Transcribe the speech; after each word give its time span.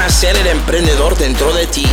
nacer 0.00 0.34
el 0.34 0.46
emprendedor 0.46 1.14
dentro 1.18 1.52
de 1.52 1.66
ti. 1.66 1.84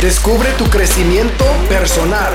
Descubre 0.00 0.48
tu 0.52 0.64
crecimiento 0.70 1.44
personal. 1.68 2.32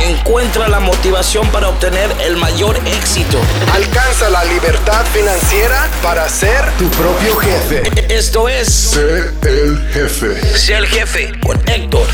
Encuentra 0.00 0.66
la 0.66 0.80
motivación 0.80 1.46
para 1.52 1.68
obtener 1.68 2.10
el 2.20 2.36
mayor 2.36 2.76
éxito. 2.84 3.38
Alcanza 3.72 4.28
la 4.28 4.44
libertad 4.44 5.06
financiera 5.06 5.88
para 6.02 6.28
ser 6.28 6.68
tu 6.78 6.88
propio 6.88 7.36
jefe. 7.36 7.82
Esto 8.12 8.48
es 8.48 8.66
Sé 8.66 9.30
el 9.42 9.78
jefe. 9.92 10.40
Sé 10.58 10.74
el 10.78 10.86
jefe 10.88 11.30
con 11.40 11.56
Héctor 11.68 12.08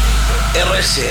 RC. 0.55 1.11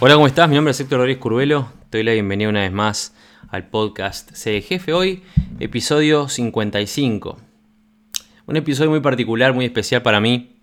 Hola, 0.00 0.14
¿cómo 0.14 0.26
estás? 0.26 0.48
Mi 0.48 0.56
nombre 0.56 0.72
es 0.72 0.80
Héctor 0.80 0.98
Rodríguez 0.98 1.22
Curvelo. 1.22 1.72
Te 1.90 1.98
doy 1.98 2.04
la 2.04 2.12
bienvenida 2.12 2.48
una 2.48 2.62
vez 2.62 2.72
más 2.72 3.12
al 3.50 3.68
podcast 3.68 4.32
Sé 4.32 4.56
el 4.56 4.64
jefe. 4.64 4.92
Hoy, 4.92 5.22
episodio 5.60 6.28
55. 6.28 7.49
Un 8.50 8.56
episodio 8.56 8.90
muy 8.90 8.98
particular, 8.98 9.54
muy 9.54 9.64
especial 9.64 10.02
para 10.02 10.18
mí, 10.18 10.56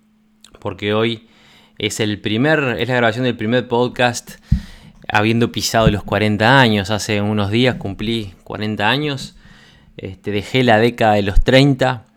porque 0.59 0.93
hoy 0.93 1.29
es 1.77 2.01
el 2.01 2.19
primer, 2.19 2.75
es 2.79 2.89
la 2.89 2.95
grabación 2.95 3.23
del 3.23 3.37
primer 3.37 3.69
podcast 3.69 4.31
habiendo 5.07 5.53
pisado 5.53 5.89
los 5.89 6.03
40 6.03 6.59
años. 6.59 6.91
Hace 6.91 7.21
unos 7.21 7.49
días 7.49 7.75
cumplí 7.75 8.33
40 8.43 8.89
años. 8.89 9.37
Este, 9.95 10.31
dejé 10.31 10.65
la 10.65 10.79
década 10.79 11.13
de 11.13 11.21
los 11.21 11.41
30. 11.45 12.07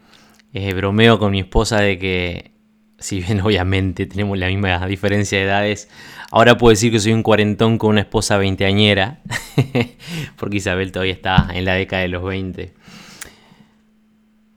Eh, 0.55 0.75
bromeo 0.75 1.20
con 1.20 1.30
mi 1.30 1.38
esposa 1.38 1.78
de 1.80 2.00
que, 2.00 2.50
si 2.98 3.20
bien 3.20 3.41
obviamente 3.45 4.06
tenemos 4.06 4.37
la 4.39 4.48
misma 4.48 4.84
diferencia 4.89 5.39
de 5.39 5.45
edades, 5.45 5.89
ahora 6.33 6.59
puedo 6.59 6.70
decir 6.70 6.91
que 6.91 6.98
soy 6.98 7.12
un 7.12 7.23
cuarentón 7.23 7.78
con 7.78 7.91
una 7.91 8.00
esposa 8.00 8.39
veinteañera. 8.39 9.20
porque 10.37 10.56
Isabel 10.56 10.91
todavía 10.91 11.14
está 11.14 11.48
en 11.55 11.64
la 11.64 11.75
década 11.75 12.02
de 12.02 12.09
los 12.09 12.25
20. 12.25 12.75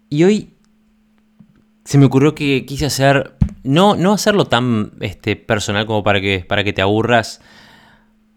Y 0.09 0.23
hoy 0.23 0.52
se 1.83 1.97
me 1.97 2.05
ocurrió 2.05 2.33
que 2.33 2.65
quise 2.65 2.85
hacer, 2.85 3.33
no, 3.63 3.95
no 3.95 4.13
hacerlo 4.13 4.45
tan 4.45 4.93
este, 5.01 5.35
personal 5.35 5.85
como 5.85 6.03
para 6.03 6.21
que, 6.21 6.45
para 6.47 6.63
que 6.63 6.73
te 6.73 6.81
aburras 6.81 7.41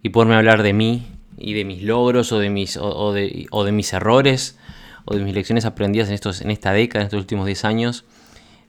y 0.03 0.11
poderme 0.11 0.35
hablar 0.35 0.63
de 0.63 0.73
mí 0.73 1.07
y 1.37 1.55
de 1.55 1.65
mis 1.65 1.83
logros 1.83 2.33
o 2.33 2.39
de 2.39 2.51
mis, 2.51 2.77
o, 2.77 3.13
de, 3.13 3.47
o 3.51 3.65
de, 3.65 3.73
mis 3.73 3.93
errores 3.93 4.59
o 5.05 5.15
de 5.15 5.25
mis 5.25 5.35
lecciones 5.35 5.65
aprendidas 5.65 6.09
en, 6.09 6.15
estos, 6.15 6.41
en 6.41 6.51
esta 6.51 6.73
década, 6.73 7.03
en 7.03 7.07
estos 7.07 7.21
últimos 7.21 7.47
10 7.47 7.65
años. 7.65 8.05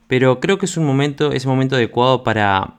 Pero 0.06 0.40
creo 0.40 0.58
que 0.58 0.66
es 0.66 0.76
un 0.76 0.84
momento, 0.84 1.32
es 1.32 1.44
un 1.44 1.52
momento 1.52 1.76
adecuado 1.76 2.22
para, 2.22 2.78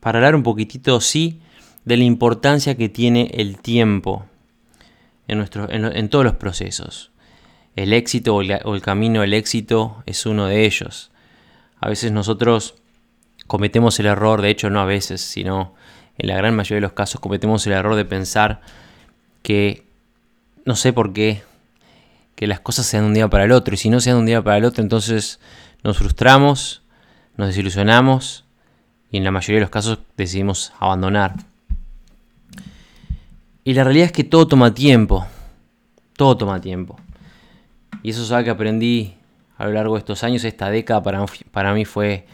para 0.00 0.18
hablar 0.18 0.34
un 0.34 0.42
poquitito, 0.42 1.00
sí, 1.00 1.40
de 1.84 1.96
la 1.96 2.04
importancia 2.04 2.76
que 2.76 2.88
tiene 2.88 3.30
el 3.34 3.58
tiempo 3.58 4.26
en, 5.28 5.38
nuestro, 5.38 5.70
en, 5.70 5.84
en 5.84 6.08
todos 6.08 6.24
los 6.24 6.34
procesos. 6.34 7.10
El 7.74 7.92
éxito 7.92 8.36
o 8.36 8.42
el, 8.42 8.60
o 8.64 8.74
el 8.74 8.82
camino 8.82 9.22
al 9.22 9.32
éxito 9.32 10.02
es 10.06 10.26
uno 10.26 10.46
de 10.46 10.66
ellos. 10.66 11.11
A 11.82 11.88
veces 11.88 12.12
nosotros 12.12 12.76
cometemos 13.48 13.98
el 13.98 14.06
error, 14.06 14.40
de 14.40 14.50
hecho 14.50 14.70
no 14.70 14.80
a 14.80 14.84
veces, 14.84 15.20
sino 15.20 15.74
en 16.16 16.28
la 16.28 16.36
gran 16.36 16.54
mayoría 16.54 16.76
de 16.76 16.82
los 16.82 16.92
casos 16.92 17.20
cometemos 17.20 17.66
el 17.66 17.72
error 17.72 17.96
de 17.96 18.04
pensar 18.04 18.60
que, 19.42 19.84
no 20.64 20.76
sé 20.76 20.92
por 20.92 21.12
qué, 21.12 21.42
que 22.36 22.46
las 22.46 22.60
cosas 22.60 22.86
sean 22.86 23.02
de 23.02 23.08
un 23.08 23.14
día 23.14 23.28
para 23.28 23.44
el 23.44 23.50
otro. 23.50 23.74
Y 23.74 23.78
si 23.78 23.90
no 23.90 24.00
sean 24.00 24.14
de 24.14 24.20
un 24.20 24.26
día 24.26 24.42
para 24.42 24.58
el 24.58 24.64
otro, 24.64 24.80
entonces 24.80 25.40
nos 25.82 25.98
frustramos, 25.98 26.82
nos 27.36 27.48
desilusionamos 27.48 28.44
y 29.10 29.16
en 29.16 29.24
la 29.24 29.32
mayoría 29.32 29.56
de 29.56 29.62
los 29.62 29.70
casos 29.70 29.98
decidimos 30.16 30.72
abandonar. 30.78 31.34
Y 33.64 33.74
la 33.74 33.82
realidad 33.82 34.06
es 34.06 34.12
que 34.12 34.22
todo 34.22 34.46
toma 34.46 34.72
tiempo, 34.72 35.26
todo 36.16 36.36
toma 36.36 36.60
tiempo. 36.60 36.96
Y 38.04 38.10
eso 38.10 38.22
es 38.22 38.30
algo 38.30 38.44
que 38.44 38.50
aprendí 38.50 39.16
a 39.56 39.66
lo 39.66 39.72
largo 39.72 39.94
de 39.94 40.00
estos 40.00 40.24
años. 40.24 40.44
Esta 40.44 40.70
década 40.70 41.02
para, 41.02 41.24
para 41.50 41.74
mí 41.74 41.84
fue 41.84 42.26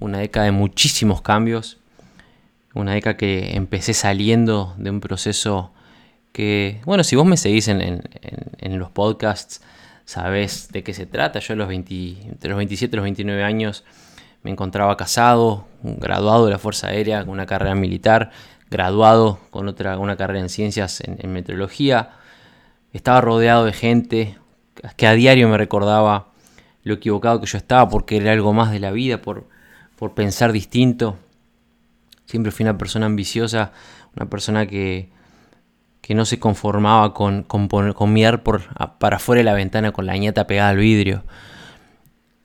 una 0.00 0.18
década 0.18 0.46
de 0.46 0.52
muchísimos 0.52 1.22
cambios. 1.22 1.78
Una 2.74 2.92
década 2.92 3.16
que 3.16 3.54
empecé 3.56 3.94
saliendo 3.94 4.74
de 4.78 4.90
un 4.90 5.00
proceso 5.00 5.72
que, 6.32 6.80
bueno, 6.84 7.04
si 7.04 7.16
vos 7.16 7.26
me 7.26 7.36
seguís 7.36 7.68
en, 7.68 7.82
en, 7.82 8.02
en 8.58 8.78
los 8.78 8.90
podcasts, 8.90 9.60
sabés 10.04 10.68
de 10.72 10.82
qué 10.82 10.94
se 10.94 11.06
trata. 11.06 11.38
Yo 11.38 11.54
a 11.54 11.56
los 11.56 11.68
20, 11.68 11.94
entre 12.28 12.50
los 12.50 12.56
27 12.56 12.94
y 12.94 12.96
los 12.96 13.04
29 13.04 13.44
años 13.44 13.84
me 14.42 14.50
encontraba 14.50 14.96
casado, 14.96 15.66
graduado 15.82 16.46
de 16.46 16.52
la 16.52 16.58
Fuerza 16.58 16.88
Aérea 16.88 17.20
con 17.20 17.30
una 17.30 17.46
carrera 17.46 17.74
militar, 17.74 18.30
graduado 18.70 19.38
con 19.50 19.68
otra, 19.68 19.98
una 19.98 20.16
carrera 20.16 20.40
en 20.40 20.48
ciencias 20.48 21.00
en, 21.00 21.18
en 21.20 21.32
meteorología. 21.32 22.10
Estaba 22.92 23.20
rodeado 23.20 23.64
de 23.64 23.72
gente 23.72 24.38
que 24.96 25.06
a 25.06 25.12
diario 25.12 25.48
me 25.48 25.58
recordaba 25.58 26.31
lo 26.82 26.94
equivocado 26.94 27.40
que 27.40 27.46
yo 27.46 27.58
estaba 27.58 27.88
por 27.88 28.04
querer 28.04 28.28
algo 28.28 28.52
más 28.52 28.70
de 28.72 28.80
la 28.80 28.90
vida, 28.90 29.22
por, 29.22 29.46
por 29.96 30.14
pensar 30.14 30.52
distinto. 30.52 31.16
Siempre 32.26 32.52
fui 32.52 32.64
una 32.64 32.78
persona 32.78 33.06
ambiciosa, 33.06 33.72
una 34.16 34.28
persona 34.28 34.66
que, 34.66 35.10
que 36.00 36.14
no 36.14 36.24
se 36.24 36.38
conformaba 36.38 37.14
con, 37.14 37.44
con, 37.44 37.68
con 37.68 38.12
mirar 38.12 38.42
por, 38.42 38.62
para 38.98 39.16
afuera 39.16 39.38
de 39.38 39.44
la 39.44 39.54
ventana 39.54 39.92
con 39.92 40.06
la 40.06 40.16
ñata 40.16 40.46
pegada 40.46 40.70
al 40.70 40.78
vidrio. 40.78 41.24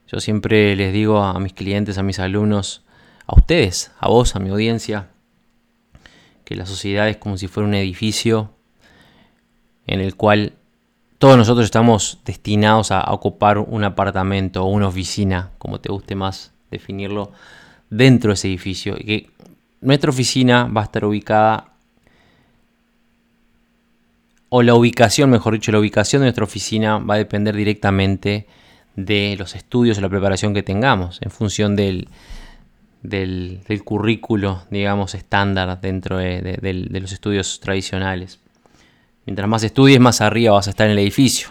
Yo 0.08 0.20
siempre 0.20 0.76
les 0.76 0.94
digo 0.94 1.22
a 1.22 1.40
mis 1.40 1.54
clientes, 1.54 1.98
a 1.98 2.04
mis 2.04 2.20
alumnos, 2.20 2.84
a 3.26 3.36
ustedes, 3.36 3.92
a 4.00 4.08
vos, 4.08 4.36
a 4.36 4.40
mi 4.40 4.50
audiencia, 4.50 5.10
que 6.46 6.56
la 6.56 6.66
sociedad 6.66 7.10
es 7.10 7.18
como 7.18 7.38
si 7.38 7.48
fuera 7.48 7.68
un 7.68 7.74
edificio 7.74 8.54
en 9.86 10.00
el 10.00 10.16
cual 10.16 10.54
todos 11.18 11.38
nosotros 11.38 11.66
estamos 11.66 12.20
destinados 12.26 12.92
a 12.92 13.12
ocupar 13.12 13.58
un 13.58 13.84
apartamento 13.84 14.64
o 14.64 14.68
una 14.68 14.88
oficina, 14.88 15.52
como 15.58 15.80
te 15.80 15.90
guste 15.92 16.16
más 16.16 16.52
definirlo, 16.70 17.32
dentro 17.90 18.30
de 18.30 18.34
ese 18.36 18.48
edificio. 18.50 18.96
Y 18.98 19.04
que 19.04 19.30
nuestra 19.82 20.12
oficina 20.12 20.66
va 20.66 20.82
a 20.82 20.84
estar 20.84 21.06
ubicada, 21.06 21.74
o 24.50 24.62
la 24.62 24.76
ubicación, 24.76 25.30
mejor 25.30 25.54
dicho, 25.54 25.72
la 25.72 25.80
ubicación 25.80 26.22
de 26.22 26.28
nuestra 26.28 26.44
oficina 26.44 27.00
va 27.00 27.16
a 27.16 27.18
depender 27.18 27.56
directamente 27.56 28.48
de 28.96 29.36
los 29.38 29.56
estudios 29.56 29.98
o 29.98 30.02
la 30.02 30.10
preparación 30.10 30.54
que 30.54 30.64
tengamos, 30.64 31.20
en 31.22 31.32
función 31.32 31.76
del, 31.76 32.10
del, 33.02 33.62
currículo, 33.84 34.64
digamos, 34.70 35.16
estándar 35.16 35.82
dentro 35.82 36.18
de, 36.18 36.42
de, 36.42 36.58
de, 36.62 36.88
de 36.90 37.00
los 37.00 37.12
estudios 37.12 37.60
tradicionales. 37.60 38.40
Mientras 39.28 39.50
más 39.50 39.62
estudies, 39.62 40.00
más 40.00 40.22
arriba 40.22 40.54
vas 40.54 40.68
a 40.68 40.70
estar 40.70 40.88
en 40.88 40.94
el 40.94 41.00
edificio. 41.00 41.50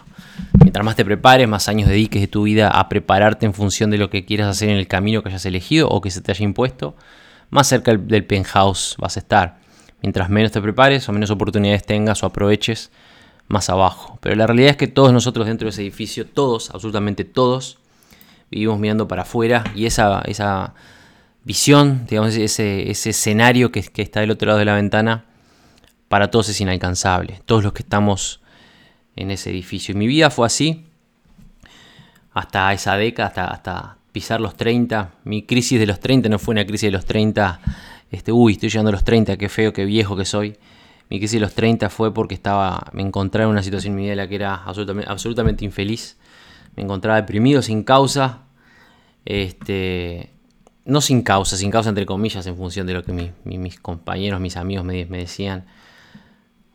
Mientras 0.61 0.83
más 0.83 0.97
te 0.97 1.05
prepares, 1.05 1.47
más 1.47 1.69
años 1.69 1.91
dediques 1.91 2.23
de 2.23 2.27
tu 2.27 2.45
vida 2.45 2.71
a 2.71 2.89
prepararte 2.89 3.45
en 3.45 3.53
función 3.53 3.91
de 3.91 3.99
lo 3.99 4.09
que 4.09 4.25
quieras 4.25 4.49
hacer 4.49 4.71
en 4.71 4.79
el 4.79 4.89
camino 4.89 5.23
que 5.23 5.29
hayas 5.29 5.45
elegido 5.45 5.87
o 5.91 6.01
que 6.01 6.11
se 6.11 6.23
te 6.23 6.33
haya 6.33 6.43
impuesto, 6.43 6.97
más 7.51 7.67
cerca 7.67 7.95
del 7.95 8.25
penthouse 8.25 8.97
vas 8.99 9.19
a 9.19 9.21
estar. 9.21 9.59
Mientras 10.01 10.31
menos 10.31 10.53
te 10.53 10.63
prepares 10.63 11.07
o 11.11 11.13
menos 11.13 11.31
oportunidades 11.31 11.85
tengas 11.85 12.23
o 12.23 12.27
aproveches, 12.27 12.91
más 13.47 13.69
abajo. 13.69 14.19
Pero 14.23 14.35
la 14.37 14.47
realidad 14.47 14.71
es 14.71 14.77
que 14.79 14.89
todos 14.89 15.13
nosotros 15.13 15.47
dentro 15.47 15.67
de 15.67 15.71
ese 15.71 15.83
edificio, 15.83 16.27
todos, 16.27 16.71
absolutamente 16.71 17.25
todos, 17.25 17.79
vivimos 18.51 18.79
mirando 18.79 19.07
para 19.07 19.23
afuera 19.23 19.65
y 19.75 19.85
esa, 19.85 20.23
esa 20.23 20.73
visión, 21.45 22.07
digamos, 22.09 22.35
ese, 22.37 22.91
ese 22.91 23.11
escenario 23.11 23.71
que, 23.71 23.83
que 23.83 24.01
está 24.01 24.21
del 24.21 24.31
otro 24.31 24.47
lado 24.47 24.61
de 24.61 24.65
la 24.65 24.75
ventana, 24.75 25.27
para 26.09 26.31
todos 26.31 26.49
es 26.49 26.61
inalcanzable, 26.61 27.41
todos 27.45 27.65
los 27.65 27.73
que 27.73 27.83
estamos 27.83 28.41
en 29.17 29.31
ese 29.31 29.51
edificio. 29.51 29.95
Y 29.95 29.99
mi 29.99 30.07
vida 30.07 30.31
fue 30.31 30.47
así 30.47 30.85
hasta 32.33 32.73
esa 32.73 32.97
década, 32.97 33.47
hasta, 33.47 33.97
pisar 34.13 34.41
los 34.41 34.57
30. 34.57 35.13
Mi 35.25 35.43
crisis 35.43 35.79
de 35.79 35.87
los 35.87 36.01
30 36.01 36.29
no 36.29 36.39
fue 36.39 36.53
una 36.53 36.65
crisis 36.65 36.89
de 36.89 36.93
los 36.93 37.05
30, 37.05 37.61
este, 38.11 38.33
uy, 38.33 38.53
estoy 38.53 38.71
llegando 38.71 38.89
a 38.89 38.93
los 38.93 39.05
30, 39.05 39.37
qué 39.37 39.49
feo, 39.49 39.73
qué 39.73 39.85
viejo 39.85 40.17
que 40.17 40.25
soy. 40.25 40.57
Mi 41.11 41.19
crisis 41.19 41.35
de 41.35 41.41
los 41.41 41.55
30 41.55 41.91
fue 41.91 42.15
porque 42.15 42.35
estaba, 42.35 42.91
me 42.93 43.03
encontraba 43.03 43.45
en 43.45 43.53
una 43.53 43.63
situación 43.63 43.93
en 43.93 43.97
mi 43.97 44.03
vida 44.03 44.13
en 44.13 44.19
la 44.19 44.29
que 44.29 44.37
era 44.37 44.55
absolutamente, 44.55 45.65
infeliz. 45.65 46.17
Me 46.77 46.83
encontraba 46.83 47.21
deprimido 47.21 47.63
sin 47.63 47.85
causa. 47.85 48.41
Este, 49.25 50.31
no 50.85 51.01
sin 51.01 51.23
causa, 51.23 51.57
sin 51.57 51.71
causa 51.71 51.89
entre 51.89 52.07
comillas, 52.07 52.47
en 52.47 52.57
función 52.57 52.87
de 52.87 52.95
lo 52.95 53.03
que 53.03 53.13
mi, 53.13 53.33
mi, 53.45 53.59
mis 53.59 53.79
compañeros, 53.79 54.41
mis 54.41 54.57
amigos 54.57 54.85
me 54.85 55.05
decían 55.05 55.67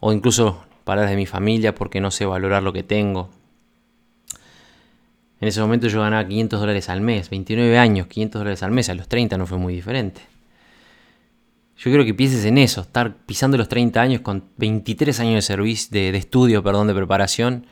o 0.01 0.11
incluso 0.11 0.65
palabras 0.83 1.11
de 1.11 1.15
mi 1.15 1.25
familia 1.25 1.73
porque 1.73 2.01
no 2.01 2.11
sé 2.11 2.25
valorar 2.25 2.63
lo 2.63 2.73
que 2.73 2.83
tengo. 2.83 3.29
En 5.39 5.47
ese 5.47 5.61
momento 5.61 5.87
yo 5.87 6.01
ganaba 6.01 6.27
500 6.27 6.59
dólares 6.59 6.89
al 6.89 7.01
mes, 7.01 7.29
29 7.29 7.77
años, 7.77 8.07
500 8.07 8.39
dólares 8.39 8.63
al 8.63 8.71
mes, 8.71 8.89
a 8.89 8.95
los 8.95 9.07
30 9.07 9.37
no 9.37 9.47
fue 9.47 9.57
muy 9.57 9.73
diferente. 9.73 10.21
Yo 11.77 11.89
quiero 11.89 12.03
que 12.05 12.13
pienses 12.13 12.45
en 12.45 12.57
eso, 12.57 12.81
estar 12.81 13.15
pisando 13.25 13.57
los 13.57 13.67
30 13.69 14.01
años 14.01 14.21
con 14.21 14.43
23 14.57 15.19
años 15.19 15.35
de 15.35 15.41
servicio, 15.41 15.89
de, 15.91 16.09
estudio, 16.15 16.61
perdón, 16.61 16.87
de 16.87 16.93
preparación, 16.93 17.65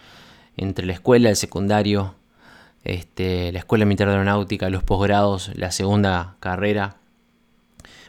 entre 0.57 0.87
la 0.87 0.93
escuela, 0.93 1.29
el 1.29 1.35
secundario, 1.35 2.15
este, 2.83 3.51
la 3.51 3.59
escuela 3.59 3.85
militar 3.85 4.09
aeronáutica, 4.09 4.69
los 4.69 4.83
posgrados, 4.83 5.51
la 5.55 5.71
segunda 5.71 6.37
carrera, 6.39 6.97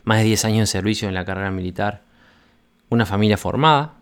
más 0.04 0.18
de 0.18 0.24
10 0.24 0.44
años 0.46 0.60
de 0.60 0.66
servicio 0.68 1.08
en 1.08 1.14
la 1.14 1.26
carrera 1.26 1.50
militar, 1.50 2.02
una 2.88 3.04
familia 3.04 3.36
formada, 3.36 3.99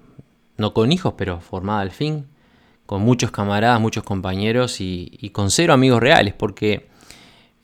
no 0.58 0.74
con 0.74 0.92
hijos, 0.92 1.14
pero 1.16 1.40
formada 1.40 1.80
al 1.80 1.92
fin, 1.92 2.26
con 2.84 3.02
muchos 3.02 3.30
camaradas, 3.30 3.80
muchos 3.80 4.02
compañeros 4.02 4.80
y, 4.80 5.30
con 5.32 5.50
cero 5.50 5.72
amigos 5.72 6.00
reales, 6.00 6.34
porque 6.34 6.88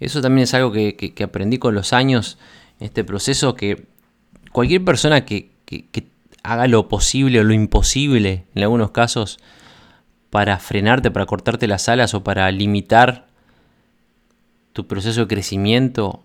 eso 0.01 0.23
también 0.23 0.45
es 0.45 0.55
algo 0.55 0.73
que, 0.73 1.15
aprendí 1.23 1.59
con 1.59 1.75
los 1.75 1.93
años, 1.93 2.39
este 2.81 3.05
proceso, 3.05 3.55
que 3.55 3.87
cualquier 4.53 4.85
persona 4.85 5.25
que, 5.25 5.51
haga 6.43 6.67
lo 6.67 6.89
posible 6.89 7.41
o 7.41 7.45
lo 7.45 7.53
imposible, 7.53 8.45
en 8.55 8.63
algunos 8.63 8.91
casos, 8.93 9.39
para 10.31 10.59
frenarte, 10.59 11.11
para 11.11 11.27
cortarte 11.27 11.67
las 11.67 11.89
alas 11.89 12.13
o 12.15 12.23
para 12.23 12.51
limitar 12.51 13.27
tu 14.73 14.87
proceso 14.87 15.23
de 15.23 15.27
crecimiento, 15.27 16.23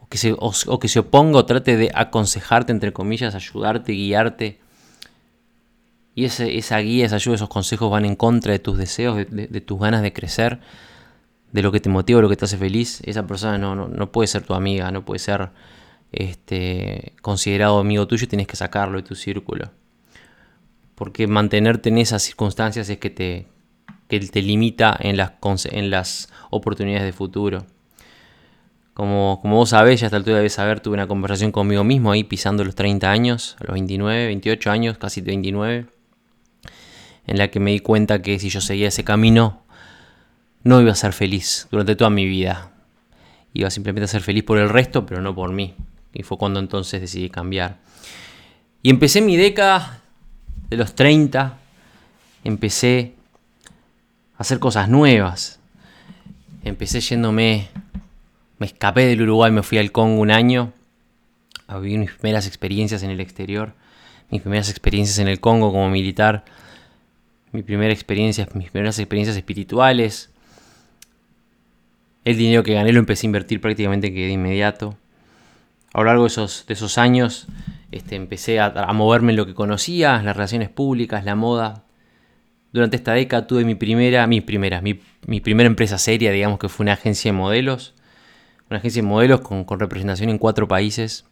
o 0.00 0.08
que 0.08 0.16
se, 0.16 0.34
o 0.38 0.78
que 0.78 0.88
se 0.88 1.00
oponga 1.00 1.38
o 1.38 1.44
trate 1.44 1.76
de 1.76 1.92
aconsejarte, 1.94 2.72
entre 2.72 2.92
comillas, 2.92 3.34
ayudarte, 3.34 3.92
guiarte, 3.92 4.58
y 6.14 6.24
esa 6.24 6.78
guía, 6.78 7.06
esa 7.06 7.16
ayuda, 7.16 7.36
esos 7.36 7.48
consejos 7.48 7.90
van 7.90 8.04
en 8.04 8.16
contra 8.16 8.52
de 8.52 8.58
tus 8.58 8.76
deseos, 8.76 9.16
de, 9.16 9.60
tus 9.60 9.78
ganas 9.78 10.02
de 10.02 10.12
crecer, 10.12 10.60
de 11.52 11.62
lo 11.62 11.70
que 11.72 11.80
te 11.80 11.88
motiva, 11.88 12.20
lo 12.20 12.28
que 12.28 12.36
te 12.36 12.44
hace 12.44 12.56
feliz, 12.56 13.00
esa 13.04 13.26
persona 13.26 13.58
no, 13.58 13.74
no, 13.74 14.12
puede 14.12 14.26
ser 14.26 14.42
tu 14.42 14.54
amiga, 14.54 14.90
no 14.90 15.04
puede 15.04 15.20
ser 15.20 15.50
este, 16.12 17.14
considerado 17.22 17.78
amigo 17.78 18.06
tuyo, 18.06 18.26
tienes 18.26 18.46
que 18.46 18.56
sacarlo 18.56 18.98
de 18.98 19.04
tu 19.04 19.14
círculo. 19.14 19.70
Porque 20.96 21.26
mantenerte 21.26 21.88
en 21.88 21.98
esas 21.98 22.22
circunstancias 22.22 22.88
es 22.90 22.98
que 22.98 23.10
te, 23.10 23.46
que 24.08 24.20
te 24.20 24.42
limita 24.42 24.96
en 25.00 25.16
las, 25.16 25.32
en 25.66 25.90
las 25.90 26.28
oportunidades 26.50 27.04
de 27.04 27.12
futuro. 27.12 27.64
Como, 28.92 29.38
como 29.40 29.56
vos 29.56 29.70
sabés, 29.70 30.00
ya 30.00 30.08
hasta 30.08 30.16
el 30.16 30.22
altura 30.22 30.36
debes 30.38 30.54
saber, 30.54 30.80
tuve 30.80 30.94
una 30.94 31.06
conversación 31.06 31.52
conmigo 31.52 31.84
mismo 31.84 32.10
ahí 32.10 32.24
pisando 32.24 32.64
los 32.64 32.74
30 32.74 33.10
años, 33.10 33.56
a 33.60 33.64
los 33.64 33.74
29, 33.74 34.26
28 34.26 34.70
años, 34.70 34.98
casi 34.98 35.22
29 35.22 35.99
en 37.26 37.38
la 37.38 37.48
que 37.48 37.60
me 37.60 37.70
di 37.70 37.80
cuenta 37.80 38.22
que 38.22 38.38
si 38.38 38.48
yo 38.50 38.60
seguía 38.60 38.88
ese 38.88 39.04
camino, 39.04 39.62
no 40.62 40.80
iba 40.80 40.92
a 40.92 40.96
ser 40.96 41.12
feliz 41.12 41.68
durante 41.70 41.96
toda 41.96 42.10
mi 42.10 42.26
vida. 42.26 42.70
Iba 43.54 43.70
simplemente 43.70 44.04
a 44.04 44.08
ser 44.08 44.22
feliz 44.22 44.44
por 44.44 44.58
el 44.58 44.68
resto, 44.68 45.06
pero 45.06 45.20
no 45.20 45.34
por 45.34 45.52
mí. 45.52 45.74
Y 46.12 46.22
fue 46.22 46.38
cuando 46.38 46.60
entonces 46.60 47.00
decidí 47.00 47.30
cambiar. 47.30 47.78
Y 48.82 48.90
empecé 48.90 49.20
mi 49.20 49.36
década 49.36 50.00
de 50.68 50.76
los 50.76 50.94
30, 50.94 51.58
empecé 52.44 53.14
a 54.36 54.42
hacer 54.42 54.58
cosas 54.58 54.88
nuevas. 54.88 55.58
Empecé 56.62 57.00
yéndome, 57.00 57.68
me 58.58 58.66
escapé 58.66 59.06
del 59.06 59.22
Uruguay, 59.22 59.50
me 59.50 59.62
fui 59.62 59.78
al 59.78 59.92
Congo 59.92 60.20
un 60.20 60.30
año 60.30 60.72
a 61.66 61.78
vivir 61.78 61.98
mis 61.98 62.12
primeras 62.12 62.46
experiencias 62.46 63.02
en 63.02 63.10
el 63.10 63.20
exterior, 63.20 63.74
mis 64.30 64.42
primeras 64.42 64.68
experiencias 64.68 65.18
en 65.18 65.28
el 65.28 65.40
Congo 65.40 65.72
como 65.72 65.88
militar 65.88 66.44
mi 67.52 67.62
primera 67.62 67.92
experiencia, 67.92 68.46
mis 68.54 68.70
primeras 68.70 68.98
experiencias 68.98 69.36
espirituales. 69.36 70.30
El 72.24 72.36
dinero 72.36 72.62
que 72.62 72.74
gané 72.74 72.92
lo 72.92 73.00
empecé 73.00 73.26
a 73.26 73.28
invertir 73.28 73.60
prácticamente 73.60 74.10
de 74.10 74.30
inmediato. 74.30 74.96
A 75.92 75.98
lo 75.98 76.04
largo 76.04 76.22
de 76.24 76.28
esos, 76.28 76.64
de 76.66 76.74
esos 76.74 76.98
años 76.98 77.48
este, 77.90 78.14
empecé 78.14 78.60
a, 78.60 78.92
moverme 78.92 79.32
en 79.32 79.36
lo 79.36 79.46
que 79.46 79.54
conocía, 79.54 80.22
las 80.22 80.36
relaciones 80.36 80.68
públicas, 80.68 81.24
la 81.24 81.34
moda. 81.34 81.84
Durante 82.72 82.96
esta 82.96 83.14
década 83.14 83.48
tuve 83.48 83.64
mi 83.64 83.74
primera, 83.74 84.26
mi 84.28 84.40
primera, 84.40 84.80
mi, 84.80 84.94
primera 85.40 85.66
empresa 85.66 85.98
seria, 85.98 86.30
digamos 86.30 86.60
que 86.60 86.68
fue 86.68 86.84
una 86.84 86.92
agencia 86.92 87.32
de 87.32 87.36
modelos. 87.36 87.94
Una 88.68 88.78
agencia 88.78 89.02
de 89.02 89.08
modelos 89.08 89.40
con, 89.40 89.64
con 89.64 89.80
representación 89.80 90.30
en 90.30 90.38
cuatro 90.38 90.68
países. 90.68 91.24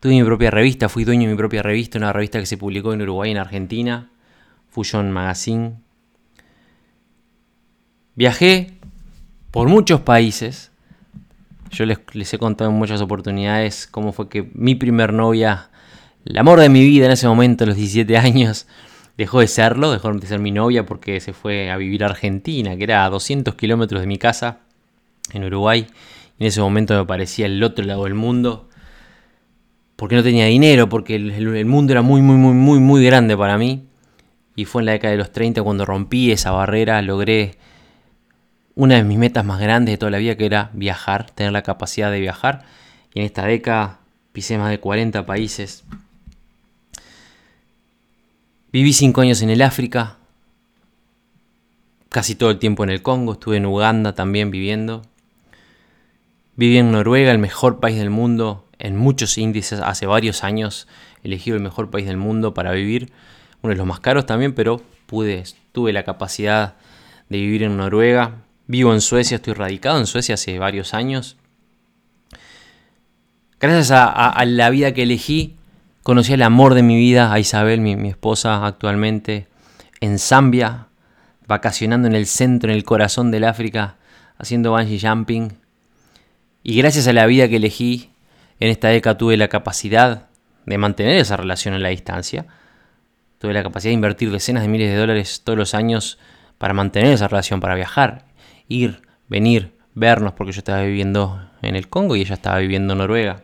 Tuve 0.00 0.14
mi 0.14 0.24
propia 0.24 0.50
revista, 0.50 0.88
fui 0.88 1.04
dueño 1.04 1.28
de 1.28 1.34
mi 1.34 1.38
propia 1.38 1.62
revista, 1.62 1.98
una 1.98 2.12
revista 2.12 2.40
que 2.40 2.46
se 2.46 2.56
publicó 2.56 2.92
en 2.92 3.02
Uruguay 3.02 3.30
y 3.30 3.32
en 3.32 3.38
Argentina. 3.38 4.10
Fusion 4.74 5.12
Magazine. 5.12 5.76
Viajé 8.16 8.72
por 9.52 9.68
muchos 9.68 10.00
países. 10.00 10.72
Yo 11.70 11.86
les, 11.86 12.34
he 12.34 12.38
contado 12.38 12.70
en 12.70 12.76
muchas 12.76 13.00
oportunidades 13.00 13.86
cómo 13.86 14.12
fue 14.12 14.28
que 14.28 14.50
mi 14.52 14.74
primer 14.74 15.12
novia, 15.12 15.70
el 16.24 16.36
amor 16.38 16.58
de 16.58 16.68
mi 16.68 16.84
vida 16.84 17.06
en 17.06 17.12
ese 17.12 17.28
momento, 17.28 17.62
a 17.62 17.68
los 17.68 17.76
17 17.76 18.16
años, 18.18 18.66
dejó 19.16 19.38
de 19.38 19.46
serlo, 19.46 19.92
dejó 19.92 20.12
de 20.12 20.26
ser 20.26 20.40
mi 20.40 20.50
novia 20.50 20.84
porque 20.84 21.20
se 21.20 21.32
fue 21.32 21.70
a 21.70 21.76
vivir 21.76 22.02
a 22.02 22.08
Argentina, 22.08 22.76
que 22.76 22.82
era 22.82 23.04
a 23.04 23.10
200 23.10 23.54
kilómetros 23.54 24.00
de 24.00 24.08
mi 24.08 24.18
casa, 24.18 24.58
en 25.32 25.44
Uruguay. 25.44 25.86
en 26.40 26.46
ese 26.48 26.60
momento 26.60 26.98
me 26.98 27.06
parecía 27.06 27.46
el 27.46 27.62
otro 27.62 27.84
lado 27.84 28.04
del 28.04 28.14
mundo. 28.14 28.68
Porque 29.94 30.16
no 30.16 30.24
tenía 30.24 30.46
dinero, 30.46 30.88
porque 30.88 31.14
el, 31.14 31.30
el 31.30 31.66
mundo 31.66 31.92
era 31.92 32.02
muy, 32.02 32.22
muy, 32.22 32.34
muy, 32.34 32.54
muy, 32.54 32.80
muy 32.80 33.04
grande 33.04 33.36
para 33.36 33.56
mí. 33.56 33.86
Y 34.56 34.66
fue 34.66 34.82
en 34.82 34.86
la 34.86 34.92
década 34.92 35.12
de 35.12 35.18
los 35.18 35.32
30 35.32 35.62
cuando 35.62 35.84
rompí 35.84 36.30
esa 36.30 36.50
barrera, 36.52 37.02
logré 37.02 37.56
una 38.74 38.96
de 38.96 39.04
mis 39.04 39.18
metas 39.18 39.44
más 39.44 39.60
grandes 39.60 39.92
de 39.92 39.98
toda 39.98 40.10
la 40.10 40.18
vida, 40.18 40.36
que 40.36 40.46
era 40.46 40.70
viajar, 40.72 41.30
tener 41.30 41.52
la 41.52 41.62
capacidad 41.62 42.10
de 42.10 42.20
viajar. 42.20 42.64
Y 43.12 43.20
en 43.20 43.26
esta 43.26 43.46
década 43.46 44.00
pisé 44.32 44.58
más 44.58 44.70
de 44.70 44.80
40 44.80 45.26
países. 45.26 45.84
Viví 48.72 48.92
5 48.92 49.20
años 49.20 49.42
en 49.42 49.50
el 49.50 49.62
África, 49.62 50.16
casi 52.08 52.34
todo 52.34 52.50
el 52.50 52.58
tiempo 52.58 52.82
en 52.84 52.90
el 52.90 53.02
Congo, 53.02 53.34
estuve 53.34 53.56
en 53.56 53.66
Uganda 53.66 54.14
también 54.14 54.50
viviendo. 54.50 55.02
Viví 56.56 56.78
en 56.78 56.90
Noruega, 56.92 57.30
el 57.32 57.38
mejor 57.38 57.80
país 57.80 57.98
del 57.98 58.10
mundo, 58.10 58.68
en 58.78 58.96
muchos 58.96 59.38
índices, 59.38 59.80
hace 59.80 60.06
varios 60.06 60.42
años, 60.44 60.88
elegido 61.22 61.56
el 61.56 61.62
mejor 61.62 61.90
país 61.90 62.06
del 62.06 62.16
mundo 62.16 62.54
para 62.54 62.72
vivir 62.72 63.12
uno 63.64 63.70
de 63.70 63.78
los 63.78 63.86
más 63.86 64.00
caros 64.00 64.26
también, 64.26 64.52
pero 64.52 64.82
pude, 65.06 65.42
tuve 65.72 65.94
la 65.94 66.04
capacidad 66.04 66.74
de 67.30 67.38
vivir 67.38 67.62
en 67.62 67.78
Noruega. 67.78 68.42
Vivo 68.66 68.92
en 68.92 69.00
Suecia, 69.00 69.36
estoy 69.36 69.54
radicado 69.54 69.98
en 69.98 70.06
Suecia 70.06 70.34
hace 70.34 70.58
varios 70.58 70.92
años. 70.92 71.38
Gracias 73.58 73.90
a, 73.90 74.44
la 74.44 74.68
vida 74.68 74.92
que 74.92 75.04
elegí, 75.04 75.56
conocí 76.02 76.34
el 76.34 76.42
amor 76.42 76.74
de 76.74 76.82
mi 76.82 76.96
vida, 76.96 77.32
a 77.32 77.38
Isabel, 77.38 77.80
mi, 77.80 78.06
esposa 78.06 78.66
actualmente, 78.66 79.48
en 80.00 80.18
Zambia, 80.18 80.88
vacacionando 81.46 82.06
en 82.06 82.14
el 82.14 82.26
centro, 82.26 82.70
en 82.70 82.76
el 82.76 82.84
corazón 82.84 83.30
del 83.30 83.44
África, 83.44 83.96
haciendo 84.36 84.72
bungee 84.72 85.00
jumping. 85.00 85.54
Y 86.62 86.76
gracias 86.76 87.08
a 87.08 87.14
la 87.14 87.24
vida 87.24 87.48
que 87.48 87.56
elegí, 87.56 88.10
en 88.60 88.68
esta 88.68 88.88
década 88.88 89.16
tuve 89.16 89.38
la 89.38 89.48
capacidad 89.48 90.26
de 90.66 90.76
mantener 90.76 91.16
esa 91.16 91.38
relación 91.38 91.72
en 91.72 91.82
la 91.82 91.88
distancia 91.88 92.46
tuve 93.38 93.52
la 93.52 93.62
capacidad 93.62 93.90
de 93.90 93.94
invertir 93.94 94.30
decenas 94.30 94.62
de 94.62 94.68
miles 94.68 94.90
de 94.90 94.96
dólares 94.96 95.42
todos 95.44 95.58
los 95.58 95.74
años 95.74 96.18
para 96.58 96.74
mantener 96.74 97.12
esa 97.12 97.28
relación, 97.28 97.60
para 97.60 97.74
viajar, 97.74 98.24
ir, 98.68 99.02
venir, 99.28 99.72
vernos, 99.94 100.32
porque 100.32 100.52
yo 100.52 100.58
estaba 100.58 100.82
viviendo 100.82 101.40
en 101.62 101.76
el 101.76 101.88
Congo 101.88 102.16
y 102.16 102.20
ella 102.20 102.34
estaba 102.34 102.58
viviendo 102.58 102.92
en 102.92 102.98
Noruega. 102.98 103.42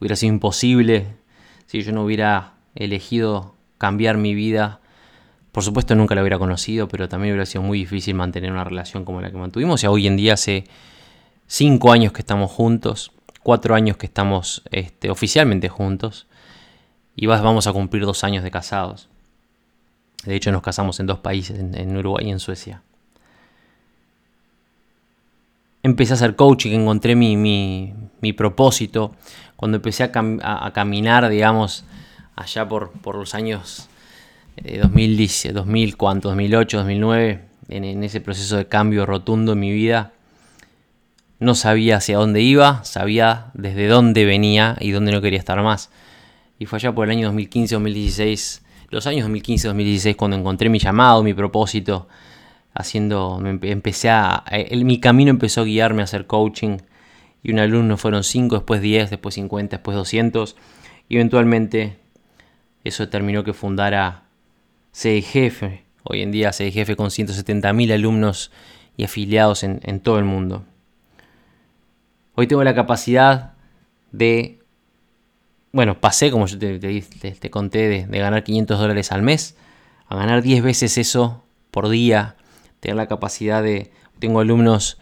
Hubiera 0.00 0.16
sido 0.16 0.32
imposible 0.32 1.06
si 1.66 1.82
yo 1.82 1.92
no 1.92 2.04
hubiera 2.04 2.54
elegido 2.74 3.54
cambiar 3.78 4.16
mi 4.16 4.34
vida. 4.34 4.80
Por 5.52 5.64
supuesto 5.64 5.94
nunca 5.94 6.14
la 6.14 6.22
hubiera 6.22 6.38
conocido, 6.38 6.88
pero 6.88 7.08
también 7.08 7.32
hubiera 7.32 7.46
sido 7.46 7.62
muy 7.62 7.78
difícil 7.78 8.14
mantener 8.14 8.52
una 8.52 8.64
relación 8.64 9.04
como 9.04 9.20
la 9.20 9.30
que 9.30 9.36
mantuvimos. 9.36 9.82
Y 9.82 9.86
hoy 9.86 10.06
en 10.06 10.16
día 10.16 10.34
hace 10.34 10.64
cinco 11.46 11.92
años 11.92 12.12
que 12.12 12.20
estamos 12.20 12.50
juntos, 12.50 13.12
cuatro 13.42 13.74
años 13.74 13.96
que 13.96 14.06
estamos 14.06 14.62
este, 14.70 15.10
oficialmente 15.10 15.68
juntos 15.68 16.26
y 17.20 17.26
vamos 17.26 17.66
a 17.66 17.74
cumplir 17.74 18.06
dos 18.06 18.24
años 18.24 18.42
de 18.42 18.50
casados. 18.50 19.10
De 20.24 20.34
hecho, 20.34 20.50
nos 20.52 20.62
casamos 20.62 21.00
en 21.00 21.06
dos 21.06 21.18
países, 21.18 21.60
en, 21.60 21.96
Uruguay 21.98 22.28
y 22.28 22.30
en 22.30 22.40
Suecia. 22.40 22.80
Empecé 25.82 26.14
a 26.14 26.16
hacer 26.16 26.34
coaching, 26.34 26.70
encontré 26.70 27.14
mi, 27.14 27.36
mi, 27.36 28.32
propósito. 28.32 29.14
Cuando 29.56 29.76
empecé 29.76 30.04
a, 30.04 30.70
caminar, 30.72 31.28
digamos, 31.28 31.84
allá 32.36 32.66
por, 32.66 32.90
por 32.90 33.16
los 33.16 33.34
años 33.34 33.90
2010, 34.56 35.52
2000, 35.52 35.98
¿cuánto? 35.98 36.28
2008, 36.30 36.78
2009, 36.78 37.44
en, 37.68 37.84
en 37.84 38.02
ese 38.02 38.22
proceso 38.22 38.56
de 38.56 38.66
cambio 38.66 39.04
rotundo 39.04 39.52
en 39.52 39.60
mi 39.60 39.72
vida, 39.72 40.12
no 41.38 41.54
sabía 41.54 41.98
hacia 41.98 42.16
dónde 42.16 42.40
iba, 42.40 42.82
sabía 42.86 43.50
desde 43.52 43.88
dónde 43.88 44.24
venía 44.24 44.78
y 44.80 44.92
dónde 44.92 45.12
no 45.12 45.20
quería 45.20 45.38
estar 45.38 45.62
más. 45.62 45.90
Y 46.60 46.66
fue 46.66 46.76
allá 46.76 46.94
por 46.94 47.06
el 47.06 47.16
año 47.16 47.32
2015-2016, 47.32 48.60
los 48.90 49.06
años 49.06 49.26
2015-2016 49.30 50.14
cuando 50.14 50.36
encontré 50.36 50.68
mi 50.68 50.78
llamado, 50.78 51.22
mi 51.22 51.32
propósito, 51.32 52.06
haciendo, 52.74 53.42
empecé 53.62 54.10
a, 54.10 54.44
mi 54.70 55.00
camino 55.00 55.30
empezó 55.30 55.62
a 55.62 55.64
guiarme 55.64 56.02
a 56.02 56.04
hacer 56.04 56.26
coaching. 56.26 56.76
Y 57.42 57.50
un 57.50 57.60
alumno 57.60 57.96
fueron 57.96 58.22
5, 58.22 58.56
después 58.56 58.82
10, 58.82 59.08
después 59.08 59.36
50, 59.36 59.78
después 59.78 59.96
200 59.96 60.54
y 61.08 61.14
eventualmente 61.16 61.96
eso 62.84 63.06
determinó 63.06 63.42
que 63.42 63.54
fundara 63.54 64.24
CDGF, 64.92 65.62
hoy 66.02 66.20
en 66.20 66.30
día 66.30 66.50
CDGF 66.50 66.94
con 66.94 67.08
170.000 67.08 67.94
alumnos 67.94 68.52
y 68.98 69.04
afiliados 69.04 69.64
en 69.64 70.00
todo 70.00 70.18
el 70.18 70.26
mundo. 70.26 70.66
Hoy 72.34 72.46
tengo 72.46 72.62
la 72.62 72.74
capacidad 72.74 73.54
de 74.12 74.59
bueno, 75.72 76.00
pasé, 76.00 76.30
como 76.30 76.46
yo 76.46 76.58
te, 76.58 77.50
conté, 77.50 77.88
de, 77.88 78.18
ganar 78.18 78.42
500 78.42 78.78
dólares 78.78 79.12
al 79.12 79.22
mes 79.22 79.56
a 80.08 80.16
ganar 80.16 80.42
10 80.42 80.62
veces 80.62 80.98
eso 80.98 81.44
por 81.70 81.88
día, 81.88 82.36
tener 82.80 82.96
la 82.96 83.06
capacidad 83.06 83.62
de... 83.62 83.92
Tengo 84.18 84.40
alumnos, 84.40 84.98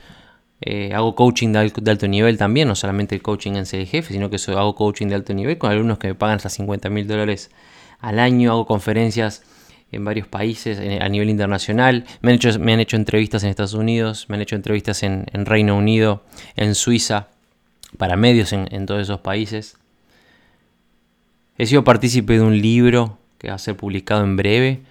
eh, 0.60 0.92
hago 0.94 1.16
coaching 1.16 1.52
de, 1.52 1.72
alto 1.90 2.06
nivel 2.06 2.36
también, 2.36 2.68
no 2.68 2.74
solamente 2.74 3.14
el 3.14 3.22
coaching 3.22 3.52
en 3.52 3.66
ser 3.66 3.86
jefe, 3.86 4.12
sino 4.12 4.30
que 4.30 4.36
hago 4.48 4.74
coaching 4.74 5.08
de 5.08 5.14
alto 5.14 5.32
nivel 5.34 5.58
con 5.58 5.72
alumnos 5.72 5.98
que 5.98 6.08
me 6.08 6.14
pagan 6.14 6.36
hasta 6.36 6.50
50 6.50 6.90
mil 6.90 7.08
dólares 7.08 7.50
al 7.98 8.18
año, 8.18 8.52
hago 8.52 8.66
conferencias 8.66 9.42
en 9.90 10.04
varios 10.04 10.28
países 10.28 10.78
a 10.78 11.08
nivel 11.08 11.30
internacional. 11.30 12.04
Me 12.20 12.30
han, 12.30 12.36
hecho, 12.36 12.58
me 12.58 12.74
han 12.74 12.80
hecho 12.80 12.96
entrevistas 12.96 13.42
en 13.42 13.50
Estados 13.50 13.74
Unidos, 13.74 14.26
me 14.28 14.36
han 14.36 14.42
hecho 14.42 14.54
entrevistas 14.54 15.02
en, 15.02 15.24
Reino 15.46 15.76
Unido, 15.76 16.22
en 16.54 16.74
Suiza, 16.74 17.28
para 17.96 18.16
medios 18.16 18.52
en, 18.52 18.68
en, 18.70 18.86
todos 18.86 19.00
esos 19.00 19.20
países. 19.20 19.78
He 21.58 21.66
sido 21.66 21.82
partícipe 21.82 22.34
de 22.34 22.40
un 22.40 22.62
libro 22.62 23.18
que 23.38 23.48
va 23.48 23.54
a 23.54 23.58
ser 23.58 23.76
publicado 23.76 24.22
en 24.22 24.36
breve 24.36 24.82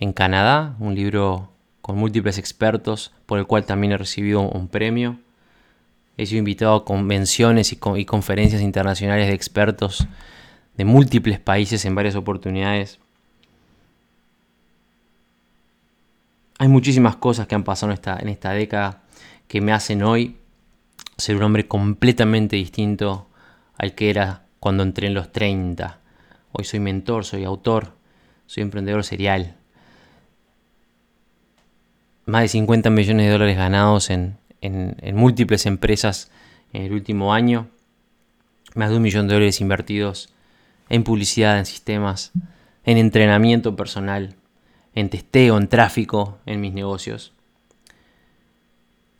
en 0.00 0.14
Canadá, 0.14 0.74
un 0.80 0.94
libro 0.94 1.52
con 1.82 1.98
múltiples 1.98 2.38
expertos, 2.38 3.12
por 3.26 3.38
el 3.38 3.46
cual 3.46 3.66
también 3.66 3.92
he 3.92 3.98
recibido 3.98 4.40
un 4.40 4.68
premio. 4.68 5.18
He 6.16 6.24
sido 6.24 6.38
invitado 6.38 6.74
a 6.74 6.84
convenciones 6.86 7.72
y, 7.72 7.76
conferencias 7.76 8.62
internacionales 8.62 9.28
de 9.28 9.34
expertos 9.34 10.06
de 10.78 10.86
múltiples 10.86 11.38
países 11.38 11.84
en 11.84 11.94
varias 11.94 12.16
oportunidades. 12.16 12.98
Hay 16.58 16.68
muchísimas 16.68 17.16
cosas 17.16 17.46
que 17.46 17.54
han 17.54 17.64
pasado 17.64 17.92
en 17.92 18.28
esta 18.28 18.52
década 18.52 19.02
que 19.48 19.60
me 19.60 19.72
hacen 19.72 20.02
hoy 20.02 20.36
ser 21.18 21.36
un 21.36 21.42
hombre 21.42 21.68
completamente 21.68 22.56
distinto 22.56 23.28
al 23.76 23.94
que 23.94 24.08
era 24.08 24.44
cuando 24.60 24.82
entré 24.82 25.08
en 25.08 25.14
los 25.14 25.32
30. 25.32 25.98
Hoy 26.52 26.64
soy 26.64 26.80
mentor, 26.80 27.24
soy 27.24 27.44
autor, 27.44 27.94
soy 28.46 28.62
emprendedor 28.62 29.02
serial. 29.02 29.56
Más 32.26 32.42
de 32.42 32.48
50 32.48 32.90
millones 32.90 33.26
de 33.26 33.32
dólares 33.32 33.56
ganados 33.56 34.10
en, 34.10 34.38
múltiples 35.14 35.66
empresas 35.66 36.30
en 36.72 36.82
el 36.82 36.92
último 36.92 37.32
año. 37.32 37.68
Más 38.74 38.90
de 38.90 38.96
un 38.96 39.02
millón 39.02 39.26
de 39.26 39.34
dólares 39.34 39.60
invertidos 39.60 40.32
en 40.90 41.02
publicidad, 41.02 41.58
en 41.58 41.66
sistemas, 41.66 42.32
en 42.84 42.98
entrenamiento 42.98 43.74
personal, 43.74 44.36
en 44.94 45.08
testeo, 45.08 45.56
en 45.56 45.68
tráfico, 45.68 46.38
en 46.46 46.60
mis 46.60 46.72
negocios. 46.72 47.32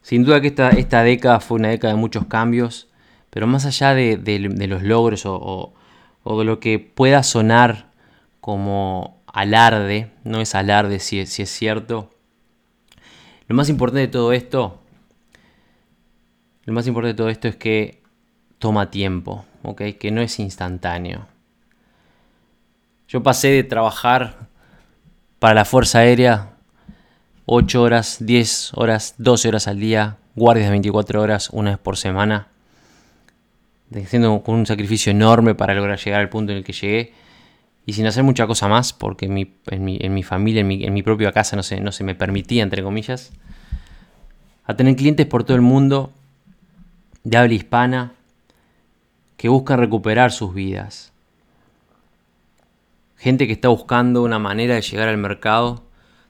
Sin 0.03 0.25
duda 0.25 0.41
que 0.41 0.49
esta, 0.49 0.71
esta 0.71 1.03
década 1.03 1.41
fue 1.41 1.59
una 1.59 1.69
década 1.69 1.95
de 1.95 2.01
muchos 2.01 2.27
cambios, 2.27 2.90
pero 3.31 3.47
más 3.47 3.65
allá 3.65 3.95
de, 3.95 4.67
los 4.69 4.83
logros 4.83 5.23
o, 5.25 5.73
de 6.25 6.45
lo 6.45 6.61
que 6.61 6.79
pueda 6.79 7.23
sonar 7.23 7.91
como 8.41 9.23
alarde, 9.27 10.11
no 10.25 10.41
es 10.41 10.55
alarde 10.55 10.99
si, 10.99 11.21
es 11.21 11.51
cierto, 11.51 12.11
lo 13.47 13.55
más 13.55 13.69
importante 13.69 14.01
de 14.01 14.09
todo 14.09 14.33
esto, 14.33 14.81
lo 16.65 16.73
más 16.73 16.87
importante 16.87 17.15
de 17.15 17.17
todo 17.17 17.29
esto 17.29 17.49
es 17.49 17.57
que 17.57 18.03
toma 18.59 18.91
tiempo, 18.91 19.45
que 19.77 20.11
no 20.11 20.21
es 20.21 20.39
instantáneo. 20.39 21.27
Yo 23.09 23.23
pasé 23.23 23.49
de 23.49 23.65
trabajar 23.65 24.49
para 25.41 25.55
la 25.55 25.65
Fuerza 25.65 25.99
Aérea 26.01 26.51
8 27.53 27.83
horas, 27.83 28.19
10 28.21 28.75
horas, 28.75 29.17
12 29.19 29.49
horas 29.49 29.67
al 29.67 29.81
día, 29.81 30.19
guardias 30.37 30.67
de 30.67 30.71
24 30.71 31.21
horas, 31.21 31.51
una 31.51 31.71
vez 31.71 31.79
por 31.81 31.97
semana, 31.97 32.47
haciendo 33.95 34.43
con 34.43 34.55
un 34.55 34.67
sacrificio 34.67 35.11
enorme 35.11 35.55
para 35.55 35.75
lograr 35.75 35.99
llegar 35.99 36.21
al 36.21 36.29
punto 36.29 36.53
en 36.53 36.59
el 36.59 36.65
que 36.65 36.73
llegué 36.73 37.13
y 37.87 37.93
sin 37.93 38.07
hacer 38.07 38.23
mucha 38.23 38.47
cosa 38.47 38.69
más, 38.69 38.93
porque 38.93 39.27
en 39.27 39.35
mi, 39.35 39.53
en 39.67 40.15
mi, 40.15 40.23
familia, 40.23 40.61
en 40.61 40.69
mi, 40.69 40.85
en 40.85 40.93
mi, 40.93 41.03
propia 41.03 41.33
casa 41.33 41.57
no 41.57 41.63
se, 41.63 41.81
no 41.81 41.93
se 41.93 42.05
me 42.05 42.15
permitía, 42.15 42.63
entre 42.63 42.83
comillas, 42.83 43.33
a 44.65 44.77
tener 44.77 44.95
clientes 44.97 45.27
por 45.27 45.45
todo 45.45 45.57
el 45.57 45.63
mundo 45.63 46.13
de 47.25 47.37
habla 47.37 47.55
hispana 47.55 48.13
que 49.37 49.49
buscan 49.49 49.79
recuperar 49.79 50.31
sus 50.31 50.55
vidas, 50.55 51.13
gente 53.17 53.47
que 53.47 53.55
está 53.55 53.69
buscando 53.69 54.23
una 54.23 54.39
manera 54.39 54.75
de 54.75 54.83
llegar 54.83 55.09
al 55.09 55.19
mercado 55.19 55.83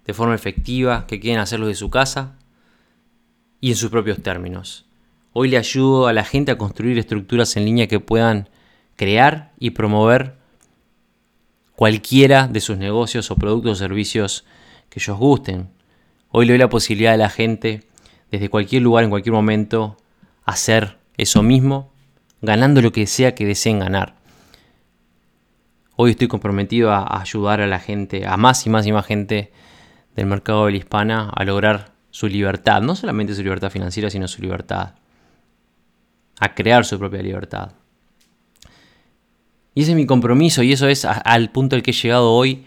de 0.06 0.14
forma 0.14 0.34
efectiva, 0.34 1.06
que 1.06 1.20
quieren 1.20 1.40
hacerlo 1.40 1.66
de 1.66 1.74
su 1.74 1.90
casa 1.90 2.36
y 3.60 3.70
en 3.70 3.76
sus 3.76 3.90
propios 3.90 4.22
términos. 4.22 4.86
Hoy 5.32 5.48
le 5.48 5.58
ayudo 5.58 6.08
a 6.08 6.12
la 6.12 6.24
gente 6.24 6.50
a 6.50 6.58
construir 6.58 6.98
estructuras 6.98 7.56
en 7.56 7.64
línea 7.64 7.86
que 7.86 8.00
puedan 8.00 8.48
crear 8.96 9.52
y 9.58 9.70
promover 9.70 10.36
cualquiera 11.76 12.48
de 12.48 12.60
sus 12.60 12.78
negocios 12.78 13.30
o 13.30 13.36
productos 13.36 13.72
o 13.72 13.74
servicios 13.76 14.44
que 14.88 14.98
ellos 14.98 15.16
gusten. 15.18 15.70
Hoy 16.30 16.46
le 16.46 16.52
doy 16.52 16.58
la 16.58 16.68
posibilidad 16.68 17.14
a 17.14 17.16
la 17.16 17.30
gente, 17.30 17.84
desde 18.30 18.50
cualquier 18.50 18.82
lugar, 18.82 19.04
en 19.04 19.10
cualquier 19.10 19.32
momento, 19.32 19.96
hacer 20.44 20.98
eso 21.16 21.42
mismo, 21.42 21.92
ganando 22.42 22.82
lo 22.82 22.92
que 22.92 23.06
sea 23.06 23.34
que 23.34 23.46
deseen 23.46 23.78
ganar. 23.78 24.16
Hoy 25.94 26.10
estoy 26.12 26.28
comprometido 26.28 26.92
a, 26.92 27.20
ayudar 27.20 27.60
a 27.60 27.66
la 27.66 27.78
gente, 27.78 28.26
a 28.26 28.36
más 28.36 28.66
y 28.66 28.70
más 28.70 28.86
y 28.86 28.92
más 28.92 29.06
gente 29.06 29.52
del 30.16 30.26
mercado 30.26 30.66
de 30.66 30.72
la 30.72 30.78
hispana 30.78 31.30
a 31.30 31.44
lograr 31.44 31.92
su 32.10 32.26
libertad, 32.26 32.82
no 32.82 32.96
solamente 32.96 33.34
su 33.34 33.42
libertad 33.42 33.70
financiera, 33.70 34.10
sino 34.10 34.26
su 34.26 34.42
libertad, 34.42 34.94
a 36.40 36.54
crear 36.54 36.84
su 36.84 36.98
propia 36.98 37.22
libertad. 37.22 37.72
Y 39.74 39.82
ese 39.82 39.92
es 39.92 39.96
mi 39.96 40.06
compromiso 40.06 40.62
y 40.62 40.72
eso 40.72 40.88
es 40.88 41.04
al 41.04 41.50
punto 41.50 41.76
al 41.76 41.82
que 41.82 41.92
he 41.92 41.94
llegado 41.94 42.32
hoy 42.32 42.66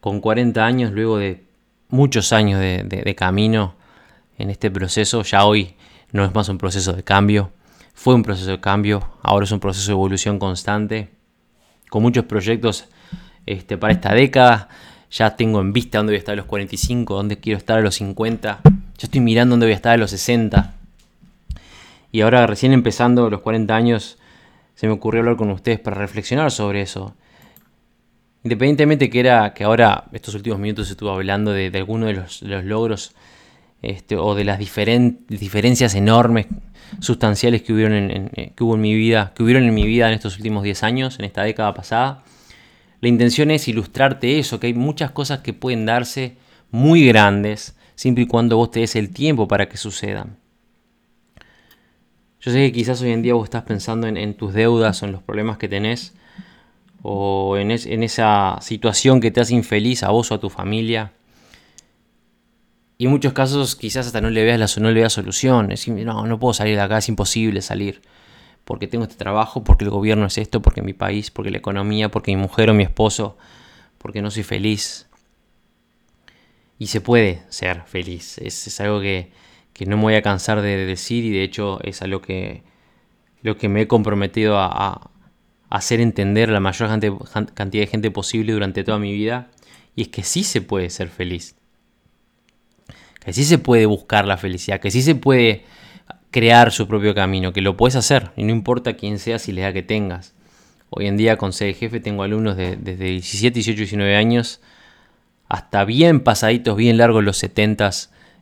con 0.00 0.20
40 0.20 0.64
años, 0.64 0.92
luego 0.92 1.16
de 1.16 1.44
muchos 1.88 2.32
años 2.32 2.60
de, 2.60 3.14
camino 3.16 3.76
en 4.36 4.50
este 4.50 4.70
proceso. 4.70 5.22
Ya 5.22 5.44
hoy 5.44 5.76
no 6.10 6.24
es 6.24 6.34
más 6.34 6.48
un 6.48 6.58
proceso 6.58 6.92
de 6.92 7.04
cambio, 7.04 7.52
fue 7.94 8.14
un 8.14 8.22
proceso 8.22 8.50
de 8.50 8.60
cambio, 8.60 9.08
ahora 9.22 9.44
es 9.44 9.52
un 9.52 9.60
proceso 9.60 9.86
de 9.86 9.92
evolución 9.92 10.38
constante 10.38 11.10
con 11.88 12.02
muchos 12.02 12.24
proyectos 12.24 12.86
este, 13.46 13.78
para 13.78 13.92
esta 13.92 14.12
década. 14.12 14.68
Ya 15.10 15.36
tengo 15.36 15.60
en 15.60 15.72
vista 15.72 15.98
dónde 15.98 16.12
voy 16.12 16.16
a 16.16 16.18
estar 16.18 16.32
a 16.32 16.36
los 16.36 16.46
45, 16.46 17.14
dónde 17.14 17.38
quiero 17.38 17.58
estar 17.58 17.78
a 17.78 17.82
los 17.82 17.94
50. 17.94 18.60
Ya 18.64 18.72
estoy 18.98 19.20
mirando 19.20 19.52
dónde 19.52 19.66
voy 19.66 19.72
a 19.72 19.76
estar 19.76 19.92
a 19.92 19.96
los 19.98 20.10
60. 20.10 20.74
Y 22.12 22.20
ahora 22.20 22.46
recién 22.46 22.74
empezando 22.74 23.30
los 23.30 23.40
40 23.40 23.74
años, 23.74 24.18
se 24.74 24.86
me 24.86 24.92
ocurrió 24.92 25.22
hablar 25.22 25.36
con 25.36 25.50
ustedes 25.50 25.80
para 25.80 25.96
reflexionar 25.96 26.50
sobre 26.50 26.82
eso. 26.82 27.16
Independientemente 28.44 29.08
que 29.08 29.20
era 29.20 29.54
que 29.54 29.64
ahora 29.64 30.04
estos 30.12 30.34
últimos 30.34 30.58
minutos 30.58 30.90
estuve 30.90 31.10
hablando 31.10 31.52
de, 31.52 31.70
algunos 31.74 32.08
de 32.08 32.14
los, 32.14 32.64
logros 32.64 33.14
este, 33.80 34.16
o 34.16 34.34
de 34.34 34.44
las 34.44 34.58
diferencias 34.58 35.94
enormes 35.94 36.46
sustanciales 37.00 37.62
que, 37.62 37.72
hubieron 37.72 37.94
en, 37.94 38.30
eh, 38.34 38.52
que 38.54 38.64
hubo 38.64 38.74
en 38.74 38.82
mi 38.82 38.94
vida, 38.94 39.32
que 39.34 39.42
hubieron 39.42 39.64
en 39.64 39.72
mi 39.72 39.86
vida 39.86 40.08
en 40.08 40.14
estos 40.14 40.36
últimos 40.36 40.64
10 40.64 40.82
años, 40.82 41.18
en 41.18 41.24
esta 41.24 41.44
década 41.44 41.72
pasada. 41.72 42.24
La 43.00 43.08
intención 43.08 43.50
es 43.50 43.68
ilustrarte 43.68 44.38
eso, 44.38 44.60
que 44.60 44.66
hay 44.66 44.74
muchas 44.74 45.12
cosas 45.12 45.40
que 45.40 45.54
pueden 45.54 45.86
darse 45.86 46.36
muy 46.70 47.06
grandes, 47.06 47.76
siempre 47.94 48.24
y 48.24 48.26
cuando 48.26 48.56
vos 48.56 48.70
te 48.70 48.80
des 48.80 48.96
el 48.96 49.10
tiempo 49.10 49.48
para 49.48 49.68
que 49.68 49.76
sucedan. 49.76 50.41
Yo 52.42 52.50
sé 52.50 52.58
que 52.58 52.72
quizás 52.72 53.00
hoy 53.02 53.12
en 53.12 53.22
día 53.22 53.34
vos 53.34 53.44
estás 53.44 53.62
pensando 53.62 54.08
en, 54.08 54.34
tus 54.34 54.52
deudas 54.52 55.00
o 55.02 55.06
en 55.06 55.12
los 55.12 55.22
problemas 55.22 55.58
que 55.58 55.68
tenés, 55.68 56.12
o 57.00 57.56
en, 57.56 57.70
esa 57.70 58.58
situación 58.60 59.20
que 59.20 59.30
te 59.30 59.40
hace 59.40 59.54
infeliz 59.54 60.02
a 60.02 60.10
vos 60.10 60.32
o 60.32 60.34
a 60.34 60.40
tu 60.40 60.50
familia. 60.50 61.12
Y 62.98 63.04
en 63.04 63.12
muchos 63.12 63.32
casos 63.32 63.76
quizás 63.76 64.06
hasta 64.06 64.20
no 64.20 64.28
le 64.28 64.42
veas, 64.42 64.58
la, 64.58 64.82
no 64.82 64.88
le 64.90 65.00
veas 65.00 65.12
solución. 65.12 65.70
Es 65.70 65.86
no, 65.86 66.26
no 66.26 66.40
puedo 66.40 66.52
salir 66.52 66.74
de 66.74 66.82
acá, 66.82 66.98
es 66.98 67.08
imposible 67.08 67.62
salir. 67.62 68.02
Porque 68.64 68.88
tengo 68.88 69.04
este 69.04 69.16
trabajo, 69.16 69.62
porque 69.62 69.84
el 69.84 69.90
gobierno 69.90 70.26
es 70.26 70.36
esto, 70.36 70.62
porque 70.62 70.82
mi 70.82 70.94
país, 70.94 71.30
porque 71.30 71.52
la 71.52 71.58
economía, 71.58 72.10
porque 72.10 72.34
mi 72.34 72.42
mujer 72.42 72.70
o 72.70 72.74
mi 72.74 72.82
esposo, 72.82 73.36
porque 73.98 74.20
no 74.20 74.32
soy 74.32 74.42
feliz. 74.42 75.06
Y 76.76 76.88
se 76.88 77.00
puede 77.00 77.42
ser 77.50 77.82
feliz. 77.86 78.38
Es, 78.38 78.80
algo 78.80 79.00
que, 79.00 79.30
no 79.80 79.96
me 79.96 80.02
voy 80.02 80.14
a 80.14 80.22
cansar 80.22 80.62
de 80.62 80.86
decir 80.86 81.24
y 81.24 81.30
de 81.30 81.42
hecho 81.42 81.80
es 81.82 82.02
algo 82.02 82.20
que, 82.22 82.62
lo 83.42 83.56
que 83.56 83.68
me 83.68 83.82
he 83.82 83.86
comprometido 83.88 84.58
a, 84.58 84.66
a 84.66 85.10
hacer 85.70 86.00
entender 86.00 86.50
a 86.50 86.52
la 86.52 86.60
mayor 86.60 86.88
cantidad 87.54 87.82
de 87.82 87.86
gente 87.86 88.10
posible 88.10 88.52
durante 88.52 88.84
toda 88.84 88.98
mi 88.98 89.12
vida. 89.12 89.48
Y 89.96 90.02
es 90.02 90.08
que 90.08 90.22
sí 90.22 90.44
se 90.44 90.60
puede 90.62 90.90
ser 90.90 91.08
feliz 91.08 91.56
que 93.24 93.32
sí 93.32 93.44
se 93.44 93.58
puede 93.58 93.86
buscar 93.86 94.26
la 94.26 94.36
felicidad, 94.36 94.80
que 94.80 94.90
sí 94.90 95.02
se 95.02 95.14
puede 95.14 95.64
crear 96.30 96.72
su 96.72 96.88
propio 96.88 97.14
camino, 97.14 97.52
que 97.52 97.60
lo 97.60 97.76
puedes 97.76 97.94
hacer 97.94 98.30
y 98.36 98.44
no 98.44 98.50
importa 98.52 98.94
quién 98.94 99.18
seas 99.18 99.48
y 99.48 99.52
la 99.52 99.62
edad 99.62 99.72
que 99.72 99.82
tengas. 99.82 100.34
Hoy 100.90 101.06
en 101.06 101.16
día 101.16 101.36
con 101.36 101.52
sede 101.52 101.74
jefe 101.74 102.00
tengo 102.00 102.22
alumnos 102.22 102.56
de, 102.56 102.76
desde 102.76 103.04
17, 103.04 103.54
18, 103.54 103.78
19 103.78 104.16
años 104.16 104.60
hasta 105.48 105.84
bien 105.84 106.20
pasaditos, 106.20 106.76
bien 106.76 106.96
largos 106.96 107.22
los 107.22 107.36
70, 107.36 107.90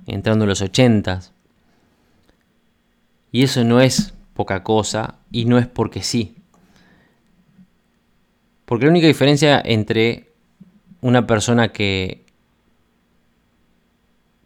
entrando 0.07 0.47
los 0.47 0.63
80. 0.63 1.21
Y 3.33 3.45
eso 3.45 3.65
no 3.65 3.81
es 3.81 4.15
poca 4.35 4.63
cosa 4.63 5.17
y 5.31 5.45
no 5.45 5.59
es 5.59 5.67
porque 5.67 6.03
sí. 6.03 6.37
Porque 8.65 8.87
la 8.87 8.91
única 8.91 9.07
diferencia 9.07 9.61
entre 9.65 10.31
una 11.01 11.27
persona 11.27 11.73
que 11.73 12.25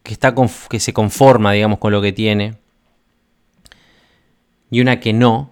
que, 0.05 0.13
está 0.13 0.33
que 0.69 0.79
se 0.79 0.93
conforma, 0.93 1.51
digamos, 1.51 1.79
con 1.79 1.91
lo 1.91 2.01
que 2.01 2.13
tiene, 2.13 2.55
y 4.69 4.79
una 4.79 4.99
que 4.99 5.11
no, 5.11 5.51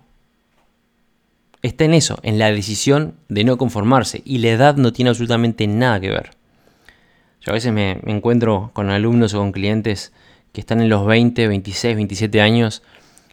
está 1.62 1.86
en 1.86 1.94
eso, 1.94 2.20
en 2.24 2.40
la 2.40 2.52
decisión 2.52 3.16
de 3.28 3.44
no 3.44 3.58
conformarse. 3.58 4.22
Y 4.24 4.38
la 4.38 4.50
edad 4.50 4.78
no 4.78 4.94
tiene 4.94 5.10
absolutamente 5.10 5.68
nada 5.68 6.00
que 6.00 6.10
ver. 6.10 6.32
Yo 7.44 7.52
a 7.52 7.54
veces 7.54 7.74
me, 7.74 8.00
encuentro 8.06 8.72
con 8.74 8.90
alumnos 8.90 9.34
o 9.34 9.40
con 9.40 9.52
clientes 9.52 10.14
que 10.54 10.62
están 10.62 10.80
en 10.82 10.88
los 10.88 11.06
20, 11.06 11.48
26, 11.48 11.96
27 11.96 12.42
años 12.42 12.84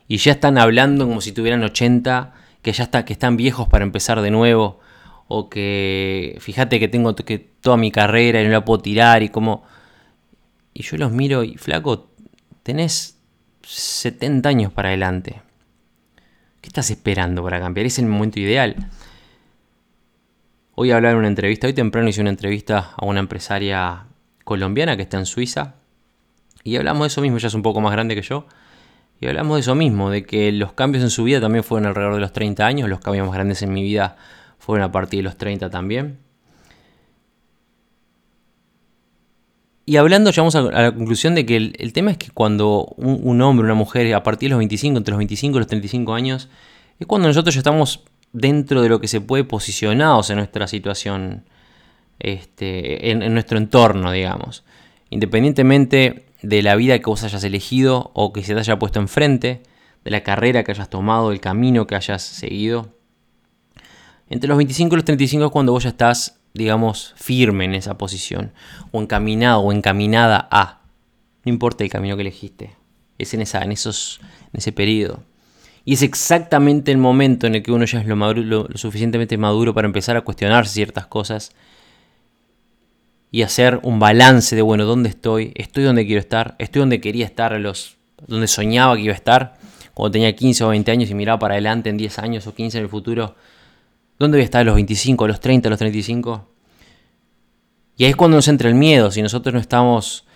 y 0.09 0.17
ya 0.17 0.33
están 0.33 0.59
hablando 0.59 1.07
como 1.07 1.21
si 1.21 1.31
tuvieran 1.31 1.62
80, 1.62 2.35
que 2.62 2.73
ya 2.73 2.85
está, 2.85 3.05
que 3.05 3.12
están 3.12 3.37
viejos 3.37 3.69
para 3.69 3.85
empezar 3.85 4.21
de 4.21 4.33
nuevo, 4.33 4.81
o 5.29 5.49
que 5.49 6.37
fíjate 6.40 6.81
que 6.81 6.88
tengo 6.88 7.14
que 7.14 7.38
toda 7.38 7.76
mi 7.76 7.93
carrera 7.93 8.43
y 8.43 8.45
no 8.47 8.50
la 8.50 8.64
puedo 8.64 8.83
tirar 8.83 9.23
y 9.23 9.29
como... 9.29 9.62
Y 10.75 10.83
yo 10.83 10.97
los 10.97 11.12
miro 11.12 11.45
y 11.45 11.57
flaco, 11.57 12.11
tenés 12.64 13.17
70 13.62 14.49
años 14.49 14.73
para 14.73 14.88
adelante. 14.88 15.43
¿Qué 16.61 16.69
estás 16.69 16.90
esperando 16.90 17.45
para 17.45 17.61
cambiar? 17.61 17.87
Es 17.87 18.00
el 18.00 18.07
momento 18.07 18.40
ideal. 18.40 18.75
Hoy 20.82 20.92
a 20.92 20.96
hablar 20.96 21.12
en 21.12 21.18
una 21.18 21.28
entrevista, 21.28 21.66
hoy 21.66 21.75
temprano 21.75 22.08
hice 22.08 22.22
una 22.22 22.30
entrevista 22.30 22.92
a 22.96 23.04
una 23.04 23.20
empresaria 23.20 24.06
colombiana 24.44 24.96
que 24.96 25.02
está 25.02 25.18
en 25.18 25.26
Suiza. 25.26 25.75
Y 26.64 26.76
hablamos 26.76 27.02
de 27.02 27.08
eso 27.08 27.20
mismo, 27.20 27.37
ella 27.37 27.49
es 27.49 27.52
un 27.52 27.60
poco 27.60 27.82
más 27.82 27.92
grande 27.92 28.14
que 28.14 28.22
yo. 28.22 28.46
Y 29.20 29.26
hablamos 29.26 29.56
de 29.56 29.60
eso 29.60 29.75
mismo, 29.75 30.08
de 30.08 30.25
que 30.25 30.50
los 30.52 30.72
cambios 30.72 31.04
en 31.04 31.10
su 31.10 31.25
vida 31.25 31.38
también 31.38 31.64
fueron 31.64 31.87
alrededor 31.87 32.14
de 32.14 32.20
los 32.20 32.32
30 32.32 32.64
años, 32.64 32.88
los 32.88 33.00
cambios 33.00 33.26
más 33.26 33.34
grandes 33.34 33.60
en 33.60 33.75
mi 33.75 33.82
vida 33.82 34.16
fueron 34.58 34.82
a 34.82 34.90
partir 34.90 35.18
de 35.18 35.25
los 35.25 35.37
30 35.37 35.68
también. 35.68 36.18
Y 39.84 39.99
hablando, 39.99 40.30
llegamos 40.30 40.54
a, 40.54 40.62
la 40.62 40.92
conclusión 40.94 41.34
de 41.34 41.44
que 41.44 41.56
el, 41.56 41.92
tema 41.92 42.12
es 42.12 42.16
que 42.16 42.30
cuando 42.30 42.87
un, 42.96 43.42
hombre, 43.42 43.66
una 43.66 43.75
mujer, 43.75 44.14
a 44.14 44.22
partir 44.22 44.49
de 44.49 44.52
los 44.52 44.58
25, 44.60 44.96
entre 44.96 45.12
los 45.12 45.18
25 45.18 45.58
y 45.58 45.60
los 45.60 45.66
35 45.66 46.14
años, 46.14 46.49
es 46.99 47.06
cuando 47.06 47.28
nosotros 47.28 47.54
ya 47.54 47.58
estamos 47.58 48.02
dentro 48.32 48.82
de 48.82 48.88
lo 48.88 49.00
que 49.00 49.08
se 49.08 49.20
puede 49.20 49.44
posicionados 49.44 50.30
en 50.30 50.37
nuestra 50.37 50.66
situación, 50.66 51.44
este, 52.18 53.10
en, 53.10 53.32
nuestro 53.32 53.58
entorno, 53.58 54.12
digamos. 54.12 54.64
Independientemente 55.10 56.26
de 56.42 56.62
la 56.62 56.76
vida 56.76 56.99
que 56.99 57.06
vos 57.06 57.22
hayas 57.25 57.44
elegido 57.44 58.10
o 58.14 58.32
que 58.32 58.42
se 58.42 58.54
te 58.54 58.60
haya 58.60 58.78
puesto 58.78 59.00
enfrente, 59.00 59.62
de 60.04 60.10
la 60.10 60.22
carrera 60.22 60.64
que 60.64 60.72
hayas 60.72 60.88
tomado, 60.88 61.30
del 61.30 61.40
camino 61.40 61.87
que 61.87 61.94
hayas 61.94 62.22
seguido. 62.22 62.94
Entre 64.28 64.49
los 64.49 64.56
25 64.56 64.94
y 64.94 64.96
los 64.96 65.04
35 65.04 65.44
es 65.46 65.50
cuando 65.50 65.72
vos 65.72 65.82
ya 65.82 65.90
estás 65.90 66.40
digamos, 66.52 67.14
firme 67.16 67.64
en 67.64 67.75
esa 67.75 67.96
posición, 67.96 68.52
o 68.92 69.00
encaminado 69.00 69.60
o 69.60 69.72
encaminada 69.72 70.49
a. 70.50 70.80
No 71.44 71.52
importa 71.52 71.84
el 71.84 71.90
camino 71.90 72.16
que 72.16 72.22
elegiste, 72.22 72.76
es 73.18 73.32
en, 73.34 73.42
esa, 73.42 73.62
en, 73.62 73.72
esos, 73.72 74.20
en 74.52 74.58
ese 74.58 74.72
periodo. 74.72 75.22
Y 75.84 75.94
es 75.94 76.02
exactamente 76.02 76.92
el 76.92 76.99
momento 76.99 77.46
en 77.46 77.54
el 77.54 77.62
que 77.62 77.72
uno 77.72 77.84
ya 77.84 78.00
es 78.00 78.06
lo, 78.06 78.16
lo, 78.34 78.68
suficientemente 78.75 79.37
maduro 79.38 79.75
para 79.75 79.87
empezar 79.87 80.16
a 80.16 80.20
cuestionarse 80.20 80.75
ciertas 80.75 81.06
cosas 81.06 81.52
y 83.32 83.42
hacer 83.42 83.80
un 83.82 83.99
balance 83.99 84.54
de, 84.54 84.62
bueno, 84.62 84.84
¿dónde 84.84 85.08
estoy? 85.08 85.52
¿Estoy 85.54 85.84
donde 85.84 86.04
quiero 86.04 86.20
estar? 86.20 86.56
¿Estoy 86.58 86.80
donde 86.80 87.00
quería 87.00 87.25
estar? 87.25 87.52
Los, 87.58 87.96
donde 88.26 88.46
soñaba 88.46 88.96
que 88.96 89.02
iba 89.02 89.12
a 89.12 89.16
estar? 89.16 89.56
Cuando 89.94 90.12
tenía 90.12 90.34
15 90.34 90.64
o 90.64 90.68
20 90.68 90.90
años 90.90 91.10
y 91.10 91.14
miraba 91.14 91.38
para 91.38 91.54
adelante 91.54 91.90
en 91.90 91.96
10 91.96 92.18
años 92.18 92.46
o 92.46 92.54
15 92.54 92.78
en 92.78 92.84
el 92.84 92.90
futuro 92.90 93.34
¿Dónde 94.20 94.37
voy 94.37 94.42
a 94.42 94.44
estar 94.44 94.60
a 94.60 94.64
los 94.64 94.75
25, 94.75 95.25
a 95.25 95.28
los 95.28 95.40
30, 95.40 95.66
a 95.66 95.70
los 95.70 95.78
35? 95.78 96.46
Y 97.96 98.04
ahí 98.04 98.10
es 98.10 98.16
cuando 98.16 98.37
nos 98.37 98.49
entra 98.49 98.68
el 98.68 98.75
miedo. 98.75 99.10
Si 99.10 99.22
nosotros 99.22 99.54
no 99.54 99.58
estamos 99.58 100.26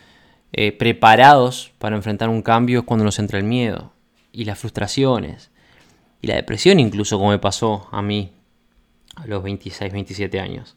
eh, 0.54 0.72
preparados 0.72 1.70
para 1.78 1.94
enfrentar 1.94 2.30
un 2.30 2.40
cambio, 2.40 2.78
es 2.78 2.84
cuando 2.86 3.04
nos 3.04 3.18
entra 3.18 3.38
el 3.38 3.44
miedo. 3.44 3.92
Y 4.34 4.44
las 4.44 4.58
frustraciones. 4.58 5.50
Y 6.20 6.26
la 6.26 6.34
depresión 6.34 6.80
incluso, 6.80 7.18
como 7.18 7.30
me 7.30 7.38
pasó 7.38 7.88
a 7.92 8.02
mí 8.02 8.32
a 9.14 9.26
los 9.26 9.42
26, 9.42 9.92
27 9.92 10.40
años. 10.40 10.76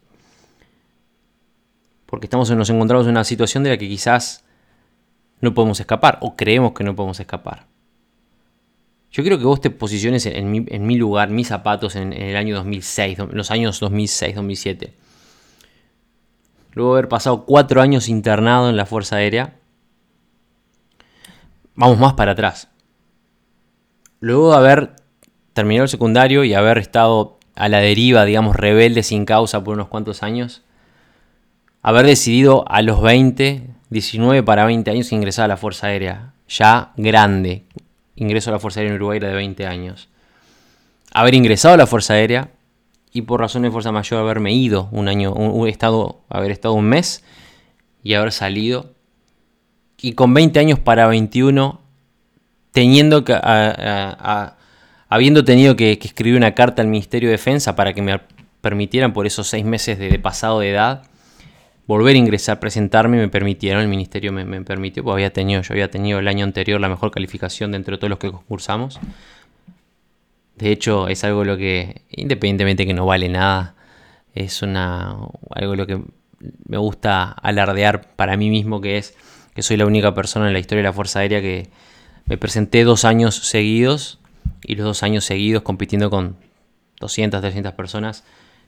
Porque 2.06 2.28
estamos, 2.28 2.50
nos 2.52 2.70
encontramos 2.70 3.08
en 3.08 3.12
una 3.12 3.24
situación 3.24 3.64
de 3.64 3.72
la 3.72 3.78
que 3.78 3.88
quizás 3.88 4.46
no 5.42 5.54
podemos 5.54 5.80
escapar 5.80 6.20
o 6.22 6.36
creemos 6.36 6.74
que 6.74 6.84
no 6.84 6.96
podemos 6.96 7.20
escapar. 7.20 7.66
Yo 9.12 9.24
quiero 9.24 9.40
que 9.40 9.46
vos 9.46 9.62
te 9.62 9.70
posiciones 9.70 10.26
en, 10.26 10.52
mi, 10.52 10.96
lugar, 10.96 11.30
mis 11.30 11.48
zapatos 11.48 11.96
en, 11.96 12.14
el 12.14 12.36
año 12.36 12.56
2006, 12.56 13.18
los 13.32 13.50
años 13.50 13.80
2006, 13.80 14.36
2007. 14.36 14.94
Luego 16.74 16.94
de 16.94 17.00
haber 17.00 17.10
pasado 17.10 17.46
cuatro 17.46 17.82
años 17.82 18.10
internado 18.10 18.70
en 18.70 18.78
la 18.78 18.86
Fuerza 18.86 19.16
Aérea, 19.16 19.56
vamos 21.74 21.98
más 21.98 22.14
para 22.14 22.34
atrás. 22.34 22.70
Luego 24.20 24.52
de 24.52 24.58
haber 24.58 24.96
terminado 25.54 25.84
el 25.84 25.90
secundario 25.90 26.44
y 26.44 26.54
haber 26.54 26.78
estado 26.78 27.38
a 27.56 27.70
la 27.70 27.80
deriva, 27.80 28.26
digamos, 28.26 28.56
rebelde 28.56 29.04
sin 29.04 29.26
causa 29.26 29.64
por 29.64 29.74
unos 29.74 29.88
cuantos 29.88 30.24
años, 30.24 30.62
haber 31.82 32.06
decidido 32.06 32.66
a 32.68 32.82
los 32.82 33.02
20, 33.02 33.70
19 33.90 34.44
para 34.44 34.66
20 34.66 34.92
años 34.92 35.12
ingresar 35.12 35.46
a 35.46 35.48
la 35.48 35.58
Fuerza 35.58 35.88
Aérea, 35.88 36.34
ya 36.48 36.94
grande, 36.98 37.64
ingreso 38.16 38.50
a 38.50 38.54
la 38.54 38.60
Fuerza 38.60 38.80
Aérea 38.80 38.92
en 38.92 38.98
Uruguay 38.98 39.18
era 39.18 39.30
de 39.30 39.36
20 39.36 39.66
años. 39.66 40.10
Haber 41.14 41.34
ingresado 41.34 41.74
a 41.74 41.78
la 41.78 41.88
Fuerza 41.88 42.14
Aérea 42.14 42.52
y 43.12 43.24
por 43.24 43.40
razones 43.40 43.70
de 43.70 43.72
fuerza 43.72 43.92
mayor 43.92 44.20
haberme 44.20 44.54
ido 44.54 44.90
un 44.92 45.08
año, 45.08 45.34
un, 45.34 45.68
estado, 45.68 46.22
haber 46.30 46.52
estado 46.52 46.76
un 46.76 46.86
mes 46.86 47.24
y 48.04 48.14
haber 48.14 48.32
salido. 48.32 48.92
Y 50.00 50.14
con 50.14 50.34
20 50.34 50.60
años 50.60 50.80
para 50.80 51.08
21, 51.08 51.82
teniendo 52.78 53.24
que, 53.24 53.34
habiendo 55.10 55.44
tenido 55.44 55.76
que, 55.76 55.94
escribir 55.94 56.38
una 56.38 56.54
carta 56.54 56.84
al 56.84 56.88
Ministerio 56.88 57.28
de 57.28 57.32
Defensa 57.32 57.76
para 57.76 57.92
que 57.94 58.04
me 58.04 58.22
permitieran 58.62 59.14
por 59.14 59.26
esos 59.26 59.48
seis 59.48 59.66
meses 59.66 59.98
de 59.98 60.20
pasado 60.20 60.60
de 60.60 60.70
edad, 60.70 61.02
volver 61.88 62.14
a 62.14 62.20
ingresar, 62.20 62.60
presentarme, 62.60 63.18
me 63.18 63.30
permitieron, 63.30 63.82
el 63.82 63.88
ministerio 63.88 64.32
me, 64.32 64.62
permitió, 64.62 65.04
porque 65.04 65.24
había 65.24 65.34
tenido, 65.34 65.64
yo 65.64 65.74
había 65.74 65.90
tenido 65.90 66.20
el 66.20 66.28
año 66.28 66.44
anterior 66.44 66.80
la 66.80 66.88
mejor 66.88 67.10
calificación 67.10 67.72
de 67.72 67.78
entre 67.78 67.98
todos 67.98 68.12
los 68.12 68.20
que 68.20 68.32
concursamos. 68.32 69.00
De 70.56 70.72
hecho, 70.72 71.08
es 71.08 71.24
algo 71.24 71.44
lo 71.46 71.58
que, 71.58 72.04
independientemente 72.12 72.86
que 72.86 72.94
no 72.94 73.08
vale 73.08 73.28
nada, 73.28 73.74
es 74.36 74.62
una 74.62 75.16
algo 75.50 75.76
lo 75.76 75.88
que 75.88 76.00
me 76.68 76.78
gusta 76.78 77.32
alardear 77.32 78.16
para 78.16 78.38
mí 78.38 78.52
mismo, 78.52 78.82
que 78.82 79.00
es 79.00 79.16
que 79.56 79.64
soy 79.64 79.78
la 79.78 79.88
única 79.88 80.14
persona 80.14 80.46
en 80.46 80.54
la 80.54 80.60
historia 80.60 80.84
de 80.84 80.90
la 80.90 80.94
Fuerza 80.94 81.22
Aérea 81.22 81.42
que 81.42 81.72
me 82.28 82.38
presenté 82.38 82.84
dos 82.84 83.06
años 83.06 83.36
seguidos 83.36 84.20
y 84.64 84.76
los 84.76 84.86
dos 84.86 85.04
años 85.04 85.26
seguidos 85.26 85.64
compitiendo 85.64 86.10
con 86.10 86.36
200, 87.00 87.42
300 87.42 87.74
personas. 87.74 88.24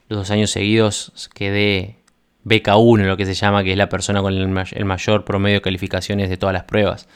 Los 0.07 0.19
dos 0.19 0.31
años 0.31 0.49
seguidos 0.49 1.29
quedé 1.33 1.97
BK1, 2.45 3.05
lo 3.05 3.17
que 3.17 3.25
se 3.25 3.33
llama, 3.33 3.63
que 3.63 3.71
es 3.71 3.77
la 3.77 3.89
persona 3.89 4.21
con 4.21 4.33
el, 4.33 4.85
mayor 4.85 5.25
promedio 5.25 5.57
de 5.57 5.61
calificaciones 5.61 6.29
de 6.29 6.37
todas 6.37 6.53
las 6.53 6.63
pruebas. 6.63 7.07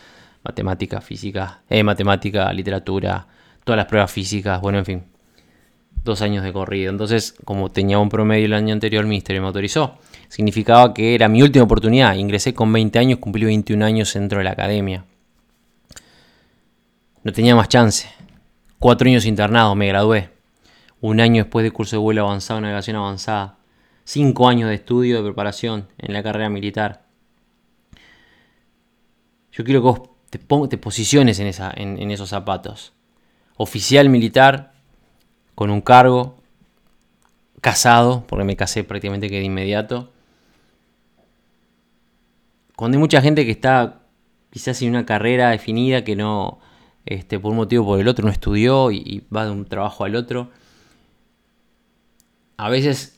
Matemática, 0.43 0.99
física, 0.99 1.61
eh, 1.69 1.83
matemática, 1.83 2.51
literatura, 2.51 3.25
todas 3.63 3.77
las 3.77 3.85
pruebas 3.85 4.11
físicas, 4.11 4.59
bueno, 4.59 4.79
en 4.79 4.85
fin. 4.85 5.03
Dos 6.03 6.21
años 6.21 6.43
de 6.43 6.51
corrido. 6.51 6.91
Entonces, 6.91 7.35
como 7.45 7.71
tenía 7.71 7.97
un 7.97 8.09
promedio 8.09 8.47
el 8.47 8.53
año 8.53 8.73
anterior, 8.73 9.01
el 9.01 9.07
ministerio 9.07 9.41
me 9.41 9.47
autorizó. 9.47 9.97
Significaba 10.27 10.93
que 10.93 11.15
era 11.15 11.29
mi 11.29 11.41
última 11.41 11.63
oportunidad. 11.63 12.15
Ingresé 12.15 12.53
con 12.53 12.73
20 12.73 12.99
años, 12.99 13.19
cumplí 13.19 13.45
21 13.45 13.85
años 13.85 14.13
dentro 14.13 14.39
de 14.39 14.43
la 14.43 14.51
academia. 14.51 15.05
No 17.23 17.31
tenía 17.31 17.55
más 17.55 17.69
chance. 17.69 18.09
Cuatro 18.79 19.07
años 19.07 19.25
internado, 19.25 19.75
me 19.75 19.87
gradué. 19.87 20.29
Un 21.01 21.19
año 21.19 21.43
después 21.43 21.63
del 21.63 21.73
curso 21.73 21.95
de 21.95 22.01
vuelo 22.01 22.23
avanzado, 22.23 22.61
navegación 22.61 22.95
avanzada 22.97 23.57
cinco 24.03 24.47
años 24.47 24.69
de 24.69 24.75
estudio, 24.75 25.17
de 25.17 25.23
preparación 25.23 25.87
en 25.97 26.13
la 26.13 26.23
carrera 26.23 26.49
militar. 26.49 27.03
Yo 29.51 29.63
quiero 29.63 29.81
que 29.81 29.99
vos 30.47 30.69
te, 30.69 30.77
posiciones 30.77 31.39
en, 31.39 32.11
esos 32.11 32.29
zapatos. 32.29 32.93
Oficial 33.55 34.09
militar, 34.09 34.73
con 35.55 35.69
un 35.69 35.81
cargo, 35.81 36.37
casado, 37.61 38.25
porque 38.27 38.43
me 38.43 38.55
casé 38.55 38.83
prácticamente 38.83 39.29
que 39.29 39.37
de 39.37 39.45
inmediato. 39.45 40.11
Cuando 42.75 42.97
hay 42.97 42.99
mucha 42.99 43.21
gente 43.21 43.45
que 43.45 43.51
está 43.51 44.01
quizás 44.49 44.81
en 44.81 44.89
una 44.89 45.05
carrera 45.05 45.51
definida 45.51 46.03
que 46.03 46.15
no, 46.15 46.59
este, 47.05 47.39
por 47.39 47.51
un 47.51 47.57
motivo 47.57 47.83
o 47.83 47.87
por 47.87 47.99
el 47.99 48.07
otro, 48.07 48.25
no 48.25 48.31
estudió 48.31 48.91
y 48.91 49.23
va 49.35 49.45
de 49.45 49.51
un 49.51 49.65
trabajo 49.65 50.03
al 50.03 50.15
otro. 50.15 50.49
A 52.57 52.69
veces 52.69 53.13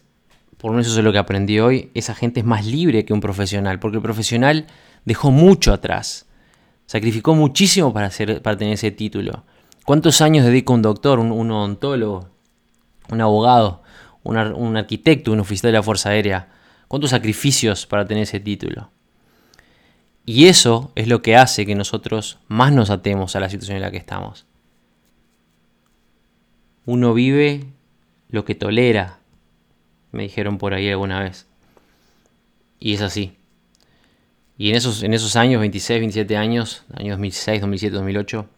por 0.58 0.80
eso 0.80 0.98
es 0.98 1.04
lo 1.04 1.12
que 1.12 1.20
aprendí 1.20 1.60
hoy, 1.60 1.92
esa 1.94 2.16
gente 2.16 2.40
es 2.40 2.46
más 2.46 2.66
libre 2.66 3.06
que 3.06 3.14
un 3.14 3.20
profesional, 3.20 3.80
porque 3.80 3.98
el 3.98 4.02
profesional 4.02 4.66
dejó 5.04 5.30
mucho 5.30 5.74
atrás, 5.74 6.26
sacrificó 6.88 7.36
muchísimo 7.36 7.94
para, 7.94 8.08
hacer, 8.08 8.42
para 8.42 8.58
tener 8.58 8.74
ese 8.74 8.90
título. 8.90 9.44
¿Cuántos 9.86 10.22
años 10.22 10.44
dedica 10.44 10.74
un 10.74 10.82
doctor, 10.82 11.20
un, 11.20 11.32
un 11.32 11.52
odontólogo, 11.52 12.30
un 13.12 13.22
abogado, 13.22 13.84
un, 14.24 14.76
arquitecto, 14.78 15.32
un 15.32 15.42
oficial 15.42 15.72
de 15.72 15.78
la 15.78 15.84
Fuerza 15.84 16.10
Aérea? 16.10 16.50
¿Cuántos 16.88 17.12
sacrificios 17.12 17.86
para 17.86 18.08
tener 18.08 18.24
ese 18.24 18.40
título? 18.40 18.90
Y 20.26 20.48
eso 20.48 20.92
es 20.96 21.08
lo 21.08 21.22
que 21.22 21.36
hace 21.36 21.66
que 21.66 21.76
nosotros 21.76 22.40
más 22.48 22.74
nos 22.74 22.90
atemos 22.90 23.36
a 23.36 23.40
la 23.40 23.50
situación 23.50 23.78
en 23.78 23.84
la 23.84 23.92
que 23.92 23.98
estamos. 23.98 24.46
Uno 26.86 27.14
vive 27.14 27.66
lo 28.30 28.44
que 28.44 28.56
tolera, 28.56 29.20
me 30.12 30.24
dijeron 30.24 30.58
por 30.58 30.74
ahí 30.74 30.90
alguna 30.90 31.22
vez. 31.22 31.48
Y 32.80 32.94
es 32.94 33.02
así. 33.02 33.38
Y 34.58 34.70
en 34.70 34.76
esos, 34.76 35.04
en 35.04 35.14
esos 35.14 35.36
años, 35.36 35.60
26, 35.60 36.00
27 36.00 36.38
años, 36.38 36.86
año 36.94 37.12
2006, 37.12 37.62
2007, 37.62 37.96
2008, 37.96 38.50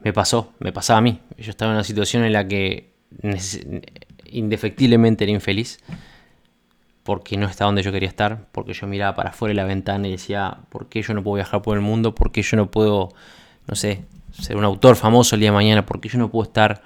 me 0.00 0.12
pasó, 0.12 0.52
me 0.58 0.72
pasaba 0.72 0.98
a 0.98 1.02
mí. 1.02 1.20
Yo 1.38 1.50
estaba 1.50 1.70
en 1.70 1.76
una 1.76 1.84
situación 1.84 2.24
en 2.24 2.32
la 2.32 2.46
que 2.46 2.92
indefectiblemente 4.26 5.24
era 5.24 5.32
infeliz 5.32 5.78
porque 7.02 7.36
no 7.36 7.46
estaba 7.46 7.68
donde 7.68 7.82
yo 7.82 7.92
quería 7.92 8.08
estar, 8.08 8.46
porque 8.52 8.72
yo 8.72 8.86
miraba 8.86 9.14
para 9.14 9.30
afuera 9.30 9.50
de 9.50 9.56
la 9.56 9.64
ventana 9.64 10.06
y 10.08 10.12
decía, 10.12 10.58
¿por 10.68 10.88
qué 10.88 11.02
yo 11.02 11.14
no 11.14 11.22
puedo 11.22 11.36
viajar 11.36 11.62
por 11.62 11.76
el 11.76 11.82
mundo? 11.82 12.14
¿Por 12.14 12.30
qué 12.32 12.42
yo 12.42 12.56
no 12.56 12.70
puedo, 12.70 13.10
no 13.66 13.74
sé, 13.74 14.04
ser 14.32 14.56
un 14.56 14.64
autor 14.64 14.96
famoso 14.96 15.34
el 15.34 15.40
día 15.40 15.50
de 15.50 15.54
mañana? 15.54 15.86
¿Por 15.86 16.00
qué 16.00 16.08
yo 16.08 16.18
no 16.18 16.30
puedo 16.30 16.44
estar, 16.44 16.82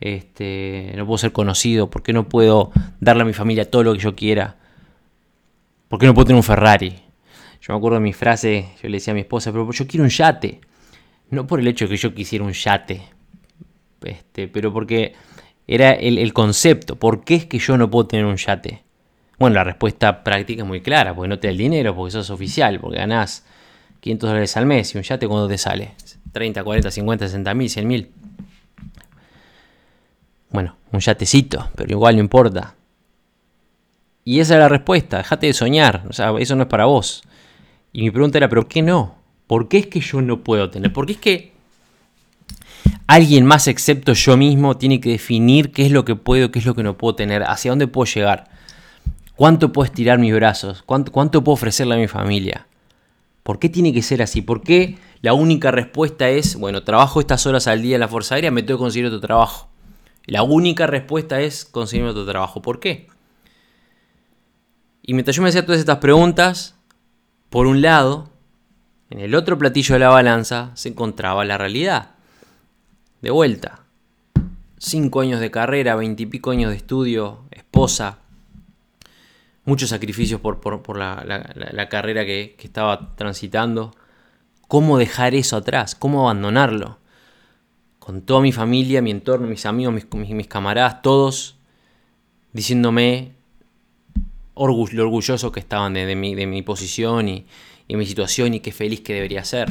este, 0.00 0.92
no 0.96 1.06
puedo 1.06 1.18
ser 1.18 1.32
conocido? 1.32 1.88
¿Por 1.88 2.02
qué 2.02 2.12
no 2.12 2.28
puedo 2.28 2.72
darle 3.00 3.22
a 3.22 3.26
mi 3.26 3.32
familia 3.32 3.70
todo 3.70 3.84
lo 3.84 3.92
que 3.92 4.00
yo 4.00 4.16
quiera? 4.16 4.56
¿Por 5.88 6.00
qué 6.00 6.06
no 6.06 6.14
puedo 6.14 6.26
tener 6.26 6.36
un 6.36 6.42
Ferrari? 6.42 7.00
Yo 7.60 7.72
me 7.72 7.78
acuerdo 7.78 7.98
de 7.98 8.02
mi 8.02 8.12
frase, 8.12 8.70
yo 8.82 8.88
le 8.88 8.96
decía 8.96 9.12
a 9.12 9.14
mi 9.14 9.20
esposa, 9.20 9.52
pero 9.52 9.70
yo 9.70 9.86
quiero 9.86 10.04
un 10.04 10.10
yate. 10.10 10.60
No 11.30 11.46
por 11.46 11.60
el 11.60 11.66
hecho 11.66 11.86
de 11.86 11.90
que 11.90 11.96
yo 11.96 12.12
quisiera 12.12 12.44
un 12.44 12.52
yate, 12.52 13.02
este, 14.02 14.48
pero 14.48 14.72
porque 14.72 15.14
era 15.66 15.92
el, 15.92 16.18
el 16.18 16.34
concepto. 16.34 16.96
¿Por 16.96 17.24
qué 17.24 17.36
es 17.36 17.46
que 17.46 17.58
yo 17.58 17.78
no 17.78 17.90
puedo 17.90 18.06
tener 18.06 18.26
un 18.26 18.36
yate? 18.36 18.83
Bueno, 19.38 19.54
la 19.54 19.64
respuesta 19.64 20.22
práctica 20.22 20.62
es 20.62 20.68
muy 20.68 20.80
clara, 20.80 21.14
porque 21.14 21.28
no 21.28 21.38
te 21.38 21.48
da 21.48 21.52
el 21.52 21.58
dinero, 21.58 21.94
porque 21.94 22.12
sos 22.12 22.30
oficial, 22.30 22.78
porque 22.80 22.98
ganás 22.98 23.44
500 24.00 24.28
dólares 24.28 24.56
al 24.56 24.66
mes 24.66 24.94
y 24.94 24.98
un 24.98 25.04
yate 25.04 25.26
cuando 25.26 25.48
te 25.48 25.58
sale 25.58 25.94
30, 26.32 26.62
40, 26.62 26.90
50, 26.90 27.26
60 27.26 27.54
mil, 27.54 27.70
100 27.70 27.88
mil. 27.88 28.10
Bueno, 30.50 30.76
un 30.92 31.00
yatecito, 31.00 31.70
pero 31.74 31.90
igual 31.90 32.16
no 32.16 32.20
importa. 32.20 32.74
Y 34.24 34.40
esa 34.40 34.54
es 34.54 34.60
la 34.60 34.68
respuesta, 34.68 35.18
déjate 35.18 35.48
de 35.48 35.52
soñar, 35.52 36.04
o 36.08 36.12
sea, 36.12 36.32
eso 36.38 36.54
no 36.56 36.62
es 36.62 36.68
para 36.68 36.86
vos. 36.86 37.22
Y 37.92 38.02
mi 38.02 38.10
pregunta 38.10 38.38
era, 38.38 38.48
¿pero 38.48 38.68
qué 38.68 38.82
no? 38.82 39.16
¿Por 39.46 39.68
qué 39.68 39.78
es 39.78 39.86
que 39.86 40.00
yo 40.00 40.22
no 40.22 40.40
puedo 40.40 40.70
tener? 40.70 40.92
¿Por 40.92 41.06
qué 41.06 41.12
es 41.12 41.18
que 41.18 41.52
alguien 43.06 43.44
más 43.44 43.68
excepto 43.68 44.14
yo 44.14 44.36
mismo 44.36 44.76
tiene 44.76 45.00
que 45.00 45.10
definir 45.10 45.72
qué 45.72 45.86
es 45.86 45.92
lo 45.92 46.04
que 46.04 46.16
puedo, 46.16 46.50
qué 46.50 46.58
es 46.58 46.66
lo 46.66 46.74
que 46.74 46.82
no 46.82 46.96
puedo 46.96 47.14
tener, 47.14 47.42
hacia 47.42 47.70
dónde 47.70 47.86
puedo 47.86 48.06
llegar? 48.12 48.53
¿Cuánto 49.36 49.72
puedo 49.72 49.86
estirar 49.86 50.18
mis 50.18 50.32
brazos? 50.32 50.82
¿Cuánto, 50.82 51.10
puedo 51.12 51.54
ofrecerle 51.54 51.94
a 51.94 51.98
mi 51.98 52.06
familia? 52.06 52.68
¿Por 53.42 53.58
qué 53.58 53.68
tiene 53.68 53.92
que 53.92 54.02
ser 54.02 54.22
así? 54.22 54.42
¿Por 54.42 54.62
qué 54.62 54.96
la 55.22 55.34
única 55.34 55.72
respuesta 55.72 56.28
es, 56.28 56.56
bueno, 56.56 56.84
trabajo 56.84 57.20
estas 57.20 57.44
horas 57.46 57.66
al 57.66 57.82
día 57.82 57.96
en 57.96 58.00
la 58.00 58.08
Fuerza 58.08 58.36
Aérea, 58.36 58.52
me 58.52 58.62
tengo 58.62 58.78
que 58.78 58.84
conseguir 58.84 59.06
otro 59.06 59.20
trabajo? 59.20 59.68
La 60.26 60.44
única 60.44 60.86
respuesta 60.86 61.40
es 61.40 61.64
conseguir 61.64 62.06
otro 62.06 62.24
trabajo. 62.24 62.62
¿Por 62.62 62.78
qué? 62.78 63.08
Y 65.02 65.14
mientras 65.14 65.36
yo 65.36 65.42
me 65.42 65.48
hacía 65.48 65.66
todas 65.66 65.80
estas 65.80 65.98
preguntas, 65.98 66.76
por 67.50 67.66
un 67.66 67.82
lado, 67.82 68.30
en 69.10 69.18
el 69.18 69.34
otro 69.34 69.58
platillo 69.58 69.94
de 69.94 69.98
la 69.98 70.08
balanza 70.08 70.70
se 70.74 70.90
encontraba 70.90 71.44
la 71.44 71.58
realidad. 71.58 72.12
De 73.20 73.30
vuelta. 73.30 73.80
Cinco 74.78 75.20
años 75.20 75.40
de 75.40 75.50
carrera, 75.50 75.96
veintipico 75.96 76.52
años 76.52 76.70
de 76.70 76.76
estudio, 76.76 77.40
esposa, 77.50 78.18
muchos 79.64 79.90
sacrificios 79.90 80.40
por, 80.40 80.96
la, 80.96 81.88
carrera 81.88 82.24
que, 82.24 82.56
estaba 82.58 83.14
transitando. 83.16 83.94
¿Cómo 84.68 84.98
dejar 84.98 85.34
eso 85.34 85.56
atrás? 85.56 85.94
¿Cómo 85.94 86.22
abandonarlo? 86.22 86.98
Con 87.98 88.22
toda 88.22 88.40
mi 88.40 88.52
familia, 88.52 89.02
mi 89.02 89.10
entorno, 89.10 89.46
mis 89.46 89.66
amigos, 89.66 89.94
mis, 89.94 90.30
mis, 90.30 90.46
camaradas, 90.46 91.02
todos 91.02 91.56
diciéndome 92.52 93.32
lo 94.56 94.64
orgulloso 94.64 95.50
que 95.50 95.60
estaban 95.60 95.94
de, 95.94 96.14
mi, 96.14 96.34
de 96.34 96.46
mi, 96.46 96.62
posición 96.62 97.28
y, 97.28 97.46
y 97.88 97.96
mi 97.96 98.06
situación 98.06 98.54
y 98.54 98.60
qué 98.60 98.72
feliz 98.72 99.00
que 99.00 99.14
debería 99.14 99.44
ser. 99.44 99.68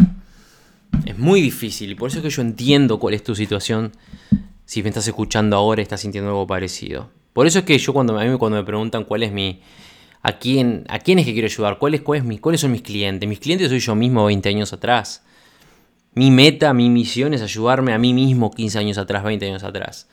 Es 1.06 1.18
muy 1.18 1.42
difícil 1.42 1.92
y 1.92 1.96
por 1.96 2.10
eso 2.10 2.20
es 2.20 2.24
que 2.24 2.30
yo 2.30 2.42
entiendo 2.42 3.00
cuál 3.00 3.14
es 3.14 3.24
tu 3.24 3.36
situación. 3.36 3.92
Si 4.66 4.84
me 4.84 4.90
estás 4.90 5.08
escuchando 5.08 5.56
ahora 5.56 5.82
estás 5.82 6.02
sintiendo 6.02 6.32
algo 6.32 6.48
parecido. 6.48 7.10
Por 7.34 7.48
eso 7.48 7.60
es 7.60 7.66
que 7.66 7.78
yo 7.78 7.94
cuando, 7.94 8.18
a 8.18 8.24
mí 8.24 8.38
cuando 8.38 8.58
me 8.58 8.64
preguntan 8.64 9.04
cuál 9.04 9.24
es 9.24 9.32
mi, 9.32 9.60
a 10.22 10.40
quién, 10.40 10.86
a 10.88 11.00
quién 11.00 11.20
es 11.20 11.26
que 11.26 11.34
quiero 11.34 11.48
ayudar, 11.48 11.78
¿Cuál 11.78 11.96
es, 11.96 12.02
cuáles 12.02 12.62
son 12.62 12.72
mis 12.72 12.82
clientes. 12.82 13.28
Mis 13.28 13.40
clientes 13.40 13.70
soy 13.70 13.80
yo 13.80 13.96
mismo 13.96 14.26
20 14.26 14.48
años 14.50 14.72
atrás. 14.72 15.24
Mi 16.16 16.32
meta, 16.32 16.74
mi 16.74 16.90
misión 16.90 17.34
es 17.34 17.42
ayudarme 17.42 17.94
a 17.94 17.98
mí 17.98 18.14
mismo 18.14 18.52
15 18.52 18.80
años 18.80 18.98
atrás, 18.98 19.24
20 19.24 19.48
años 19.48 19.64
atrás. 19.64 20.08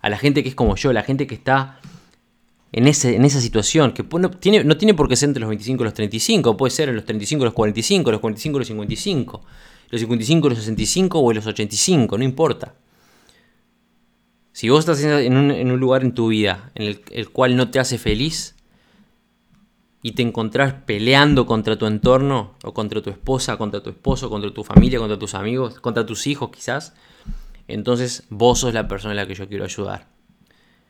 A 0.00 0.10
la 0.10 0.18
gente 0.18 0.42
que 0.42 0.50
es 0.50 0.54
como 0.54 0.76
yo, 0.76 0.92
la 0.92 1.02
gente 1.02 1.26
que 1.26 1.34
está 1.34 1.80
en, 2.70 2.86
ese, 2.86 3.16
en 3.16 3.24
esa 3.24 3.40
situación, 3.40 3.92
que 3.92 4.04
no 4.18 4.30
tiene, 4.30 4.62
no 4.62 4.76
tiene 4.76 4.94
por 4.94 5.08
qué 5.08 5.16
ser 5.16 5.30
entre 5.30 5.40
los 5.40 5.48
25 5.48 5.82
y 5.82 5.84
los 5.84 5.94
35, 5.94 6.56
puede 6.56 6.70
ser 6.70 6.90
en 6.90 6.96
los 6.96 7.04
35 7.04 7.42
y 7.42 7.46
los 7.46 7.54
45, 7.54 8.10
los 8.12 8.20
45 8.20 8.56
y 8.56 8.60
los 8.60 8.68
55, 8.68 9.42
los 9.90 10.00
55 10.00 10.46
y 10.46 10.50
los 10.50 10.58
65 10.58 11.18
o 11.18 11.30
en 11.30 11.36
los 11.36 11.46
85, 11.46 12.18
no 12.18 12.24
importa. 12.24 12.74
Si 14.58 14.70
vos 14.70 14.80
estás 14.80 15.00
en 15.04 15.36
un, 15.36 15.78
lugar 15.78 16.02
en 16.02 16.14
tu 16.14 16.26
vida 16.26 16.72
en 16.74 17.00
el 17.12 17.30
cual 17.30 17.54
no 17.54 17.70
te 17.70 17.78
hace 17.78 17.96
feliz, 17.96 18.56
y 20.02 20.12
te 20.12 20.22
encontrás 20.22 20.74
peleando 20.84 21.46
contra 21.46 21.78
tu 21.78 21.86
entorno, 21.86 22.56
o 22.64 22.74
contra 22.74 23.00
tu 23.00 23.08
esposa, 23.08 23.56
contra 23.56 23.84
tu 23.84 23.90
esposo, 23.90 24.28
contra 24.28 24.52
tu 24.52 24.64
familia, 24.64 24.98
contra 24.98 25.16
tus 25.16 25.36
amigos, 25.36 25.78
contra 25.78 26.04
tus 26.04 26.26
hijos 26.26 26.50
quizás, 26.50 26.92
entonces 27.68 28.24
vos 28.30 28.58
sos 28.58 28.74
la 28.74 28.88
persona 28.88 29.12
a 29.12 29.14
la 29.14 29.28
que 29.28 29.36
yo 29.36 29.46
quiero 29.46 29.62
ayudar. 29.62 30.08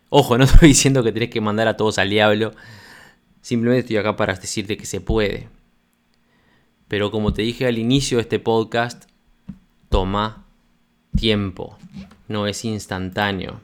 Ojo, 0.08 0.38
no 0.38 0.44
estoy 0.44 0.68
diciendo 0.68 1.04
que 1.04 1.12
tenés 1.12 1.28
que 1.28 1.42
mandar 1.42 1.68
a 1.68 1.76
todos 1.76 1.98
al 1.98 2.08
diablo, 2.08 2.54
simplemente 3.42 3.80
estoy 3.80 3.98
acá 3.98 4.16
para 4.16 4.32
decirte 4.32 4.78
que 4.78 4.86
se 4.86 5.02
puede. 5.02 5.50
Pero 6.88 7.10
como 7.10 7.34
te 7.34 7.42
dije 7.42 7.66
al 7.66 7.76
inicio 7.76 8.16
de 8.16 8.22
este 8.22 8.38
podcast, 8.38 9.04
toma 9.90 10.47
tiempo, 11.16 11.78
no 12.28 12.46
es 12.46 12.64
instantáneo. 12.64 13.60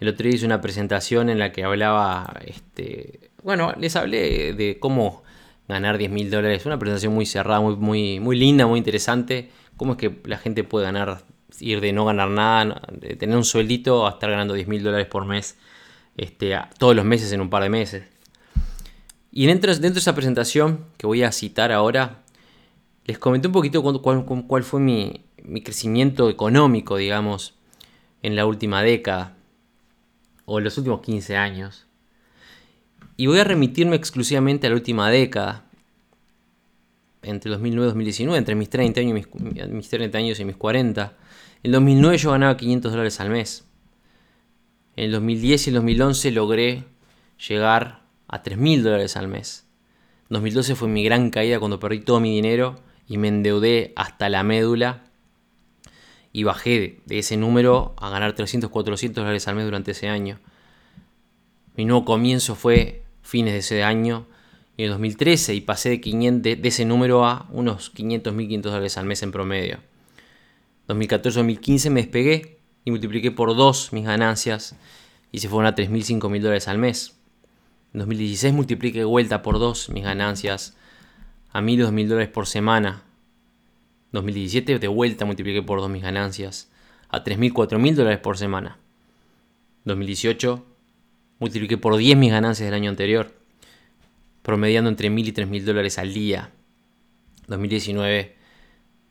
El 0.00 0.08
otro 0.08 0.24
día 0.24 0.36
hice 0.36 0.46
una 0.46 0.60
presentación 0.60 1.28
en 1.28 1.38
la 1.38 1.52
que 1.52 1.64
hablaba 1.64 2.40
este, 2.46 3.30
bueno, 3.42 3.72
les 3.78 3.96
hablé 3.96 4.54
de 4.54 4.78
cómo 4.78 5.22
ganar 5.68 5.98
10 5.98 6.10
mil 6.10 6.30
dólares. 6.30 6.66
Una 6.66 6.78
presentación 6.78 7.14
muy 7.14 7.26
cerrada, 7.26 7.60
muy, 7.60 7.76
muy, 7.76 8.20
muy 8.20 8.38
linda, 8.38 8.66
muy 8.66 8.78
interesante. 8.78 9.50
Cómo 9.76 9.92
es 9.92 9.98
que 9.98 10.20
la 10.24 10.38
gente 10.38 10.64
puede 10.64 10.86
ganar, 10.86 11.22
ir 11.60 11.80
de 11.80 11.92
no 11.92 12.04
ganar 12.04 12.28
nada, 12.28 12.82
de 12.92 13.16
tener 13.16 13.36
un 13.36 13.44
sueldito 13.44 14.06
a 14.06 14.10
estar 14.10 14.30
ganando 14.30 14.54
10 14.54 14.68
mil 14.68 14.82
dólares 14.82 15.06
por 15.06 15.24
mes 15.24 15.56
este, 16.16 16.58
todos 16.78 16.94
los 16.94 17.04
meses 17.04 17.32
en 17.32 17.40
un 17.40 17.50
par 17.50 17.62
de 17.62 17.70
meses. 17.70 18.04
Y 19.32 19.46
dentro, 19.46 19.72
dentro 19.72 19.94
de 19.94 20.00
esa 20.00 20.14
presentación 20.14 20.86
que 20.98 21.06
voy 21.06 21.22
a 21.22 21.32
citar 21.32 21.72
ahora, 21.72 22.22
les 23.04 23.18
comenté 23.18 23.46
un 23.46 23.52
poquito 23.52 23.82
cuál, 23.82 24.24
cuál 24.24 24.64
fue 24.64 24.80
mi, 24.80 25.24
mi 25.44 25.62
crecimiento 25.62 26.28
económico, 26.30 26.96
digamos, 26.96 27.54
en 28.22 28.36
la 28.36 28.46
última 28.46 28.82
década 28.82 29.36
o 30.44 30.58
en 30.58 30.64
los 30.64 30.76
últimos 30.78 31.00
15 31.00 31.36
años. 31.36 31.86
Y 33.16 33.26
voy 33.26 33.38
a 33.38 33.44
remitirme 33.44 33.96
exclusivamente 33.96 34.66
a 34.66 34.70
la 34.70 34.76
última 34.76 35.10
década, 35.10 35.64
entre 37.22 37.50
2009 37.50 37.86
y 37.86 37.88
2019, 37.88 38.38
entre 38.38 38.54
mis 38.54 38.70
30 38.70 39.00
años 39.00 39.10
y 39.10 39.68
mis, 39.68 39.88
30 39.88 40.18
años 40.18 40.40
y 40.40 40.44
mis 40.44 40.56
40. 40.56 41.16
En 41.62 41.72
2009 41.72 42.18
yo 42.18 42.30
ganaba 42.30 42.56
500 42.56 42.92
dólares 42.92 43.20
al 43.20 43.30
mes. 43.30 43.66
En 44.96 45.04
el 45.04 45.12
2010 45.12 45.66
y 45.66 45.70
el 45.70 45.74
2011 45.74 46.30
logré 46.30 46.84
llegar 47.48 48.02
a 48.26 48.42
3.000 48.42 48.82
dólares 48.82 49.16
al 49.16 49.28
mes. 49.28 49.66
2012 50.30 50.74
fue 50.76 50.88
mi 50.88 51.04
gran 51.04 51.30
caída 51.30 51.58
cuando 51.58 51.78
perdí 51.80 52.00
todo 52.00 52.20
mi 52.20 52.34
dinero 52.34 52.80
y 53.06 53.18
me 53.18 53.28
endeudé 53.28 53.92
hasta 53.96 54.28
la 54.28 54.42
médula 54.42 55.09
y 56.32 56.44
bajé 56.44 57.00
de 57.06 57.18
ese 57.18 57.36
número 57.36 57.94
a 57.98 58.10
ganar 58.10 58.34
300, 58.34 58.70
400 58.70 59.22
dólares 59.22 59.48
al 59.48 59.56
mes 59.56 59.64
durante 59.64 59.90
ese 59.92 60.08
año. 60.08 60.38
Mi 61.76 61.84
nuevo 61.84 62.04
comienzo 62.04 62.54
fue 62.54 63.02
fines 63.22 63.52
de 63.52 63.58
ese 63.60 63.82
año 63.82 64.26
en 64.76 64.90
2013 64.90 65.54
y 65.54 65.60
pasé 65.60 65.90
de, 65.90 66.00
500, 66.00 66.42
de, 66.42 66.68
ese 66.68 66.84
número 66.84 67.24
a 67.26 67.46
unos 67.50 67.90
500, 67.90 68.32
1500 68.32 68.72
dólares 68.72 68.96
al 68.96 69.06
mes 69.06 69.22
en 69.22 69.32
promedio. 69.32 69.78
2014-2015 70.88 71.90
me 71.90 72.02
despegué 72.02 72.58
y 72.84 72.90
multipliqué 72.90 73.30
por 73.30 73.54
2 73.54 73.92
mis 73.92 74.04
ganancias 74.04 74.76
y 75.32 75.38
se 75.38 75.48
fueron 75.48 75.66
a 75.66 75.76
3.000, 75.76 76.20
5.000 76.20 76.40
dólares 76.40 76.68
al 76.68 76.78
mes. 76.78 77.16
En 77.92 78.00
2016 78.00 78.54
multipliqué 78.54 79.04
vuelta 79.04 79.42
por 79.42 79.58
2 79.58 79.90
mis 79.90 80.04
ganancias 80.04 80.76
a 81.52 81.60
1.000 81.60 81.88
2.000 81.88 82.06
dólares 82.06 82.28
por 82.28 82.46
semana. 82.46 83.02
2017 84.12 84.78
de 84.78 84.88
vuelta 84.88 85.24
multipliqué 85.24 85.62
por 85.62 85.80
2 85.80 85.90
mis 85.90 86.02
ganancias 86.02 86.70
a 87.08 87.24
3.000, 87.24 87.52
4.000 87.52 87.94
dólares 87.94 88.18
por 88.18 88.38
semana. 88.38 88.78
2018 89.84 90.64
multipliqué 91.38 91.78
por 91.78 91.96
10 91.96 92.16
mis 92.16 92.30
ganancias 92.30 92.66
del 92.66 92.74
año 92.74 92.90
anterior. 92.90 93.38
promediando 94.42 94.88
entre 94.88 95.10
1.000 95.10 95.28
y 95.28 95.32
3.000 95.32 95.64
dólares 95.64 95.98
al 95.98 96.14
día. 96.14 96.50
2019 97.46 98.36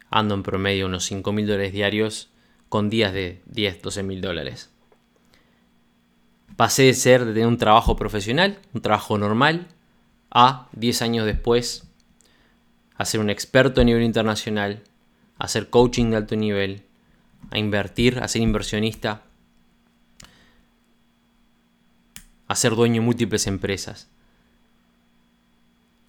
ando 0.09 0.33
en 0.33 0.43
promedio 0.43 0.87
unos 0.87 1.09
5.000 1.11 1.45
dólares 1.45 1.71
diarios 1.73 2.29
con 2.67 2.89
días 2.89 3.13
de 3.13 3.41
10, 3.45 3.81
12.000 3.81 4.21
dólares. 4.21 4.69
Pasé 6.55 6.83
de 6.83 6.93
ser, 6.93 7.25
de 7.25 7.33
tener 7.33 7.47
un 7.47 7.57
trabajo 7.57 7.95
profesional, 7.95 8.59
un 8.73 8.81
trabajo 8.81 9.17
normal, 9.17 9.67
a 10.31 10.67
10 10.73 11.01
años 11.01 11.25
después, 11.25 11.87
a 12.95 13.05
ser 13.05 13.19
un 13.19 13.29
experto 13.29 13.81
a 13.81 13.83
nivel 13.83 14.03
internacional, 14.03 14.83
a 15.39 15.45
hacer 15.45 15.69
coaching 15.69 16.11
de 16.11 16.17
alto 16.17 16.35
nivel, 16.35 16.83
a 17.49 17.57
invertir, 17.57 18.19
a 18.19 18.27
ser 18.27 18.41
inversionista, 18.41 19.23
a 22.47 22.55
ser 22.55 22.75
dueño 22.75 23.01
de 23.01 23.05
múltiples 23.05 23.47
empresas. 23.47 24.09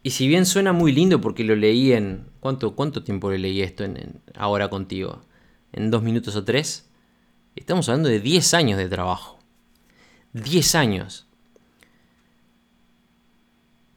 Y 0.02 0.10
si 0.10 0.26
bien 0.28 0.46
suena 0.46 0.72
muy 0.72 0.92
lindo 0.92 1.20
porque 1.20 1.44
lo 1.44 1.54
leí 1.54 1.92
en... 1.92 2.26
¿Cuánto, 2.40 2.74
cuánto 2.74 3.04
tiempo 3.04 3.30
le 3.30 3.38
leí 3.38 3.60
esto 3.60 3.84
en, 3.84 4.22
ahora 4.34 4.68
contigo? 4.68 5.20
¿En 5.72 5.90
dos 5.90 6.02
minutos 6.02 6.36
o 6.36 6.44
tres? 6.44 6.88
Estamos 7.54 7.88
hablando 7.88 8.08
de 8.08 8.20
10 8.20 8.54
años 8.54 8.78
de 8.78 8.88
trabajo. 8.88 9.38
10 10.32 10.74
años. 10.74 11.26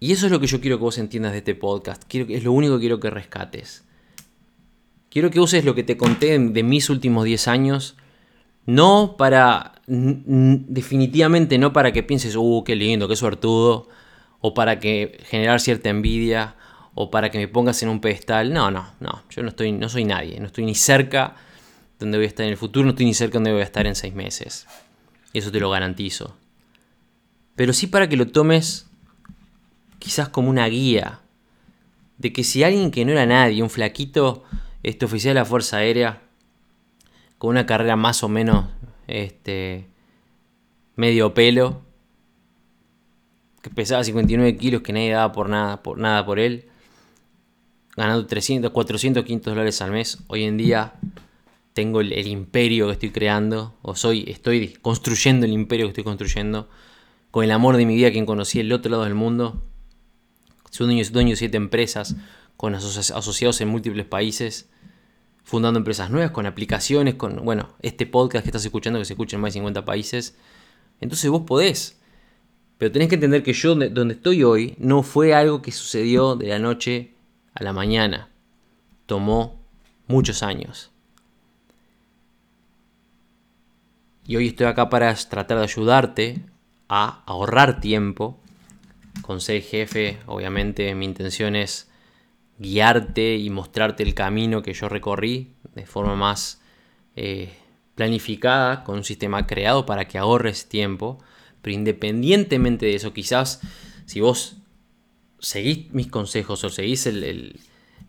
Y 0.01 0.11
eso 0.11 0.25
es 0.25 0.31
lo 0.33 0.41
que 0.41 0.47
yo 0.47 0.59
quiero 0.59 0.77
que 0.77 0.83
vos 0.83 0.97
entiendas 0.97 1.31
de 1.31 1.37
este 1.37 1.55
podcast. 1.55 2.03
Quiero, 2.05 2.33
es 2.33 2.43
lo 2.43 2.51
único 2.51 2.75
que 2.75 2.81
quiero 2.81 2.99
que 2.99 3.09
rescates. 3.09 3.85
Quiero 5.13 5.29
que 5.29 5.39
uses 5.39 5.63
lo 5.63 5.75
que 5.75 5.83
te 5.83 5.95
conté 5.95 6.39
de 6.39 6.63
mis 6.63 6.89
últimos 6.89 7.25
10 7.25 7.47
años. 7.47 7.95
No 8.65 9.13
para. 9.15 9.73
Definitivamente 9.85 11.59
no 11.59 11.71
para 11.71 11.91
que 11.91 12.01
pienses, 12.01 12.35
uh, 12.35 12.63
qué 12.65 12.75
lindo, 12.75 13.07
qué 13.07 13.15
suertudo 13.15 13.89
o 14.39 14.55
para 14.55 14.79
que 14.79 15.19
generar 15.25 15.59
cierta 15.59 15.91
envidia 15.91 16.55
o 16.95 17.11
para 17.11 17.29
que 17.29 17.37
me 17.37 17.47
pongas 17.47 17.83
en 17.83 17.89
un 17.89 18.01
pedestal. 18.01 18.53
No, 18.53 18.71
no, 18.71 18.87
no, 19.01 19.21
yo 19.29 19.43
no 19.43 19.49
estoy 19.49 19.71
no 19.71 19.87
soy 19.87 20.03
nadie, 20.03 20.39
no 20.39 20.47
estoy 20.47 20.65
ni 20.65 20.73
cerca 20.73 21.35
donde 21.99 22.17
voy 22.17 22.25
a 22.25 22.29
estar 22.29 22.47
en 22.47 22.53
el 22.53 22.57
futuro, 22.57 22.83
no 22.83 22.89
estoy 22.91 23.05
ni 23.05 23.13
cerca 23.13 23.33
donde 23.35 23.51
voy 23.51 23.61
a 23.61 23.65
estar 23.65 23.85
en 23.85 23.93
seis 23.93 24.15
meses. 24.15 24.65
Y 25.31 25.37
eso 25.37 25.51
te 25.51 25.59
lo 25.59 25.69
garantizo. 25.69 26.35
Pero 27.55 27.71
sí 27.73 27.85
para 27.85 28.09
que 28.09 28.17
lo 28.17 28.29
tomes 28.29 28.87
quizás 29.99 30.29
como 30.29 30.49
una 30.49 30.65
guía 30.65 31.19
de 32.17 32.33
que 32.33 32.43
si 32.43 32.63
alguien 32.63 32.89
que 32.89 33.05
no 33.05 33.11
era 33.11 33.27
nadie, 33.27 33.61
un 33.61 33.69
flaquito, 33.69 34.43
este 34.83 35.05
oficial 35.05 35.33
de 35.33 35.39
la 35.39 35.45
Fuerza 35.45 35.77
Aérea, 35.77 36.21
con 37.37 37.51
una 37.51 37.65
carrera 37.65 37.95
más 37.95 38.21
o 38.23 38.29
menos 38.29 38.67
este, 39.07 39.87
medio 40.95 41.33
pelo, 41.33 41.81
que 43.61 43.69
pesaba 43.69 44.03
59 44.03 44.57
kilos, 44.57 44.81
que 44.81 44.91
nadie 44.91 45.11
daba 45.11 45.31
por 45.31 45.49
nada 45.49 45.81
por, 45.81 45.97
nada 45.97 46.25
por 46.25 46.37
él, 46.37 46.67
ganando 47.95 48.27
300, 48.27 48.71
400, 48.71 49.23
500 49.23 49.53
dólares 49.53 49.81
al 49.81 49.91
mes. 49.91 50.19
Hoy 50.27 50.43
en 50.43 50.57
día 50.57 50.95
tengo 51.73 52.01
el, 52.01 52.27
imperio 52.27 52.87
que 52.87 52.93
estoy 52.93 53.11
creando, 53.11 53.73
o 53.81 53.95
soy, 53.95 54.25
estoy 54.27 54.73
construyendo 54.81 55.45
el 55.45 55.53
imperio 55.53 55.85
que 55.85 55.91
estoy 55.91 56.03
construyendo, 56.03 56.69
con 57.31 57.43
el 57.43 57.51
amor 57.51 57.77
de 57.77 57.85
mi 57.85 57.95
vida, 57.95 58.11
quien 58.11 58.25
conocí 58.25 58.59
el 58.59 58.71
otro 58.73 58.91
lado 58.91 59.05
del 59.05 59.15
mundo. 59.15 59.63
Soy 60.69 60.87
dueño, 60.87 61.03
dueño 61.11 61.29
de 61.31 61.35
siete 61.37 61.57
empresas, 61.57 62.15
con 62.63 62.75
asociados 62.75 63.59
en 63.59 63.67
múltiples 63.67 64.05
países, 64.05 64.69
fundando 65.43 65.79
empresas 65.79 66.09
nuevas, 66.09 66.31
con 66.31 66.45
aplicaciones, 66.45 67.15
con, 67.15 67.43
bueno, 67.43 67.75
este 67.81 68.05
podcast 68.05 68.45
que 68.45 68.51
estás 68.51 68.63
escuchando 68.63 68.99
que 68.99 69.03
se 69.03 69.11
escucha 69.11 69.35
en 69.35 69.41
más 69.41 69.49
de 69.49 69.59
50 69.59 69.83
países. 69.83 70.37
Entonces 71.01 71.29
vos 71.29 71.41
podés 71.41 71.99
pero 72.77 72.89
tenés 72.89 73.09
que 73.09 73.15
entender 73.15 73.43
que 73.43 73.51
yo 73.51 73.75
donde 73.75 74.13
estoy 74.13 74.45
hoy 74.45 74.75
no 74.77 75.03
fue 75.03 75.33
algo 75.33 75.61
que 75.61 75.73
sucedió 75.73 76.37
de 76.37 76.47
la 76.47 76.59
noche 76.59 77.11
a 77.53 77.65
la 77.65 77.73
mañana. 77.73 78.29
Tomó 79.07 79.61
muchos 80.07 80.41
años. 80.41 80.89
Y 84.25 84.37
hoy 84.37 84.47
estoy 84.47 84.67
acá 84.67 84.89
para 84.89 85.13
tratar 85.13 85.57
de 85.57 85.65
ayudarte 85.65 86.45
a 86.87 87.23
ahorrar 87.25 87.81
tiempo. 87.81 88.39
Con 89.21 89.41
ser 89.41 89.61
jefe, 89.61 90.19
obviamente 90.27 90.95
mi 90.95 91.03
intención 91.03 91.57
es 91.57 91.91
guiarte 92.59 93.35
y 93.35 93.49
mostrarte 93.49 94.03
el 94.03 94.13
camino 94.13 94.61
que 94.61 94.73
yo 94.73 94.89
recorrí 94.89 95.53
de 95.75 95.85
forma 95.85 96.15
más 96.15 96.61
eh, 97.15 97.53
planificada, 97.95 98.83
con 98.83 98.97
un 98.97 99.03
sistema 99.03 99.47
creado 99.47 99.85
para 99.85 100.07
que 100.07 100.17
ahorres 100.17 100.67
tiempo 100.67 101.19
pero 101.63 101.73
independientemente 101.75 102.85
de 102.85 102.95
eso, 102.95 103.13
quizás 103.13 103.61
si 104.05 104.19
vos 104.19 104.57
seguís 105.39 105.91
mis 105.93 106.07
consejos 106.07 106.63
o 106.65 106.69
seguís 106.69 107.09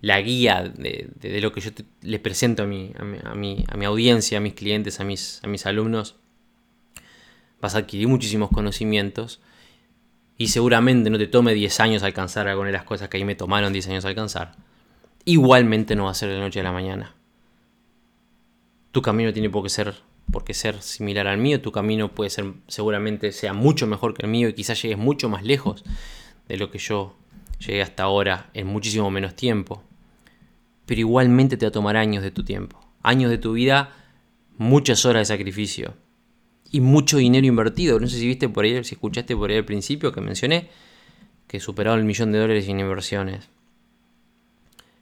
la 0.01 0.21
guía 0.21 0.65
de, 0.65 1.41
lo 1.41 1.53
que 1.53 1.61
yo 1.61 1.71
le 2.03 2.19
presento 2.19 2.65
a 2.65 2.67
mi, 2.67 2.93
a, 2.99 3.05
mi, 3.35 3.65
a, 3.69 3.77
mi, 3.77 3.85
audiencia, 3.85 4.39
a 4.39 4.41
mis 4.41 4.55
clientes, 4.55 4.99
a 4.99 5.05
mis, 5.05 5.41
a 5.45 5.47
mis 5.47 5.67
alumnos, 5.67 6.17
vas 7.61 7.77
a 7.77 7.79
adquirir 7.79 8.09
muchísimos 8.09 8.51
conocimientos 8.51 9.41
y 10.37 10.49
seguramente 10.49 11.11
no 11.11 11.19
te 11.19 11.27
tome 11.27 11.55
10 11.55 11.81
años 11.81 12.03
alcanzar 12.03 12.49
alguna 12.49 12.69
de 12.69 12.73
las 12.73 12.85
cosas 12.85 13.09
que 13.09 13.17
ahí 13.17 13.25
me 13.25 13.35
tomaron 13.35 13.73
10 13.73 13.89
años 13.89 14.05
alcanzar. 14.05 14.57
Igualmente 15.25 15.95
no 15.95 16.05
va 16.05 16.11
a 16.11 16.15
ser 16.15 16.31
de 16.31 16.39
noche 16.39 16.61
a 16.61 16.65
la 16.65 16.73
mañana. 16.73 17.15
Tu 18.91 19.01
camino 19.01 19.33
tiene 19.33 19.51
por 19.51 19.63
qué 19.63 19.71
ser 19.71 19.95
porque 20.31 20.55
ser 20.55 20.81
similar 20.83 21.27
al 21.27 21.39
mío, 21.39 21.61
tu 21.61 21.71
camino 21.71 22.13
puede 22.15 22.31
ser 22.31 22.55
seguramente 22.67 23.31
sea 23.31 23.53
mucho 23.53 23.87
mejor 23.87 24.15
que 24.15 24.25
el 24.25 24.33
mío 24.33 24.49
y 24.49 24.55
quizás 24.55 24.81
llegues 24.81 24.99
mucho 24.99 25.29
más 25.29 25.45
lejos 25.45 25.85
de 26.49 26.57
lo 26.57 26.71
que 26.71 26.79
yo 26.79 27.15
llegué 27.59 27.83
hasta 27.83 28.05
ahora 28.05 28.51
en 28.55 28.67
muchísimo 28.67 29.11
menos 29.11 29.35
tiempo. 29.35 29.83
Pero 30.87 31.01
igualmente 31.01 31.57
te 31.57 31.67
va 31.67 31.69
a 31.69 31.73
tomar 31.73 31.97
años 31.97 32.23
de 32.23 32.31
tu 32.31 32.43
tiempo, 32.45 32.81
años 33.03 33.31
de 33.31 33.39
tu 33.39 33.53
vida, 33.53 33.93
muchas 34.57 35.05
horas 35.05 35.29
de 35.29 35.35
sacrificio 35.35 35.95
y 36.75 36.81
mucho 36.81 37.19
dinero 37.19 37.47
invertido. 37.47 38.01
No 38.01 38.09
sé 38.09 38.19
si 38.19 38.27
viste 38.27 38.49
por 38.49 38.65
ahí, 38.65 38.83
si 38.83 38.97
escuchaste 38.97 39.37
por 39.37 39.49
ahí 39.49 39.57
al 39.57 39.65
principio 39.65 40.11
que 40.11 40.21
mencioné 40.21 40.71
que 41.47 41.61
superado 41.61 41.97
el 41.97 42.03
millón 42.03 42.33
de 42.33 42.41
dólares 42.41 42.67
en 42.69 42.81
inversiones. 42.81 43.49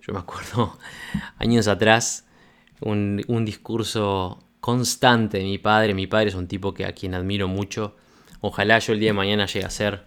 Yo 0.03 0.13
me 0.13 0.19
acuerdo 0.19 0.79
años 1.39 1.69
atrás 1.69 2.27
un, 2.81 3.25
un 3.27 3.47
discurso 3.47 4.45
constante 4.61 5.39
de 5.39 5.45
mi 5.45 5.57
padre. 5.57 5.95
Mi 5.95 6.07
padre 6.07 6.29
es 6.29 6.35
un 6.35 6.47
tipo 6.47 6.75
que 6.75 6.85
a 6.85 6.93
quien 6.93 7.15
admiro 7.15 7.49
mucho. 7.49 7.97
Ojalá 8.43 8.79
yo 8.79 8.93
el 8.93 9.01
día 9.01 9.09
de 9.09 9.15
mañana 9.15 9.47
llegue 9.47 9.65
a 9.65 9.71
ser 9.71 10.05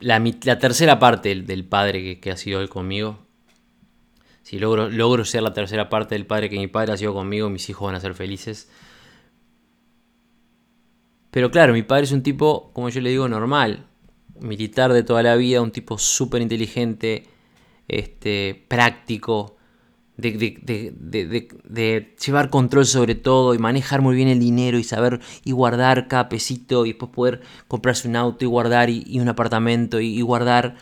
la, 0.00 0.22
tercera 0.58 0.98
parte 0.98 1.34
del, 1.34 1.64
padre 1.64 2.20
que, 2.20 2.30
ha 2.30 2.36
sido 2.36 2.60
él 2.60 2.68
conmigo. 2.68 3.20
Si 4.42 4.58
logro, 4.58 4.90
logro 4.90 5.24
ser 5.24 5.42
la 5.42 5.54
tercera 5.54 5.88
parte 5.88 6.14
del 6.14 6.26
padre 6.26 6.50
que 6.50 6.58
mi 6.58 6.66
padre 6.66 6.92
ha 6.92 6.98
sido 6.98 7.14
conmigo, 7.14 7.48
mis 7.48 7.70
hijos 7.70 7.86
van 7.86 7.94
a 7.94 8.00
ser 8.00 8.12
felices. 8.12 8.68
Pero 11.36 11.50
claro, 11.50 11.74
mi 11.74 11.82
padre 11.82 12.04
es 12.04 12.12
un 12.12 12.22
tipo, 12.22 12.70
como 12.72 12.88
yo 12.88 13.02
le 13.02 13.10
digo, 13.10 13.28
normal. 13.28 13.84
Militar 14.40 14.94
de 14.94 15.02
toda 15.02 15.22
la 15.22 15.36
vida, 15.36 15.60
un 15.60 15.70
tipo 15.70 15.98
súper 15.98 16.40
inteligente, 16.40 17.24
este, 17.88 18.64
práctico, 18.68 19.58
de, 20.16 22.14
llevar 22.24 22.48
control 22.48 22.86
sobre 22.86 23.16
todo 23.16 23.52
y 23.52 23.58
manejar 23.58 24.00
muy 24.00 24.16
bien 24.16 24.28
el 24.28 24.40
dinero 24.40 24.78
y 24.78 24.82
saber 24.82 25.20
y 25.44 25.52
guardar 25.52 26.08
cada 26.08 26.30
pesito 26.30 26.86
y 26.86 26.92
después 26.92 27.12
poder 27.12 27.42
comprarse 27.68 28.08
un 28.08 28.16
auto 28.16 28.46
y 28.46 28.48
guardar 28.48 28.88
y, 28.88 29.20
un 29.20 29.28
apartamento 29.28 30.00
y, 30.00 30.18
guardar 30.22 30.76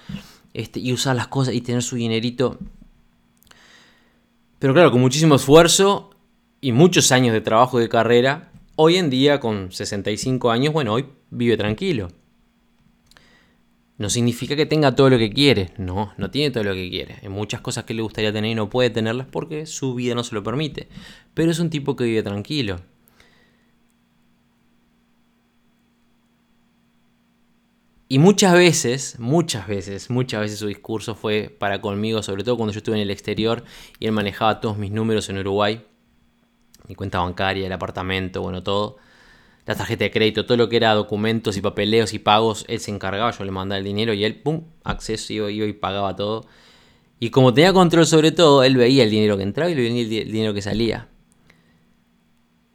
este, 0.52 0.78
y 0.78 0.92
usar 0.92 1.16
las 1.16 1.26
cosas 1.26 1.54
y 1.54 1.62
tener 1.62 1.82
su 1.82 1.96
dinerito. 1.96 2.60
Pero 4.60 4.72
claro, 4.72 4.92
con 4.92 5.00
muchísimo 5.00 5.34
esfuerzo 5.34 6.10
y 6.60 6.70
muchos 6.70 7.10
años 7.10 7.32
de 7.32 7.40
trabajo 7.40 7.80
de 7.80 7.88
carrera, 7.88 8.52
hoy 8.76 8.96
en 8.96 9.10
día 9.10 9.40
con 9.40 9.72
65 9.72 10.50
años, 10.50 10.72
bueno, 10.72 10.92
hoy 10.92 11.06
vive 11.30 11.56
tranquilo. 11.56 12.08
No 13.96 14.10
significa 14.10 14.56
que 14.56 14.66
tenga 14.66 14.96
todo 14.96 15.08
lo 15.08 15.18
que 15.18 15.30
quiere, 15.30 15.70
no, 15.78 16.12
no 16.16 16.30
tiene 16.30 16.50
todo 16.50 16.64
lo 16.64 16.74
que 16.74 16.90
quiere. 16.90 17.20
Hay 17.22 17.28
muchas 17.28 17.60
cosas 17.60 17.84
que 17.84 17.94
le 17.94 18.02
gustaría 18.02 18.32
tener 18.32 18.50
y 18.50 18.54
no 18.56 18.68
puede 18.68 18.90
tenerlas 18.90 19.28
porque 19.30 19.66
su 19.66 19.94
vida 19.94 20.16
no 20.16 20.24
se 20.24 20.34
lo 20.34 20.42
permite. 20.42 20.88
Pero 21.32 21.52
es 21.52 21.60
un 21.60 21.70
tipo 21.70 21.94
que 21.94 22.04
vive 22.04 22.22
tranquilo. 22.24 22.80
Y 28.08 28.18
muchas 28.18 28.52
veces, 28.52 29.16
muchas 29.18 29.66
veces, 29.66 30.10
muchas 30.10 30.40
veces 30.42 30.58
su 30.58 30.66
discurso 30.66 31.14
fue 31.14 31.54
para 31.58 31.80
conmigo, 31.80 32.22
sobre 32.22 32.44
todo 32.44 32.56
cuando 32.56 32.72
yo 32.72 32.78
estuve 32.78 32.96
en 32.96 33.02
el 33.02 33.10
exterior 33.10 33.64
y 33.98 34.06
él 34.06 34.12
manejaba 34.12 34.60
todos 34.60 34.76
mis 34.76 34.90
números 34.90 35.28
en 35.30 35.38
Uruguay, 35.38 35.84
mi 36.88 36.94
cuenta 36.94 37.20
bancaria, 37.20 37.66
el 37.66 37.72
apartamento, 37.72 38.42
bueno, 38.42 38.62
todo 38.62 38.96
la 39.66 39.74
tarjeta 39.74 40.04
de 40.04 40.10
crédito, 40.10 40.44
todo 40.44 40.58
lo 40.58 40.68
que 40.68 40.76
era 40.76 40.92
documentos 40.94 41.56
y 41.56 41.60
papeleos 41.60 42.12
y 42.12 42.18
pagos, 42.18 42.64
él 42.68 42.80
se 42.80 42.90
encargaba, 42.90 43.30
yo 43.30 43.44
le 43.44 43.50
mandaba 43.50 43.78
el 43.78 43.84
dinero 43.84 44.12
y 44.12 44.24
él, 44.24 44.36
pum, 44.36 44.64
acceso, 44.84 45.32
iba, 45.32 45.50
y 45.50 45.72
pagaba 45.72 46.14
todo. 46.16 46.44
Y 47.18 47.30
como 47.30 47.54
tenía 47.54 47.72
control 47.72 48.06
sobre 48.06 48.32
todo, 48.32 48.62
él 48.64 48.76
veía 48.76 49.04
el 49.04 49.10
dinero 49.10 49.36
que 49.36 49.42
entraba 49.42 49.70
y 49.70 49.74
veía 49.74 50.22
el 50.22 50.30
dinero 50.30 50.52
que 50.52 50.60
salía. 50.60 51.08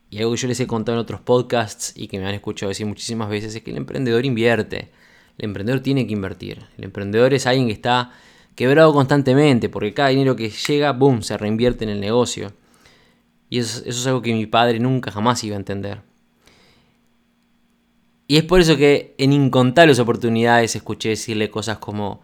Y 0.10 0.18
algo 0.18 0.32
que 0.32 0.38
yo 0.38 0.48
les 0.48 0.60
he 0.60 0.66
contado 0.66 0.98
en 0.98 1.02
otros 1.02 1.22
podcasts 1.22 1.94
y 1.96 2.08
que 2.08 2.18
me 2.18 2.26
han 2.26 2.34
escuchado 2.34 2.70
decir 2.70 2.88
muchísimas 2.88 3.30
veces 3.30 3.54
es 3.54 3.62
que 3.62 3.70
el 3.70 3.78
emprendedor 3.78 4.26
invierte. 4.26 4.90
El 5.38 5.46
emprendedor 5.46 5.82
tiene 5.82 6.08
que 6.08 6.14
invertir. 6.14 6.66
El 6.80 6.86
emprendedor 6.86 7.36
es 7.36 7.46
alguien 7.46 7.68
que 7.68 7.74
está 7.74 8.12
quebrado 8.56 8.92
constantemente, 8.92 9.70
porque 9.70 9.94
cada 9.94 10.10
dinero 10.10 10.36
que 10.36 10.50
llega, 10.50 10.94
boom, 10.94 11.22
se 11.22 11.38
reinvierte 11.38 11.84
en 11.84 11.92
el 11.92 12.00
negocio. 12.00 12.52
Y 13.50 13.60
eso, 13.60 13.82
es 13.86 14.06
algo 14.06 14.22
que 14.22 14.34
mi 14.34 14.46
padre 14.46 14.80
nunca 14.80 15.12
jamás 15.12 15.44
iba 15.44 15.56
a 15.56 15.60
entender. 15.60 16.02
Y 18.28 18.38
es 18.38 18.44
por 18.44 18.60
eso 18.60 18.78
que 18.78 19.16
en 19.18 19.34
incontables 19.34 19.98
oportunidades 19.98 20.76
escuché 20.76 21.10
decirle 21.10 21.50
cosas 21.50 21.80
como, 21.80 22.22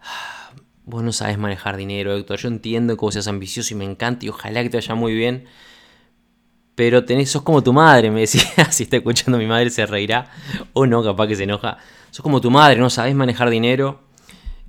ah, 0.00 0.52
vos 0.84 1.02
no 1.02 1.12
sabes 1.12 1.36
manejar 1.36 1.76
dinero, 1.76 2.16
Héctor, 2.16 2.38
yo 2.38 2.48
entiendo 2.48 2.96
que 2.96 3.00
vos 3.00 3.14
seas 3.14 3.26
ambicioso 3.26 3.74
y 3.74 3.76
me 3.76 3.84
encanta 3.84 4.24
y 4.24 4.28
ojalá 4.28 4.62
que 4.62 4.70
te 4.70 4.76
vaya 4.76 4.94
muy 4.94 5.14
bien, 5.14 5.46
pero 6.76 7.04
tenés, 7.04 7.30
sos 7.30 7.42
como 7.42 7.62
tu 7.64 7.72
madre, 7.72 8.12
me 8.12 8.20
decía, 8.20 8.42
si 8.70 8.84
está 8.84 8.98
escuchando 8.98 9.36
mi 9.38 9.46
madre 9.46 9.70
se 9.70 9.84
reirá, 9.84 10.30
o 10.74 10.86
no, 10.86 11.02
capaz 11.02 11.26
que 11.26 11.34
se 11.34 11.42
enoja, 11.42 11.78
sos 12.12 12.22
como 12.22 12.40
tu 12.40 12.52
madre, 12.52 12.78
no 12.78 12.88
sabes 12.88 13.16
manejar 13.16 13.50
dinero, 13.50 14.04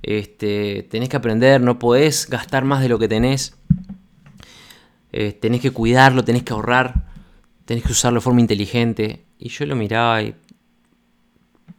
este, 0.02 0.88
tenés 0.90 1.08
que 1.08 1.18
aprender, 1.18 1.60
no 1.60 1.78
podés 1.78 2.28
gastar 2.28 2.64
más 2.64 2.82
de 2.82 2.88
lo 2.88 2.98
que 2.98 3.06
tenés, 3.06 3.57
eh, 5.12 5.32
tenés 5.32 5.60
que 5.60 5.70
cuidarlo, 5.70 6.24
tenés 6.24 6.42
que 6.42 6.52
ahorrar, 6.52 7.06
tenés 7.64 7.84
que 7.84 7.92
usarlo 7.92 8.20
de 8.20 8.24
forma 8.24 8.40
inteligente. 8.40 9.24
Y 9.38 9.48
yo 9.48 9.66
lo 9.66 9.76
miraba 9.76 10.22
y 10.22 10.34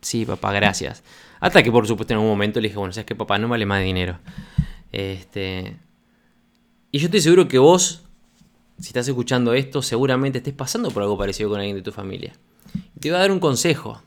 sí, 0.02 0.26
papá, 0.26 0.52
gracias. 0.54 1.04
Hasta 1.40 1.64
que 1.64 1.72
por 1.72 1.88
supuesto 1.88 2.14
en 2.14 2.18
algún 2.18 2.32
momento 2.32 2.60
le 2.60 2.68
dije, 2.68 2.78
bueno, 2.78 2.94
sabes 2.94 3.06
que 3.06 3.16
papá 3.16 3.38
no 3.38 3.48
vale 3.48 3.66
más 3.66 3.84
dinero. 3.84 4.20
Este. 4.92 5.78
Y 6.92 7.00
yo 7.00 7.06
estoy 7.06 7.22
seguro 7.22 7.48
que 7.48 7.60
vos, 7.60 8.04
si 8.80 8.88
estás 8.88 9.08
escuchando 9.08 9.54
esto, 9.54 9.82
seguramente 9.82 10.40
estés 10.40 10.54
pasando 10.54 10.92
por 10.92 11.04
algo 11.04 11.18
parecido 11.18 11.50
con 11.50 11.60
alguien 11.60 11.76
de 11.76 11.84
tu 11.84 11.92
familia. 11.92 12.34
te 13.00 13.10
voy 13.10 13.18
a 13.18 13.22
dar 13.22 13.32
un 13.32 13.40
consejo. 13.40 14.02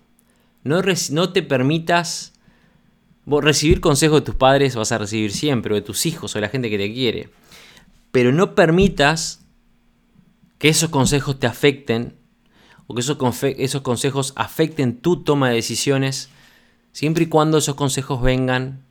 No, 0.64 0.82
no 1.10 1.32
te 1.32 1.42
permitas. 1.42 2.32
Recibir 3.24 3.80
consejos 3.80 4.20
de 4.20 4.26
tus 4.26 4.34
padres 4.34 4.74
vas 4.74 4.90
a 4.90 4.98
recibir 4.98 5.30
siempre, 5.30 5.72
o 5.72 5.76
de 5.76 5.82
tus 5.82 6.06
hijos, 6.06 6.34
o 6.34 6.38
de 6.38 6.42
la 6.42 6.48
gente 6.48 6.68
que 6.68 6.78
te 6.78 6.92
quiere. 6.92 7.30
Pero 8.12 8.30
no 8.30 8.54
permitas 8.54 9.44
que 10.58 10.68
esos 10.68 10.90
consejos 10.90 11.40
te 11.40 11.48
afecten 11.48 12.14
o 12.86 12.94
que 12.94 13.00
esos, 13.00 13.18
esos 13.42 13.82
consejos 13.82 14.32
afecten 14.36 14.98
tu 14.98 15.24
toma 15.24 15.48
de 15.48 15.56
decisiones, 15.56 16.28
siempre 16.92 17.24
y 17.24 17.26
cuando 17.26 17.58
esos 17.58 17.74
consejos 17.74 18.22
vengan 18.22 18.84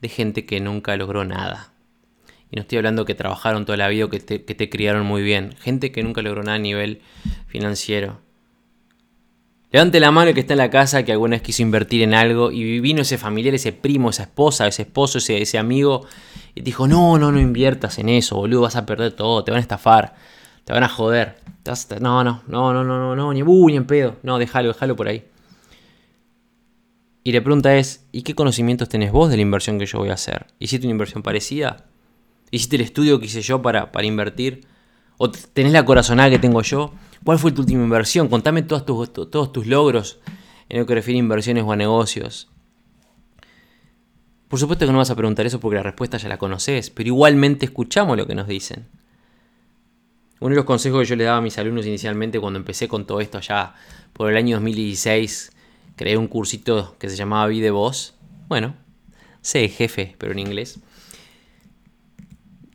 de 0.00 0.08
gente 0.08 0.46
que 0.46 0.60
nunca 0.60 0.96
logró 0.96 1.24
nada. 1.24 1.72
Y 2.50 2.56
no 2.56 2.62
estoy 2.62 2.78
hablando 2.78 3.04
que 3.04 3.14
trabajaron 3.14 3.64
toda 3.64 3.76
la 3.76 3.88
vida 3.88 4.06
o 4.06 4.08
que 4.08 4.18
te, 4.18 4.44
que 4.44 4.54
te 4.54 4.70
criaron 4.70 5.06
muy 5.06 5.22
bien. 5.22 5.54
Gente 5.60 5.92
que 5.92 6.02
nunca 6.02 6.22
logró 6.22 6.42
nada 6.42 6.56
a 6.56 6.60
nivel 6.60 7.00
financiero. 7.46 8.20
Levante 9.72 10.00
la 10.00 10.10
mano 10.10 10.28
el 10.28 10.34
que 10.34 10.40
está 10.40 10.54
en 10.54 10.58
la 10.58 10.70
casa 10.70 11.04
que 11.04 11.12
alguna 11.12 11.36
vez 11.36 11.42
quiso 11.42 11.62
invertir 11.62 12.02
en 12.02 12.12
algo 12.12 12.50
y 12.50 12.80
vino 12.80 13.02
ese 13.02 13.18
familiar, 13.18 13.54
ese 13.54 13.72
primo, 13.72 14.10
esa 14.10 14.24
esposa, 14.24 14.66
ese 14.66 14.82
esposo, 14.82 15.18
ese, 15.18 15.58
amigo 15.58 16.06
y 16.56 16.62
dijo, 16.62 16.88
no, 16.88 17.18
no, 17.18 17.30
no 17.30 17.40
inviertas 17.40 17.98
en 17.98 18.08
eso, 18.08 18.36
boludo, 18.36 18.62
vas 18.62 18.74
a 18.74 18.84
perder 18.84 19.12
todo, 19.12 19.44
te 19.44 19.52
van 19.52 19.58
a 19.58 19.62
estafar. 19.62 20.14
Te 20.64 20.72
van 20.72 20.82
a 20.82 20.88
joder. 20.88 21.36
No, 22.00 22.24
no, 22.24 22.42
no, 22.46 22.72
no, 22.72 22.84
no, 22.84 23.14
no, 23.14 23.16
no, 23.16 23.32
ni 23.32 23.76
en 23.76 23.86
pedo. 23.86 24.16
No, 24.22 24.38
déjalo, 24.38 24.68
déjalo 24.68 24.96
por 24.96 25.08
ahí. 25.08 25.24
Y 27.22 27.32
la 27.32 27.42
pregunta 27.42 27.76
es, 27.76 28.06
¿y 28.12 28.22
qué 28.22 28.34
conocimientos 28.34 28.88
tenés 28.88 29.12
vos 29.12 29.30
de 29.30 29.36
la 29.36 29.42
inversión 29.42 29.78
que 29.78 29.86
yo 29.86 29.98
voy 29.98 30.08
a 30.10 30.14
hacer? 30.14 30.46
¿Hiciste 30.58 30.86
una 30.86 30.92
inversión 30.92 31.22
parecida? 31.22 31.84
¿Hiciste 32.50 32.76
el 32.76 32.82
estudio 32.82 33.20
que 33.20 33.26
hice 33.26 33.42
yo 33.42 33.62
para, 33.62 33.92
para 33.92 34.06
invertir? 34.06 34.66
¿O 35.22 35.30
tenés 35.30 35.72
la 35.72 35.84
corazonada 35.84 36.30
que 36.30 36.38
tengo 36.38 36.62
yo? 36.62 36.94
¿Cuál 37.22 37.38
fue 37.38 37.52
tu 37.52 37.60
última 37.60 37.82
inversión? 37.82 38.28
Contame 38.28 38.62
todos 38.62 38.86
tus, 39.12 39.66
logros 39.66 40.18
en 40.70 40.80
lo 40.80 40.86
que 40.86 40.94
refiere 40.94 41.18
a 41.18 41.20
inversiones 41.20 41.62
o 41.62 41.72
a 41.72 41.76
negocios. 41.76 42.48
Por 44.48 44.58
supuesto 44.58 44.86
que 44.86 44.92
no 44.92 44.96
vas 44.96 45.10
a 45.10 45.16
preguntar 45.16 45.44
eso 45.44 45.60
porque 45.60 45.76
la 45.76 45.82
respuesta 45.82 46.16
ya 46.16 46.30
la 46.30 46.38
conoces, 46.38 46.88
pero 46.88 47.08
igualmente 47.08 47.66
escuchamos 47.66 48.16
lo 48.16 48.26
que 48.26 48.34
nos 48.34 48.48
dicen. 48.48 48.88
Uno 50.40 50.54
de 50.54 50.56
los 50.56 50.64
consejos 50.64 51.00
que 51.00 51.10
yo 51.10 51.16
le 51.16 51.24
daba 51.24 51.36
a 51.36 51.42
mis 51.42 51.58
alumnos 51.58 51.84
inicialmente 51.84 52.40
cuando 52.40 52.58
empecé 52.58 52.88
con 52.88 53.06
todo 53.06 53.20
esto 53.20 53.36
allá 53.36 53.74
por 54.14 54.30
el 54.30 54.38
año 54.38 54.56
2016, 54.56 55.52
creé 55.96 56.16
un 56.16 56.28
cursito 56.28 56.96
que 56.98 57.10
se 57.10 57.16
llamaba 57.16 57.46
Vida 57.48 57.70
Voz. 57.72 58.14
Bueno, 58.48 58.74
sé 59.42 59.68
jefe, 59.68 60.16
pero 60.16 60.32
en 60.32 60.38
inglés. 60.38 60.80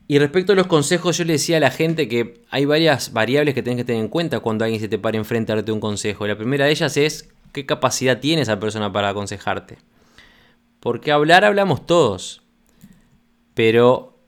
Y 0.08 0.20
respecto 0.20 0.54
a 0.54 0.56
los 0.56 0.68
consejos, 0.68 1.18
yo 1.18 1.24
le 1.26 1.34
decía 1.34 1.58
a 1.58 1.60
la 1.60 1.72
gente 1.72 2.08
que 2.08 2.42
hay 2.52 2.66
varias 2.66 3.12
variables 3.12 3.56
que 3.56 3.64
tienes 3.64 3.82
que 3.82 3.86
tener 3.86 4.04
en 4.04 4.10
cuenta 4.10 4.40
cuando 4.40 4.64
alguien 4.64 4.80
se 4.80 4.88
te 4.88 5.00
para 5.00 5.18
enfrente 5.18 5.52
a 5.52 5.56
darte 5.56 5.72
un 5.72 5.80
consejo. 5.80 6.28
La 6.28 6.38
primera 6.38 6.66
de 6.66 6.72
ellas 6.72 6.96
es 6.98 7.30
qué 7.52 7.66
capacidad 7.66 8.20
tiene 8.20 8.44
esa 8.44 8.60
persona 8.60 8.92
para 8.92 9.10
aconsejarte. 9.10 9.78
Porque 10.80 11.12
hablar 11.12 11.44
hablamos 11.44 11.88
todos. 11.88 12.44
Pero 13.56 14.20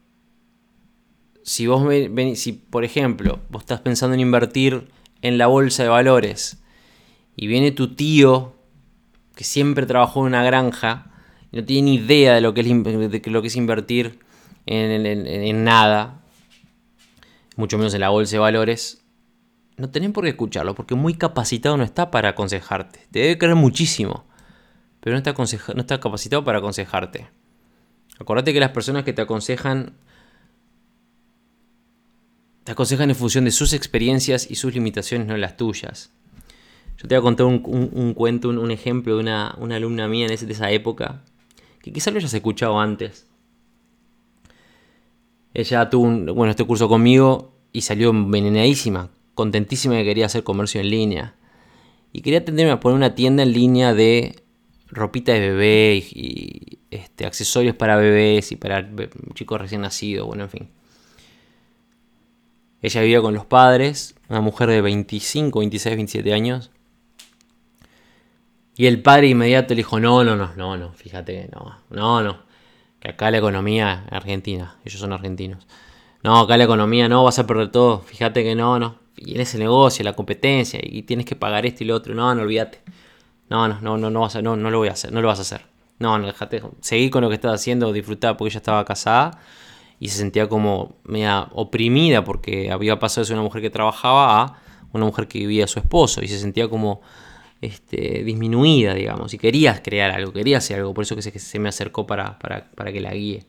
si 1.43 1.67
vos 1.67 1.83
si 2.33 2.53
por 2.53 2.83
ejemplo, 2.83 3.39
vos 3.49 3.61
estás 3.61 3.81
pensando 3.81 4.15
en 4.15 4.21
invertir 4.21 4.87
en 5.21 5.37
la 5.37 5.45
bolsa 5.45 5.83
de 5.83 5.89
valores 5.89 6.63
y 7.35 7.45
viene 7.47 7.71
tu 7.71 7.93
tío 7.93 8.55
que 9.35 9.43
siempre 9.43 9.85
trabajó 9.85 10.21
en 10.21 10.27
una 10.27 10.43
granja 10.43 11.11
y 11.51 11.57
no 11.57 11.63
tiene 11.63 11.91
ni 11.91 11.95
idea 11.97 12.33
de 12.33 12.41
lo 12.41 12.53
que 12.55 12.61
es 12.61 13.55
invertir 13.55 14.19
en, 14.67 15.63
nada, 15.63 16.21
mucho 17.55 17.77
menos 17.77 17.93
en 17.93 18.01
la 18.01 18.09
bolsa 18.09 18.33
de 18.33 18.39
valores, 18.39 19.03
no 19.77 19.89
tenés 19.89 20.11
por 20.11 20.23
qué 20.23 20.31
escucharlo, 20.31 20.75
porque 20.75 20.95
muy 20.95 21.15
capacitado 21.15 21.77
no 21.77 21.83
está 21.83 22.11
para 22.11 22.29
aconsejarte. 22.29 23.07
Te 23.11 23.19
debe 23.19 23.37
creer 23.37 23.55
muchísimo, 23.55 24.25
pero 24.99 25.15
no 25.15 25.17
está, 25.17 25.33
no 25.73 25.99
capacitado 25.99 26.43
para 26.43 26.59
aconsejarte. 26.59 27.29
Acordate 28.19 28.53
que 28.53 28.59
las 28.59 28.71
personas 28.71 29.03
que 29.03 29.13
te 29.13 29.21
aconsejan 29.21 29.93
te 32.67 32.73
aconsejan 32.73 33.09
en 33.09 33.15
función 33.15 33.45
de 33.45 33.51
sus 33.51 33.71
experiencias 33.71 34.51
y 34.51 34.55
sus 34.55 34.73
limitaciones, 34.73 35.25
no 35.25 35.37
las 35.37 35.55
tuyas. 35.55 36.11
Yo 36.97 37.07
te 37.07 37.15
voy 37.15 37.19
a 37.19 37.21
contar 37.21 37.45
un, 37.45 38.13
cuento, 38.13 38.49
un, 38.49 38.71
ejemplo 38.71 39.15
de 39.15 39.21
una, 39.21 39.51
alumna 39.51 40.09
mía 40.09 40.27
de 40.27 40.33
esa 40.33 40.69
época, 40.71 41.23
que 41.81 41.93
quizás 41.93 42.11
lo 42.11 42.19
hayas 42.19 42.33
escuchado 42.33 42.77
antes. 42.77 43.25
Ella 45.57 45.89
tuvo 45.89 46.35
bueno, 46.35 46.51
este 46.51 46.63
curso 46.65 46.87
conmigo 46.87 47.51
y 47.73 47.81
salió 47.81 48.11
envenenadísima, 48.11 49.09
contentísima 49.33 49.95
que 49.95 50.03
quería 50.03 50.27
hacer 50.27 50.43
comercio 50.43 50.79
en 50.81 50.91
línea. 50.91 51.33
Y 52.13 52.21
quería 52.21 52.39
atenderme 52.39 52.73
a 52.73 52.79
poner 52.79 52.95
una 52.95 53.15
tienda 53.15 53.41
en 53.41 53.53
línea 53.53 53.95
de 53.95 54.43
ropita 54.85 55.33
de 55.33 55.39
bebé 55.39 55.95
y, 56.11 56.77
este, 56.91 57.25
accesorios 57.25 57.75
para 57.75 57.95
bebés 57.95 58.51
y 58.51 58.55
para 58.55 58.87
chicos 59.33 59.59
recién 59.59 59.81
nacidos, 59.81 60.27
bueno, 60.27 60.43
en 60.43 60.49
fin. 60.51 60.69
Ella 62.83 63.01
vivía 63.01 63.21
con 63.21 63.33
los 63.33 63.47
padres, 63.47 64.13
una 64.29 64.41
mujer 64.41 64.69
de 64.69 64.81
25, 64.81 65.57
26, 65.57 65.95
27 65.95 66.33
años. 66.33 66.69
Y 68.75 68.85
el 68.85 69.01
padre 69.01 69.29
inmediato 69.29 69.73
le 69.73 69.77
dijo, 69.77 69.99
no, 69.99 70.23
no, 70.23 70.35
no, 70.35 70.53
no, 70.55 70.77
no, 70.77 70.93
fíjate 70.93 71.33
que 71.33 71.49
no, 71.51 71.79
no, 71.89 72.21
no. 72.21 72.46
Acá 73.07 73.31
la 73.31 73.37
economía 73.37 74.05
argentina, 74.11 74.77
ellos 74.85 74.99
son 74.99 75.13
argentinos. 75.13 75.65
No, 76.23 76.39
acá 76.39 76.57
la 76.57 76.65
economía 76.65 77.07
no, 77.07 77.23
vas 77.23 77.39
a 77.39 77.47
perder 77.47 77.71
todo, 77.71 77.99
fíjate 77.99 78.43
que 78.43 78.55
no, 78.55 78.79
no. 78.79 78.95
Y 79.15 79.35
en 79.35 79.41
ese 79.41 79.57
negocio, 79.57 80.03
la 80.03 80.13
competencia, 80.13 80.79
y 80.83 81.03
tienes 81.03 81.25
que 81.25 81.35
pagar 81.35 81.65
esto 81.65 81.83
y 81.83 81.87
lo 81.87 81.95
otro, 81.95 82.13
no, 82.13 82.33
no, 82.35 82.41
olvídate. 82.41 82.81
No, 83.49 83.67
no, 83.67 83.79
no, 83.81 83.97
no, 83.97 84.09
no, 84.09 84.19
vas 84.21 84.35
a, 84.35 84.41
no, 84.41 84.55
no 84.55 84.69
lo 84.69 84.79
voy 84.79 84.89
a 84.89 84.91
hacer, 84.91 85.11
no 85.11 85.21
lo 85.21 85.27
vas 85.29 85.39
a 85.39 85.43
hacer. 85.43 85.61
No, 85.99 86.17
no, 86.19 86.27
déjate, 86.27 86.61
seguí 86.81 87.09
con 87.09 87.23
lo 87.23 87.29
que 87.29 87.35
estás 87.35 87.53
haciendo, 87.53 87.91
disfrutar 87.93 88.37
porque 88.37 88.49
ella 88.49 88.59
estaba 88.59 88.85
casada 88.85 89.39
y 89.99 90.09
se 90.09 90.17
sentía 90.17 90.47
como 90.47 90.97
media 91.03 91.47
oprimida 91.53 92.23
porque 92.23 92.71
había 92.71 92.99
pasado 92.99 93.21
de 93.23 93.27
ser 93.27 93.35
una 93.35 93.43
mujer 93.43 93.61
que 93.61 93.69
trabajaba 93.69 94.41
a 94.41 94.59
una 94.93 95.05
mujer 95.05 95.27
que 95.27 95.39
vivía 95.39 95.65
a 95.65 95.67
su 95.67 95.79
esposo 95.79 96.21
y 96.21 96.27
se 96.27 96.37
sentía 96.39 96.69
como 96.69 97.01
este, 97.61 98.23
disminuida, 98.23 98.93
digamos, 98.93 99.33
y 99.33 99.37
quería 99.37 99.81
crear 99.81 100.11
algo, 100.11 100.31
quería 100.31 100.57
hacer 100.57 100.79
algo, 100.79 100.93
por 100.93 101.03
eso 101.03 101.15
que 101.15 101.21
se, 101.21 101.59
me 101.59 101.69
acercó 101.69 102.05
para, 102.05 102.37
para, 102.37 102.91
que 102.91 103.01
la 103.01 103.13
guíe. 103.13 103.45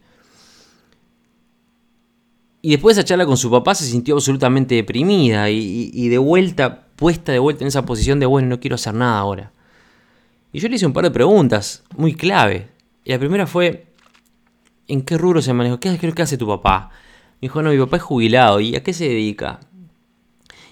Y 2.62 2.70
después 2.70 2.96
de 2.96 3.02
esa 3.02 3.08
charla 3.08 3.26
con 3.26 3.36
su 3.36 3.50
papá 3.50 3.74
se 3.74 3.84
sintió 3.84 4.14
absolutamente 4.14 4.74
deprimida 4.74 5.48
y, 5.50 6.08
de 6.08 6.18
vuelta, 6.18 6.86
puesta 6.96 7.32
de 7.32 7.38
vuelta 7.38 7.62
en 7.64 7.68
esa 7.68 7.84
posición 7.84 8.18
de, 8.18 8.26
bueno, 8.26 8.48
no 8.48 8.60
quiero 8.60 8.74
hacer 8.74 8.94
nada 8.94 9.18
ahora. 9.18 9.52
Y 10.52 10.58
yo 10.58 10.68
le 10.68 10.76
hice 10.76 10.86
un 10.86 10.92
par 10.92 11.04
de 11.04 11.10
preguntas 11.10 11.84
muy 11.96 12.14
clave. 12.14 12.68
Y 13.04 13.12
la 13.12 13.18
primera 13.18 13.46
fue, 13.46 13.86
¿en 14.88 15.02
qué 15.02 15.16
rubro 15.18 15.40
se 15.40 15.52
maneja? 15.52 15.78
¿Qué, 15.78 15.96
que 15.98 16.22
hace 16.22 16.36
tu 16.36 16.48
papá? 16.48 16.90
Me 17.40 17.46
dijo, 17.46 17.62
no, 17.62 17.70
mi 17.70 17.78
papá 17.78 17.98
es 17.98 18.02
jubilado. 18.02 18.58
¿Y 18.58 18.74
a 18.74 18.82
qué 18.82 18.92
se 18.92 19.04
dedica? 19.04 19.60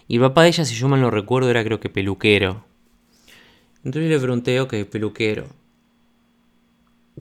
Y 0.08 0.16
el 0.16 0.22
papá 0.22 0.42
de 0.42 0.48
ella, 0.48 0.64
si 0.64 0.74
yo 0.74 0.88
mal 0.88 1.00
no 1.00 1.10
recuerdo, 1.10 1.50
era 1.50 1.62
creo 1.62 1.78
que 1.78 1.88
peluquero. 1.88 2.64
Entonces 3.86 4.10
le 4.10 4.18
pregunté, 4.18 4.60
ok, 4.60 4.74
peluquero. 4.90 5.46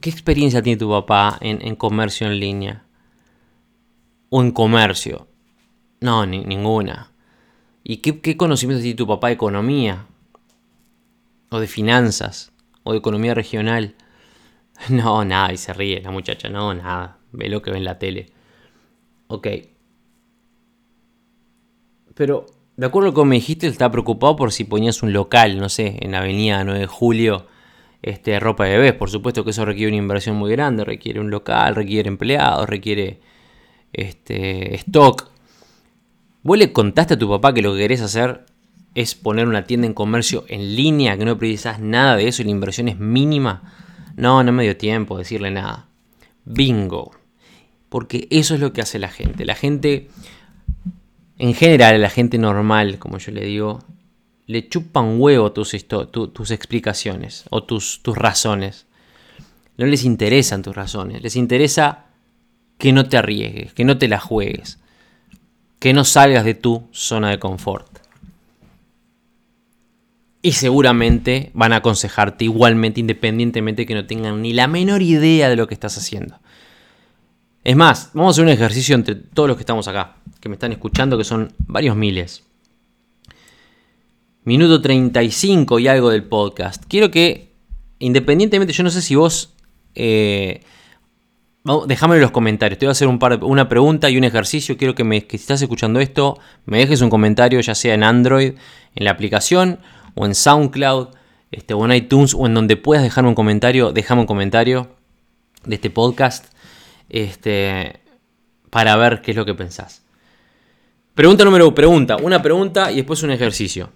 ¿Qué 0.00 0.10
experiencia 0.10 0.60
tiene 0.60 0.76
tu 0.76 0.90
papá 0.90 1.38
en, 1.40 1.76
comercio 1.76 2.26
en 2.26 2.40
línea? 2.40 2.84
¿O 4.30 4.42
en 4.42 4.50
comercio? 4.50 5.28
No, 6.00 6.26
ninguna. 6.26 7.12
¿Y 7.84 7.98
qué, 7.98 8.20
qué 8.20 8.36
conocimientos 8.36 8.82
tiene 8.82 8.96
tu 8.96 9.06
papá 9.06 9.28
de 9.28 9.34
economía? 9.34 10.06
¿O 11.50 11.60
de 11.60 11.68
finanzas? 11.68 12.50
o 12.82 12.90
de 12.92 12.98
economía 12.98 13.34
regional. 13.34 13.94
No, 14.90 15.24
nada, 15.24 15.52
y 15.52 15.56
se 15.56 15.72
ríe 15.72 16.02
la 16.02 16.10
muchacha, 16.10 16.48
no, 16.48 16.74
nada, 16.74 17.18
ve 17.30 17.48
lo 17.48 17.62
que 17.62 17.70
ve 17.70 17.78
en 17.78 17.84
la 17.84 17.98
tele. 17.98 18.26
Ok. 19.28 19.46
Pero, 22.14 22.55
de 22.76 22.86
acuerdo 22.86 23.14
con 23.14 23.22
lo 23.22 23.24
que 23.24 23.30
me 23.30 23.34
dijiste, 23.36 23.66
estaba 23.66 23.92
preocupado 23.92 24.36
por 24.36 24.52
si 24.52 24.64
ponías 24.64 25.02
un 25.02 25.12
local, 25.12 25.58
no 25.58 25.68
sé, 25.68 25.96
en 26.00 26.14
Avenida 26.14 26.62
9 26.62 26.80
de 26.80 26.86
Julio, 26.86 27.46
este, 28.02 28.38
ropa 28.38 28.64
de 28.64 28.76
bebés. 28.76 28.92
Por 28.92 29.10
supuesto 29.10 29.44
que 29.44 29.50
eso 29.50 29.64
requiere 29.64 29.88
una 29.88 30.02
inversión 30.02 30.36
muy 30.36 30.50
grande, 30.50 30.84
requiere 30.84 31.20
un 31.20 31.30
local, 31.30 31.74
requiere 31.74 32.08
empleados, 32.08 32.68
requiere 32.68 33.20
este, 33.92 34.74
stock. 34.76 35.30
¿Vos 36.42 36.58
le 36.58 36.72
contaste 36.72 37.14
a 37.14 37.18
tu 37.18 37.28
papá 37.28 37.54
que 37.54 37.62
lo 37.62 37.72
que 37.72 37.80
querés 37.80 38.02
hacer 38.02 38.44
es 38.94 39.14
poner 39.14 39.48
una 39.48 39.64
tienda 39.64 39.86
en 39.86 39.94
comercio 39.94 40.44
en 40.48 40.76
línea, 40.76 41.16
que 41.16 41.24
no 41.24 41.38
precisas 41.38 41.80
nada 41.80 42.16
de 42.16 42.28
eso 42.28 42.42
y 42.42 42.44
la 42.44 42.50
inversión 42.50 42.88
es 42.88 42.98
mínima? 42.98 43.72
No, 44.16 44.44
no 44.44 44.52
me 44.52 44.64
dio 44.64 44.76
tiempo 44.76 45.18
decirle 45.18 45.50
nada. 45.50 45.88
Bingo. 46.44 47.12
Porque 47.88 48.28
eso 48.30 48.54
es 48.54 48.60
lo 48.60 48.72
que 48.72 48.82
hace 48.82 48.98
la 48.98 49.08
gente. 49.08 49.44
La 49.44 49.54
gente, 49.54 50.08
en 51.38 51.54
general, 51.54 52.00
la 52.00 52.10
gente 52.10 52.38
normal, 52.38 52.98
como 52.98 53.18
yo 53.18 53.32
le 53.32 53.44
digo, 53.44 53.80
le 54.46 54.68
chupan 54.68 55.20
huevo 55.20 55.52
tus, 55.52 55.74
explicaciones 55.74 57.44
o 57.50 57.64
tus, 57.64 58.02
tus 58.02 58.16
razones. 58.16 58.86
No 59.76 59.86
les 59.86 60.04
interesan 60.04 60.62
tus 60.62 60.74
razones. 60.74 61.22
Les 61.22 61.36
interesa 61.36 62.06
que 62.78 62.92
no 62.92 63.08
te 63.08 63.18
arriesgues, 63.18 63.74
que 63.74 63.84
no 63.84 63.98
te 63.98 64.08
la 64.08 64.18
juegues, 64.18 64.78
que 65.78 65.92
no 65.92 66.04
salgas 66.04 66.44
de 66.44 66.54
tu 66.54 66.88
zona 66.92 67.30
de 67.30 67.38
confort. 67.38 67.98
Y 70.40 70.52
seguramente 70.52 71.50
van 71.54 71.72
a 71.72 71.76
aconsejarte 71.76 72.44
igualmente, 72.44 73.00
independientemente 73.00 73.84
que 73.84 73.94
no 73.94 74.06
tengan 74.06 74.40
ni 74.40 74.52
la 74.52 74.68
menor 74.68 75.02
idea 75.02 75.48
de 75.48 75.56
lo 75.56 75.66
que 75.66 75.74
estás 75.74 75.98
haciendo. 75.98 76.38
Es 77.64 77.74
más, 77.74 78.10
vamos 78.14 78.30
a 78.30 78.32
hacer 78.34 78.44
un 78.44 78.50
ejercicio 78.50 78.94
entre 78.94 79.16
todos 79.16 79.48
los 79.48 79.56
que 79.56 79.62
estamos 79.62 79.88
acá, 79.88 80.18
que 80.46 80.50
me 80.50 80.54
están 80.54 80.70
escuchando, 80.70 81.18
que 81.18 81.24
son 81.24 81.52
varios 81.58 81.96
miles. 81.96 82.44
Minuto 84.44 84.80
35 84.80 85.80
y 85.80 85.88
algo 85.88 86.08
del 86.10 86.22
podcast. 86.22 86.84
Quiero 86.86 87.10
que, 87.10 87.52
independientemente, 87.98 88.72
yo 88.72 88.84
no 88.84 88.90
sé 88.90 89.02
si 89.02 89.16
vos... 89.16 89.54
Eh, 89.96 90.62
déjame 91.88 92.14
en 92.14 92.20
los 92.20 92.30
comentarios. 92.30 92.78
Te 92.78 92.86
voy 92.86 92.90
a 92.90 92.92
hacer 92.92 93.08
una 93.08 93.68
pregunta 93.68 94.08
y 94.08 94.16
un 94.16 94.22
ejercicio. 94.22 94.76
Quiero 94.76 94.94
que, 94.94 95.02
me, 95.02 95.26
si 95.28 95.34
estás 95.34 95.62
escuchando 95.62 95.98
esto, 95.98 96.38
me 96.64 96.78
dejes 96.78 97.00
un 97.00 97.10
comentario, 97.10 97.58
ya 97.58 97.74
sea 97.74 97.94
en 97.94 98.04
Android, 98.04 98.52
en 98.94 99.04
la 99.04 99.10
aplicación, 99.10 99.80
o 100.14 100.26
en 100.26 100.36
SoundCloud, 100.36 101.08
este, 101.50 101.74
o 101.74 101.84
en 101.84 101.92
iTunes, 101.92 102.34
o 102.34 102.46
en 102.46 102.54
donde 102.54 102.76
puedas 102.76 103.02
dejarme 103.02 103.30
un 103.30 103.34
comentario. 103.34 103.90
Déjame 103.90 104.20
un 104.20 104.28
comentario 104.28 104.94
de 105.64 105.74
este 105.74 105.90
podcast 105.90 106.46
este, 107.08 107.98
para 108.70 108.94
ver 108.94 109.22
qué 109.22 109.32
es 109.32 109.36
lo 109.36 109.44
que 109.44 109.54
pensás. 109.54 110.05
Pregunta 111.16 111.46
número 111.46 111.74
pregunta, 111.74 112.18
una 112.18 112.42
pregunta 112.42 112.92
y 112.92 112.96
después 112.96 113.22
un 113.22 113.30
ejercicio. 113.30 113.88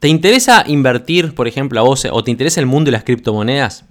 ¿Te 0.00 0.08
interesa 0.08 0.64
invertir, 0.66 1.32
por 1.32 1.46
ejemplo, 1.46 1.78
a 1.78 1.84
vos, 1.84 2.08
o 2.10 2.24
te 2.24 2.32
interesa 2.32 2.58
el 2.58 2.66
mundo 2.66 2.88
de 2.88 2.92
las 2.96 3.04
criptomonedas? 3.04 3.84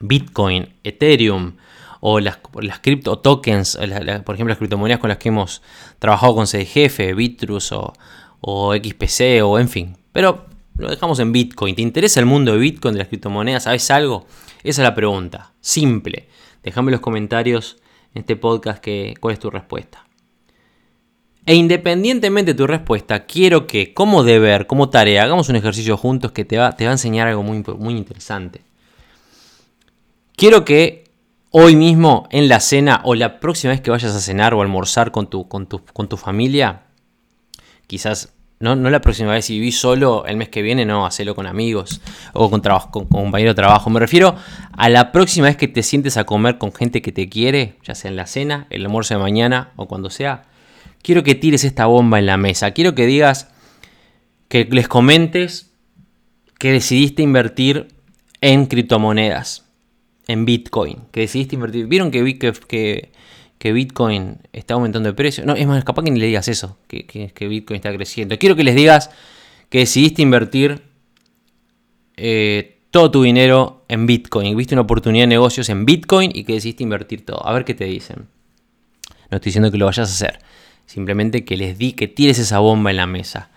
Bitcoin, 0.00 0.70
Ethereum, 0.84 1.56
o 2.00 2.18
las, 2.18 2.38
las 2.62 2.78
cripto 2.78 3.18
tokens, 3.18 3.76
por 4.24 4.36
ejemplo, 4.36 4.48
las 4.48 4.56
criptomonedas 4.56 5.00
con 5.00 5.08
las 5.08 5.18
que 5.18 5.28
hemos 5.28 5.60
trabajado 5.98 6.34
con 6.34 6.46
CDGF, 6.46 7.14
Bitrus 7.14 7.72
o, 7.72 7.92
o 8.40 8.74
XPC, 8.74 9.42
o 9.44 9.58
en 9.58 9.68
fin. 9.68 9.98
Pero 10.12 10.46
lo 10.78 10.88
dejamos 10.88 11.18
en 11.18 11.30
Bitcoin. 11.30 11.74
¿Te 11.74 11.82
interesa 11.82 12.20
el 12.20 12.26
mundo 12.26 12.52
de 12.52 12.58
Bitcoin, 12.58 12.94
de 12.94 13.00
las 13.00 13.08
criptomonedas? 13.08 13.64
¿Sabes 13.64 13.90
algo? 13.90 14.26
Esa 14.62 14.80
es 14.80 14.88
la 14.88 14.94
pregunta. 14.94 15.52
Simple. 15.60 16.26
Déjame 16.62 16.88
en 16.88 16.92
los 16.92 17.02
comentarios 17.02 17.76
en 18.14 18.20
este 18.20 18.34
podcast 18.36 18.82
que, 18.82 19.12
cuál 19.20 19.34
es 19.34 19.40
tu 19.40 19.50
respuesta. 19.50 20.07
E 21.48 21.54
independientemente 21.54 22.52
de 22.52 22.58
tu 22.58 22.66
respuesta, 22.66 23.24
quiero 23.24 23.66
que 23.66 23.94
como 23.94 24.22
deber, 24.22 24.66
como 24.66 24.90
tarea, 24.90 25.22
hagamos 25.22 25.48
un 25.48 25.56
ejercicio 25.56 25.96
juntos 25.96 26.32
que 26.32 26.44
te 26.44 26.58
va, 26.58 26.76
te 26.76 26.84
va 26.84 26.90
a 26.90 26.92
enseñar 26.92 27.26
algo 27.26 27.42
muy, 27.42 27.64
muy 27.78 27.96
interesante. 27.96 28.60
Quiero 30.36 30.66
que 30.66 31.04
hoy 31.50 31.74
mismo 31.74 32.28
en 32.32 32.50
la 32.50 32.60
cena 32.60 33.00
o 33.02 33.14
la 33.14 33.40
próxima 33.40 33.70
vez 33.70 33.80
que 33.80 33.90
vayas 33.90 34.14
a 34.14 34.20
cenar 34.20 34.52
o 34.52 34.60
almorzar 34.60 35.10
con 35.10 35.30
tu, 35.30 35.48
con 35.48 35.66
tu, 35.66 35.82
con 35.86 36.06
tu 36.06 36.18
familia, 36.18 36.82
quizás 37.86 38.34
no, 38.60 38.76
no 38.76 38.90
la 38.90 39.00
próxima 39.00 39.32
vez, 39.32 39.46
si 39.46 39.54
vivís 39.54 39.80
solo 39.80 40.26
el 40.26 40.36
mes 40.36 40.50
que 40.50 40.60
viene, 40.60 40.84
no, 40.84 41.06
hacelo 41.06 41.34
con 41.34 41.46
amigos 41.46 42.02
o 42.34 42.50
con, 42.50 42.60
trabajo, 42.60 42.90
con, 42.90 43.06
compañero 43.06 43.52
de 43.52 43.54
trabajo. 43.54 43.88
Me 43.88 44.00
refiero 44.00 44.36
a 44.72 44.90
la 44.90 45.12
próxima 45.12 45.46
vez 45.46 45.56
que 45.56 45.66
te 45.66 45.82
sientes 45.82 46.18
a 46.18 46.24
comer 46.24 46.58
con 46.58 46.74
gente 46.74 47.00
que 47.00 47.10
te 47.10 47.30
quiere, 47.30 47.78
ya 47.84 47.94
sea 47.94 48.10
en 48.10 48.16
la 48.16 48.26
cena, 48.26 48.66
el 48.68 48.84
almuerzo 48.84 49.14
de 49.14 49.20
mañana 49.20 49.72
o 49.76 49.88
cuando 49.88 50.10
sea. 50.10 50.47
Quiero 51.08 51.22
que 51.22 51.34
tires 51.34 51.64
esta 51.64 51.86
bomba 51.86 52.18
en 52.18 52.26
la 52.26 52.36
mesa. 52.36 52.72
Quiero 52.72 52.94
que 52.94 53.06
digas, 53.06 53.48
que 54.48 54.68
les 54.70 54.88
comentes 54.88 55.72
que 56.58 56.70
decidiste 56.70 57.22
invertir 57.22 57.88
en 58.42 58.66
criptomonedas, 58.66 59.64
en 60.26 60.44
Bitcoin, 60.44 60.98
que 61.10 61.20
decidiste 61.20 61.54
invertir. 61.54 61.86
¿Vieron 61.86 62.10
que, 62.10 63.10
Bitcoin 63.72 64.36
está 64.52 64.74
aumentando 64.74 65.08
de 65.08 65.14
precio. 65.14 65.46
No, 65.46 65.54
es 65.54 65.66
más, 65.66 65.82
capaz 65.82 66.02
que 66.02 66.10
ni 66.10 66.20
le 66.20 66.26
digas 66.26 66.46
eso, 66.46 66.76
que, 66.88 67.32
Bitcoin 67.48 67.76
está 67.76 67.90
creciendo. 67.90 68.38
Quiero 68.38 68.54
que 68.54 68.64
les 68.64 68.74
digas 68.74 69.08
que 69.70 69.78
decidiste 69.78 70.20
invertir 70.20 70.82
eh, 72.18 72.82
todo 72.90 73.10
tu 73.10 73.22
dinero 73.22 73.86
en 73.88 74.04
Bitcoin. 74.04 74.54
Viste 74.54 74.74
una 74.74 74.82
oportunidad 74.82 75.22
de 75.22 75.28
negocios 75.28 75.70
en 75.70 75.86
Bitcoin 75.86 76.32
y 76.34 76.44
que 76.44 76.52
decidiste 76.52 76.82
invertir 76.82 77.24
todo. 77.24 77.46
A 77.46 77.54
ver 77.54 77.64
qué 77.64 77.72
te 77.72 77.86
dicen. 77.86 78.28
No 79.30 79.36
estoy 79.36 79.48
diciendo 79.48 79.70
que 79.70 79.78
lo 79.78 79.86
vayas 79.86 80.10
a 80.10 80.12
hacer. 80.12 80.40
Simplemente 80.88 81.44
que 81.44 81.58
les 81.58 81.76
di 81.76 81.92
que 81.92 82.08
tires 82.08 82.38
esa 82.38 82.60
bomba 82.60 82.90
en 82.90 82.96
la 82.96 83.06
mesa. 83.06 83.50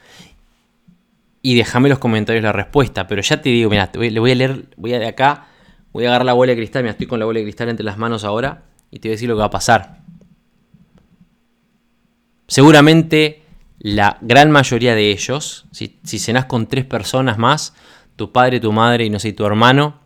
Y 1.41 1.55
déjame 1.55 1.87
los 1.87 1.97
comentarios 1.97 2.43
la 2.43 2.51
respuesta. 2.51 3.07
Pero 3.07 3.21
ya 3.21 3.41
te 3.41 3.47
digo, 3.47 3.69
mira, 3.69 3.89
le 3.93 4.19
voy 4.19 4.31
a 4.31 4.35
leer, 4.35 4.65
voy 4.75 4.93
a 4.93 4.99
de 4.99 5.07
acá, 5.07 5.47
voy 5.93 6.03
a 6.03 6.09
agarrar 6.09 6.25
la 6.25 6.33
bola 6.33 6.49
de 6.49 6.57
cristal. 6.57 6.83
Mira, 6.83 6.91
estoy 6.91 7.07
con 7.07 7.19
la 7.19 7.25
bola 7.25 7.39
de 7.39 7.45
cristal 7.45 7.69
entre 7.69 7.85
las 7.85 7.97
manos 7.97 8.25
ahora 8.25 8.65
y 8.91 8.99
te 8.99 9.07
voy 9.07 9.13
a 9.13 9.15
decir 9.15 9.29
lo 9.29 9.35
que 9.35 9.39
va 9.39 9.45
a 9.45 9.49
pasar. 9.49 10.01
Seguramente 12.49 13.43
la 13.79 14.17
gran 14.19 14.51
mayoría 14.51 14.93
de 14.93 15.09
ellos, 15.11 15.67
si, 15.71 16.01
si 16.03 16.19
cenás 16.19 16.47
con 16.47 16.67
tres 16.67 16.83
personas 16.83 17.37
más, 17.37 17.73
tu 18.17 18.33
padre, 18.33 18.59
tu 18.59 18.73
madre 18.73 19.05
y 19.05 19.09
no 19.09 19.19
sé, 19.19 19.31
tu 19.31 19.45
hermano, 19.45 20.01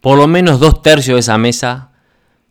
por 0.00 0.16
lo 0.16 0.26
menos 0.26 0.58
dos 0.58 0.80
tercios 0.80 1.16
de 1.16 1.20
esa 1.20 1.36
mesa 1.36 1.92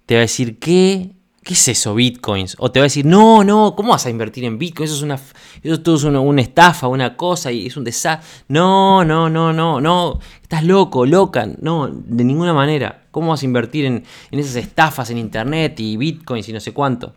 te 0.05 0.13
va 0.13 0.19
a 0.19 0.21
decir, 0.21 0.59
¿qué? 0.59 1.14
¿Qué 1.45 1.53
es 1.53 1.67
eso, 1.67 1.93
bitcoins? 1.93 2.55
O 2.57 2.71
te 2.71 2.79
va 2.79 2.85
a 2.85 2.87
decir, 2.87 3.05
no, 3.05 3.43
no, 3.43 3.75
¿cómo 3.75 3.91
vas 3.91 4.07
a 4.07 4.09
invertir 4.09 4.45
en 4.45 4.57
bitcoins? 4.57 4.89
Eso 4.89 4.97
es 4.97 5.03
una, 5.03 5.19
eso 5.61 5.79
todo 5.79 5.95
es 5.95 6.03
una, 6.03 6.41
estafa, 6.41 6.87
una 6.87 7.15
cosa 7.15 7.51
y 7.51 7.67
es 7.67 7.77
un 7.77 7.83
desastre. 7.83 8.27
No, 8.47 9.05
no, 9.05 9.29
no, 9.29 9.53
no, 9.53 9.79
no, 9.79 10.19
estás 10.41 10.63
loco, 10.63 11.05
loca. 11.05 11.47
No, 11.61 11.87
de 11.87 12.23
ninguna 12.23 12.51
manera. 12.51 13.03
¿Cómo 13.11 13.29
vas 13.29 13.43
a 13.43 13.45
invertir 13.45 13.85
en, 13.85 14.03
en 14.31 14.39
esas 14.39 14.55
estafas 14.55 15.11
en 15.11 15.19
internet 15.19 15.79
y 15.79 15.97
bitcoins 15.97 16.49
y 16.49 16.53
no 16.53 16.59
sé 16.59 16.73
cuánto? 16.73 17.13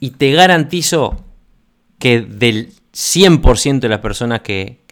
Y 0.00 0.10
te 0.10 0.32
garantizo 0.32 1.16
que 1.98 2.20
del 2.20 2.74
100% 2.92 3.80
de 3.80 3.88
las 3.88 4.00
personas 4.00 4.40
que... 4.42 4.84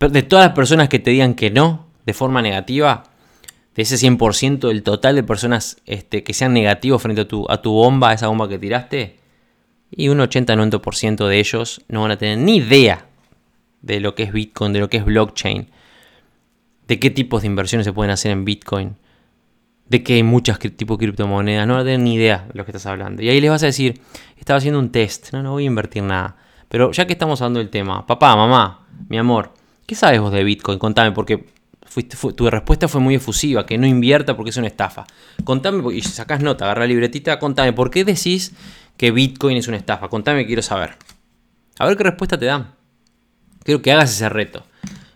De 0.00 0.22
todas 0.22 0.48
las 0.48 0.54
personas 0.54 0.90
que 0.90 0.98
te 0.98 1.12
digan 1.12 1.32
que 1.32 1.50
no 1.50 1.86
de 2.04 2.12
forma 2.12 2.42
negativa, 2.42 3.04
de 3.78 3.84
ese 3.84 3.94
100% 3.94 4.66
del 4.66 4.82
total 4.82 5.14
de 5.14 5.22
personas 5.22 5.76
este, 5.86 6.24
que 6.24 6.34
sean 6.34 6.52
negativos 6.52 7.00
frente 7.00 7.20
a 7.20 7.28
tu, 7.28 7.48
a 7.48 7.62
tu 7.62 7.70
bomba, 7.70 8.10
a 8.10 8.14
esa 8.14 8.26
bomba 8.26 8.48
que 8.48 8.58
tiraste, 8.58 9.20
y 9.92 10.08
un 10.08 10.18
80-90% 10.18 11.28
de 11.28 11.38
ellos 11.38 11.84
no 11.86 12.02
van 12.02 12.10
a 12.10 12.18
tener 12.18 12.38
ni 12.38 12.56
idea 12.56 13.06
de 13.82 14.00
lo 14.00 14.16
que 14.16 14.24
es 14.24 14.32
Bitcoin, 14.32 14.72
de 14.72 14.80
lo 14.80 14.90
que 14.90 14.96
es 14.96 15.04
blockchain, 15.04 15.68
de 16.88 16.98
qué 16.98 17.10
tipos 17.10 17.42
de 17.42 17.46
inversiones 17.46 17.84
se 17.84 17.92
pueden 17.92 18.10
hacer 18.10 18.32
en 18.32 18.44
Bitcoin, 18.44 18.96
de 19.86 20.02
que 20.02 20.14
hay 20.14 20.24
muchos 20.24 20.58
tipos 20.58 20.98
de 20.98 21.06
criptomonedas, 21.06 21.64
no 21.64 21.74
van 21.74 21.82
a 21.82 21.84
tener 21.84 22.00
ni 22.00 22.14
idea 22.14 22.48
de 22.48 22.58
lo 22.58 22.64
que 22.64 22.72
estás 22.72 22.86
hablando. 22.86 23.22
Y 23.22 23.28
ahí 23.28 23.40
les 23.40 23.48
vas 23.48 23.62
a 23.62 23.66
decir, 23.66 24.00
estaba 24.36 24.58
haciendo 24.58 24.80
un 24.80 24.90
test, 24.90 25.32
no, 25.32 25.44
no 25.44 25.52
voy 25.52 25.62
a 25.62 25.66
invertir 25.66 26.02
nada. 26.02 26.36
Pero 26.68 26.90
ya 26.90 27.06
que 27.06 27.12
estamos 27.12 27.40
hablando 27.42 27.60
del 27.60 27.70
tema, 27.70 28.04
papá, 28.08 28.34
mamá, 28.34 28.88
mi 29.08 29.18
amor, 29.18 29.52
¿qué 29.86 29.94
sabes 29.94 30.20
vos 30.20 30.32
de 30.32 30.42
Bitcoin? 30.42 30.80
Contame, 30.80 31.12
porque 31.12 31.57
tu 32.34 32.50
respuesta 32.50 32.88
fue 32.88 33.00
muy 33.00 33.14
efusiva, 33.14 33.66
que 33.66 33.78
no 33.78 33.86
invierta 33.86 34.36
porque 34.36 34.50
es 34.50 34.56
una 34.56 34.66
estafa. 34.66 35.06
Contame, 35.44 35.94
y 35.94 36.02
si 36.02 36.10
sacás 36.10 36.42
nota, 36.42 36.64
agarra 36.64 36.82
la 36.82 36.88
libretita, 36.88 37.38
contame, 37.38 37.72
¿por 37.72 37.90
qué 37.90 38.04
decís 38.04 38.52
que 38.96 39.10
Bitcoin 39.10 39.56
es 39.56 39.68
una 39.68 39.76
estafa? 39.76 40.08
Contame, 40.08 40.46
quiero 40.46 40.62
saber. 40.62 40.96
A 41.78 41.86
ver 41.86 41.96
qué 41.96 42.04
respuesta 42.04 42.38
te 42.38 42.46
dan. 42.46 42.74
Quiero 43.64 43.82
que 43.82 43.92
hagas 43.92 44.10
ese 44.10 44.28
reto 44.28 44.64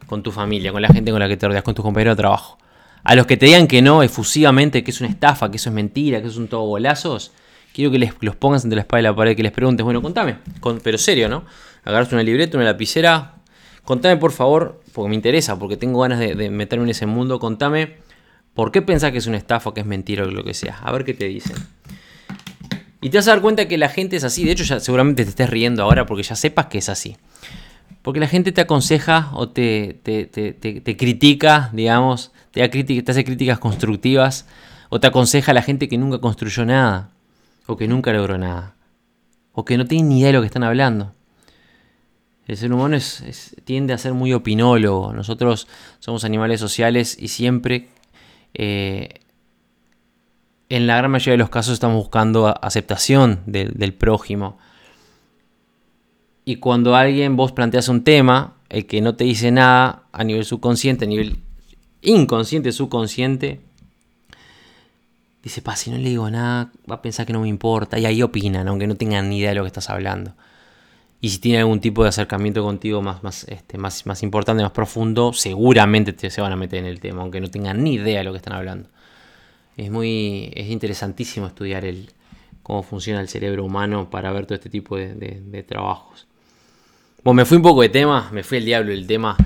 con 0.06 0.22
tu 0.22 0.30
familia, 0.30 0.72
con 0.72 0.82
la 0.82 0.88
gente 0.88 1.10
con 1.10 1.20
la 1.20 1.28
que 1.28 1.36
te 1.36 1.46
rodeas, 1.46 1.62
con 1.62 1.74
tus 1.74 1.82
compañeros 1.82 2.16
de 2.16 2.20
trabajo. 2.20 2.58
A 3.04 3.14
los 3.14 3.26
que 3.26 3.36
te 3.36 3.46
digan 3.46 3.66
que 3.66 3.82
no, 3.82 4.02
efusivamente, 4.02 4.84
que 4.84 4.90
es 4.90 5.00
una 5.00 5.10
estafa, 5.10 5.50
que 5.50 5.56
eso 5.56 5.70
es 5.70 5.74
mentira, 5.74 6.20
que 6.20 6.28
eso 6.28 6.36
son 6.36 6.48
todo 6.48 6.66
bolazos, 6.66 7.32
quiero 7.72 7.90
que 7.90 7.98
les, 7.98 8.12
los 8.20 8.36
pongas 8.36 8.64
entre 8.64 8.76
la 8.76 8.82
espalda 8.82 9.00
y 9.00 9.10
la 9.10 9.16
pared, 9.16 9.36
que 9.36 9.42
les 9.42 9.52
preguntes, 9.52 9.82
bueno, 9.82 10.02
contame, 10.02 10.36
pero 10.82 10.98
serio, 10.98 11.28
¿no? 11.28 11.44
Agarras 11.84 12.12
una 12.12 12.22
libreta, 12.22 12.56
una 12.56 12.66
lapicera, 12.66 13.36
Contame 13.84 14.16
por 14.16 14.32
favor, 14.32 14.80
porque 14.92 15.08
me 15.08 15.14
interesa, 15.14 15.58
porque 15.58 15.76
tengo 15.76 16.00
ganas 16.00 16.18
de, 16.18 16.50
meterme 16.50 16.84
en 16.84 16.90
ese 16.90 17.06
mundo, 17.06 17.38
contame 17.38 17.96
por 18.54 18.70
qué 18.70 18.82
pensás 18.82 19.12
que 19.12 19.18
es 19.18 19.26
una 19.26 19.38
estafa, 19.38 19.74
que 19.74 19.80
es 19.80 19.86
mentira 19.86 20.24
o 20.24 20.26
lo 20.26 20.44
que 20.44 20.54
sea. 20.54 20.78
A 20.82 20.92
ver 20.92 21.04
qué 21.04 21.14
te 21.14 21.26
dicen. 21.26 21.56
Y 23.00 23.10
te 23.10 23.18
vas 23.18 23.26
a 23.26 23.32
dar 23.32 23.40
cuenta 23.40 23.66
que 23.66 23.78
la 23.78 23.88
gente 23.88 24.16
es 24.16 24.24
así. 24.24 24.44
De 24.44 24.52
hecho, 24.52 24.62
ya 24.62 24.78
seguramente 24.78 25.24
te 25.24 25.30
estés 25.30 25.50
riendo 25.50 25.82
ahora 25.82 26.06
porque 26.06 26.22
ya 26.22 26.36
sepas 26.36 26.66
que 26.66 26.78
es 26.78 26.88
así. 26.88 27.16
Porque 28.02 28.20
la 28.20 28.28
gente 28.28 28.52
te 28.52 28.60
aconseja 28.60 29.30
o 29.34 29.48
te, 29.48 30.00
critica, 30.98 31.70
digamos, 31.72 32.32
te, 32.52 32.68
te 32.68 33.10
hace 33.10 33.24
críticas 33.24 33.58
constructivas 33.58 34.46
o 34.88 35.00
te 35.00 35.08
aconseja 35.08 35.50
a 35.50 35.54
la 35.54 35.62
gente 35.62 35.88
que 35.88 35.98
nunca 35.98 36.18
construyó 36.18 36.64
nada 36.64 37.10
o 37.66 37.76
que 37.76 37.88
nunca 37.88 38.12
logró 38.12 38.38
nada 38.38 38.74
o 39.52 39.64
que 39.64 39.76
no 39.76 39.86
tiene 39.86 40.08
ni 40.08 40.20
idea 40.20 40.28
de 40.28 40.32
lo 40.34 40.40
que 40.40 40.46
están 40.46 40.64
hablando. 40.64 41.14
El 42.53 42.59
ser 42.59 42.70
humano 42.70 42.98
tiende 43.64 43.94
a 43.94 43.98
ser 43.98 44.12
muy 44.12 44.34
opinólogo. 44.34 45.14
Nosotros 45.14 45.66
somos 46.00 46.22
animales 46.22 46.61
sociales 46.61 47.16
y 47.18 47.28
siempre, 47.28 47.88
eh, 48.53 49.09
en 50.68 50.86
la 50.86 50.98
gran 50.98 51.11
mayoría 51.11 51.32
de 51.32 51.38
los 51.38 51.48
casos, 51.48 51.72
estamos 51.72 51.96
buscando 51.96 52.55
aceptación 52.62 53.40
del 53.46 53.94
prójimo. 53.94 54.59
Y 56.44 56.57
cuando 56.57 56.94
alguien 56.94 57.36
vos 57.36 57.53
planteas 57.53 57.88
un 57.88 58.05
tema, 58.05 58.59
el 58.68 58.84
que 58.84 59.00
no 59.00 59.14
te 59.14 59.24
dice 59.24 59.50
nada 59.50 60.03
a 60.12 60.22
nivel 60.22 60.44
subconsciente, 60.44 61.07
a 61.07 61.09
nivel 61.09 61.38
inconsciente, 62.03 62.70
subconsciente, 62.70 63.62
dice, 65.42 65.62
pa, 65.62 65.74
si 65.74 65.90
no 65.90 65.96
le 65.96 66.11
digo 66.11 66.28
nada, 66.28 66.70
va 66.90 66.96
a 66.96 67.03
pensar 67.03 67.24
que 67.24 67.32
no 67.32 67.40
me 67.40 67.48
importa. 67.48 67.98
Y 67.98 68.05
ahí 68.05 68.22
opinan, 68.22 68.68
aunque 68.68 68.86
no 68.86 68.96
tengan 68.96 69.30
ni 69.30 69.38
idea 69.38 69.48
de 69.48 69.55
lo 69.55 69.62
que 69.62 69.68
estás 69.68 69.88
hablando. 69.88 70.34
Y 71.24 71.28
si 71.28 71.38
tiene 71.38 71.60
algún 71.60 71.78
tipo 71.78 72.02
de 72.02 72.08
acercamiento 72.08 72.64
contigo 72.64 73.00
más, 73.00 73.22
más, 73.22 73.44
este, 73.44 73.78
más, 73.78 74.06
más 74.06 74.24
importante, 74.24 74.60
más 74.64 74.72
profundo, 74.72 75.32
seguramente 75.32 76.12
te, 76.12 76.28
se 76.30 76.40
van 76.40 76.50
a 76.50 76.56
meter 76.56 76.80
en 76.80 76.86
el 76.86 76.98
tema, 76.98 77.22
aunque 77.22 77.40
no 77.40 77.48
tengan 77.48 77.84
ni 77.84 77.94
idea 77.94 78.18
de 78.18 78.24
lo 78.24 78.32
que 78.32 78.38
están 78.38 78.54
hablando. 78.54 78.88
Es 79.76 79.88
muy 79.88 80.50
es 80.52 80.68
interesantísimo 80.68 81.46
estudiar 81.46 81.84
el, 81.84 82.10
cómo 82.64 82.82
funciona 82.82 83.20
el 83.20 83.28
cerebro 83.28 83.64
humano 83.64 84.10
para 84.10 84.32
ver 84.32 84.46
todo 84.46 84.56
este 84.56 84.68
tipo 84.68 84.96
de, 84.96 85.64
trabajos. 85.68 86.26
Bueno, 87.22 87.36
me 87.36 87.44
fui 87.44 87.56
un 87.56 87.62
poco 87.62 87.82
de 87.82 87.88
tema, 87.88 88.28
me 88.32 88.42
fui 88.42 88.58
el 88.58 88.64
diablo 88.64 88.90
del 88.90 89.06
tema. 89.06 89.36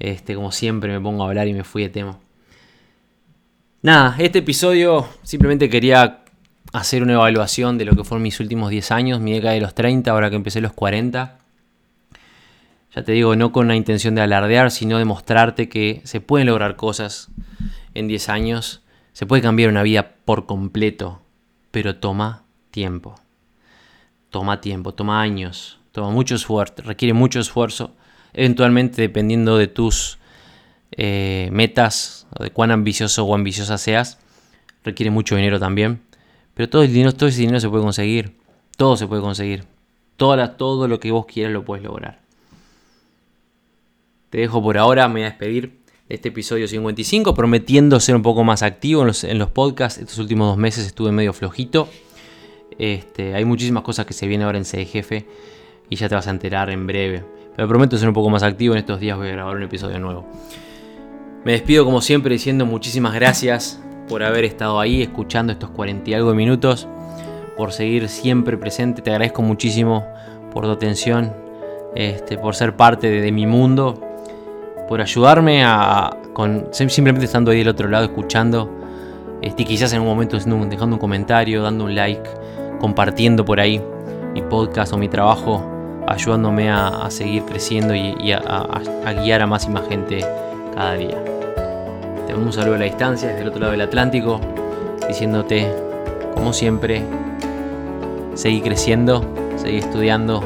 Este, 0.00 0.34
como 0.34 0.50
siempre 0.50 0.90
me 0.90 0.98
pongo 0.98 1.24
a 1.24 1.26
hablar 1.26 1.46
y 1.46 1.52
me 1.52 1.62
fui 1.62 1.82
de 1.82 1.90
tema. 1.90 2.18
Nada, 3.82 4.16
este 4.18 4.38
episodio 4.38 5.06
simplemente 5.22 5.68
quería 5.68 6.24
hacer 6.72 7.02
una 7.02 7.14
evaluación 7.14 7.78
de 7.78 7.84
lo 7.84 7.94
que 7.96 8.04
fueron 8.04 8.22
mis 8.22 8.40
últimos 8.40 8.70
10 8.70 8.90
años, 8.92 9.20
mi 9.20 9.32
década 9.32 9.54
de 9.54 9.60
los 9.60 9.74
30, 9.74 10.10
ahora 10.10 10.30
que 10.30 10.36
empecé 10.36 10.60
los 10.60 10.72
40. 10.72 11.38
Ya 12.94 13.02
te 13.02 13.12
digo, 13.12 13.36
no 13.36 13.52
con 13.52 13.68
la 13.68 13.76
intención 13.76 14.14
de 14.14 14.22
alardear, 14.22 14.70
sino 14.70 14.98
de 14.98 15.04
mostrarte 15.04 15.68
que 15.68 16.00
se 16.04 16.20
pueden 16.20 16.46
lograr 16.46 16.76
cosas 16.76 17.28
en 17.94 18.08
10 18.08 18.28
años, 18.28 18.82
se 19.12 19.26
puede 19.26 19.42
cambiar 19.42 19.70
una 19.70 19.82
vida 19.82 20.14
por 20.24 20.46
completo, 20.46 21.20
pero 21.70 21.96
toma 21.96 22.44
tiempo. 22.70 23.14
Toma 24.30 24.60
tiempo, 24.60 24.92
toma 24.92 25.20
años, 25.20 25.80
toma 25.92 26.10
mucho 26.10 26.34
esfuerzo, 26.34 26.82
requiere 26.82 27.14
mucho 27.14 27.40
esfuerzo, 27.40 27.94
eventualmente 28.34 29.00
dependiendo 29.00 29.56
de 29.56 29.68
tus 29.68 30.18
eh, 30.92 31.48
metas, 31.50 32.26
de 32.38 32.50
cuán 32.50 32.70
ambicioso 32.70 33.24
o 33.24 33.34
ambiciosa 33.34 33.78
seas, 33.78 34.18
requiere 34.84 35.10
mucho 35.10 35.34
dinero 35.34 35.58
también. 35.58 36.02
Pero 36.58 36.68
todo, 36.68 36.82
el 36.82 36.92
dinero, 36.92 37.14
todo 37.14 37.28
ese 37.28 37.42
dinero 37.42 37.60
se 37.60 37.68
puede 37.68 37.84
conseguir. 37.84 38.32
Todo 38.76 38.96
se 38.96 39.06
puede 39.06 39.22
conseguir. 39.22 39.62
Todo, 40.16 40.50
todo 40.50 40.88
lo 40.88 40.98
que 40.98 41.12
vos 41.12 41.24
quieras 41.24 41.52
lo 41.52 41.64
puedes 41.64 41.84
lograr. 41.84 42.18
Te 44.30 44.38
dejo 44.38 44.60
por 44.60 44.76
ahora, 44.76 45.06
me 45.06 45.20
voy 45.20 45.22
a 45.22 45.26
despedir 45.26 45.78
de 46.08 46.16
este 46.16 46.30
episodio 46.30 46.66
55, 46.66 47.32
prometiendo 47.32 48.00
ser 48.00 48.16
un 48.16 48.22
poco 48.22 48.42
más 48.42 48.64
activo 48.64 49.02
en 49.02 49.06
los, 49.06 49.22
en 49.22 49.38
los 49.38 49.50
podcasts. 49.50 50.00
Estos 50.00 50.18
últimos 50.18 50.48
dos 50.48 50.56
meses 50.56 50.84
estuve 50.84 51.12
medio 51.12 51.32
flojito. 51.32 51.88
Este, 52.76 53.36
hay 53.36 53.44
muchísimas 53.44 53.84
cosas 53.84 54.04
que 54.04 54.12
se 54.12 54.26
vienen 54.26 54.44
ahora 54.44 54.58
en 54.58 54.64
CD 54.64 54.84
Jefe 54.84 55.28
y 55.88 55.94
ya 55.94 56.08
te 56.08 56.16
vas 56.16 56.26
a 56.26 56.30
enterar 56.30 56.70
en 56.70 56.88
breve. 56.88 57.24
Pero 57.54 57.68
prometo 57.68 57.96
ser 57.96 58.08
un 58.08 58.14
poco 58.14 58.30
más 58.30 58.42
activo 58.42 58.74
en 58.74 58.80
estos 58.80 58.98
días, 58.98 59.16
voy 59.16 59.28
a 59.28 59.30
grabar 59.30 59.54
un 59.54 59.62
episodio 59.62 60.00
nuevo. 60.00 60.26
Me 61.44 61.52
despido 61.52 61.84
como 61.84 62.00
siempre 62.00 62.32
diciendo 62.32 62.66
muchísimas 62.66 63.14
gracias 63.14 63.80
por 64.08 64.22
haber 64.22 64.44
estado 64.44 64.80
ahí 64.80 65.02
escuchando 65.02 65.52
estos 65.52 65.70
40 65.70 66.10
y 66.10 66.14
algo 66.14 66.34
minutos, 66.34 66.88
por 67.56 67.72
seguir 67.72 68.08
siempre 68.08 68.56
presente. 68.56 69.02
Te 69.02 69.10
agradezco 69.10 69.42
muchísimo 69.42 70.06
por 70.52 70.64
tu 70.64 70.70
atención, 70.70 71.32
este, 71.94 72.38
por 72.38 72.54
ser 72.54 72.76
parte 72.76 73.10
de, 73.10 73.32
mi 73.32 73.46
mundo, 73.46 74.00
por 74.88 75.00
ayudarme 75.00 75.64
a, 75.64 76.16
con, 76.32 76.68
simplemente 76.72 77.26
estando 77.26 77.50
ahí 77.50 77.58
del 77.58 77.68
otro 77.68 77.88
lado 77.88 78.04
escuchando. 78.04 78.70
Este, 79.42 79.64
quizás 79.64 79.92
en 79.92 80.00
un 80.00 80.06
momento 80.06 80.36
dejando 80.36 80.96
un 80.96 80.98
comentario, 80.98 81.62
dando 81.62 81.84
un 81.84 81.94
like, 81.94 82.28
compartiendo 82.80 83.44
por 83.44 83.60
ahí 83.60 83.80
mi 84.34 84.42
podcast 84.42 84.92
o 84.92 84.98
mi 84.98 85.08
trabajo, 85.08 85.62
ayudándome 86.06 86.70
a, 86.70 87.08
seguir 87.10 87.44
creciendo 87.44 87.94
y, 87.94 88.32
a 88.32 89.12
guiar 89.22 89.42
a 89.42 89.46
más 89.46 89.66
y 89.66 89.70
más 89.70 89.86
gente 89.88 90.20
cada 90.74 90.94
día. 90.94 91.37
Te 92.28 92.34
mando 92.34 92.48
un 92.48 92.52
saludo 92.52 92.74
a 92.74 92.78
la 92.80 92.84
distancia 92.84 93.28
desde 93.28 93.40
el 93.40 93.48
otro 93.48 93.60
lado 93.60 93.72
del 93.72 93.80
Atlántico, 93.80 94.38
diciéndote, 95.08 95.66
como 96.34 96.52
siempre, 96.52 97.02
seguí 98.34 98.60
creciendo, 98.60 99.24
seguí 99.56 99.78
estudiando, 99.78 100.42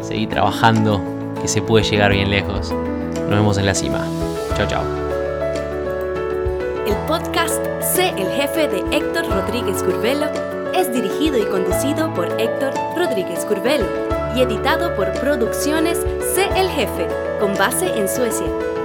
seguí 0.00 0.26
trabajando, 0.26 1.00
que 1.40 1.46
se 1.46 1.62
puede 1.62 1.84
llegar 1.84 2.10
bien 2.10 2.30
lejos. 2.30 2.72
Nos 2.72 3.30
vemos 3.30 3.58
en 3.58 3.66
la 3.66 3.76
cima. 3.76 4.04
Chao, 4.56 4.66
chao. 4.66 4.82
El 6.84 6.96
podcast 7.06 7.64
Sé 7.80 8.08
el 8.18 8.26
jefe 8.32 8.66
de 8.66 8.78
Héctor 8.90 9.28
Rodríguez 9.30 9.84
Curvelo 9.84 10.26
es 10.74 10.92
dirigido 10.92 11.38
y 11.38 11.44
conducido 11.44 12.12
por 12.12 12.26
Héctor 12.40 12.72
Rodríguez 12.96 13.44
Curvelo 13.44 13.86
y 14.34 14.42
editado 14.42 14.96
por 14.96 15.12
Producciones 15.20 16.04
Sé 16.34 16.46
el 16.56 16.68
jefe, 16.70 17.06
con 17.38 17.54
base 17.54 17.86
en 17.96 18.08
Suecia. 18.08 18.71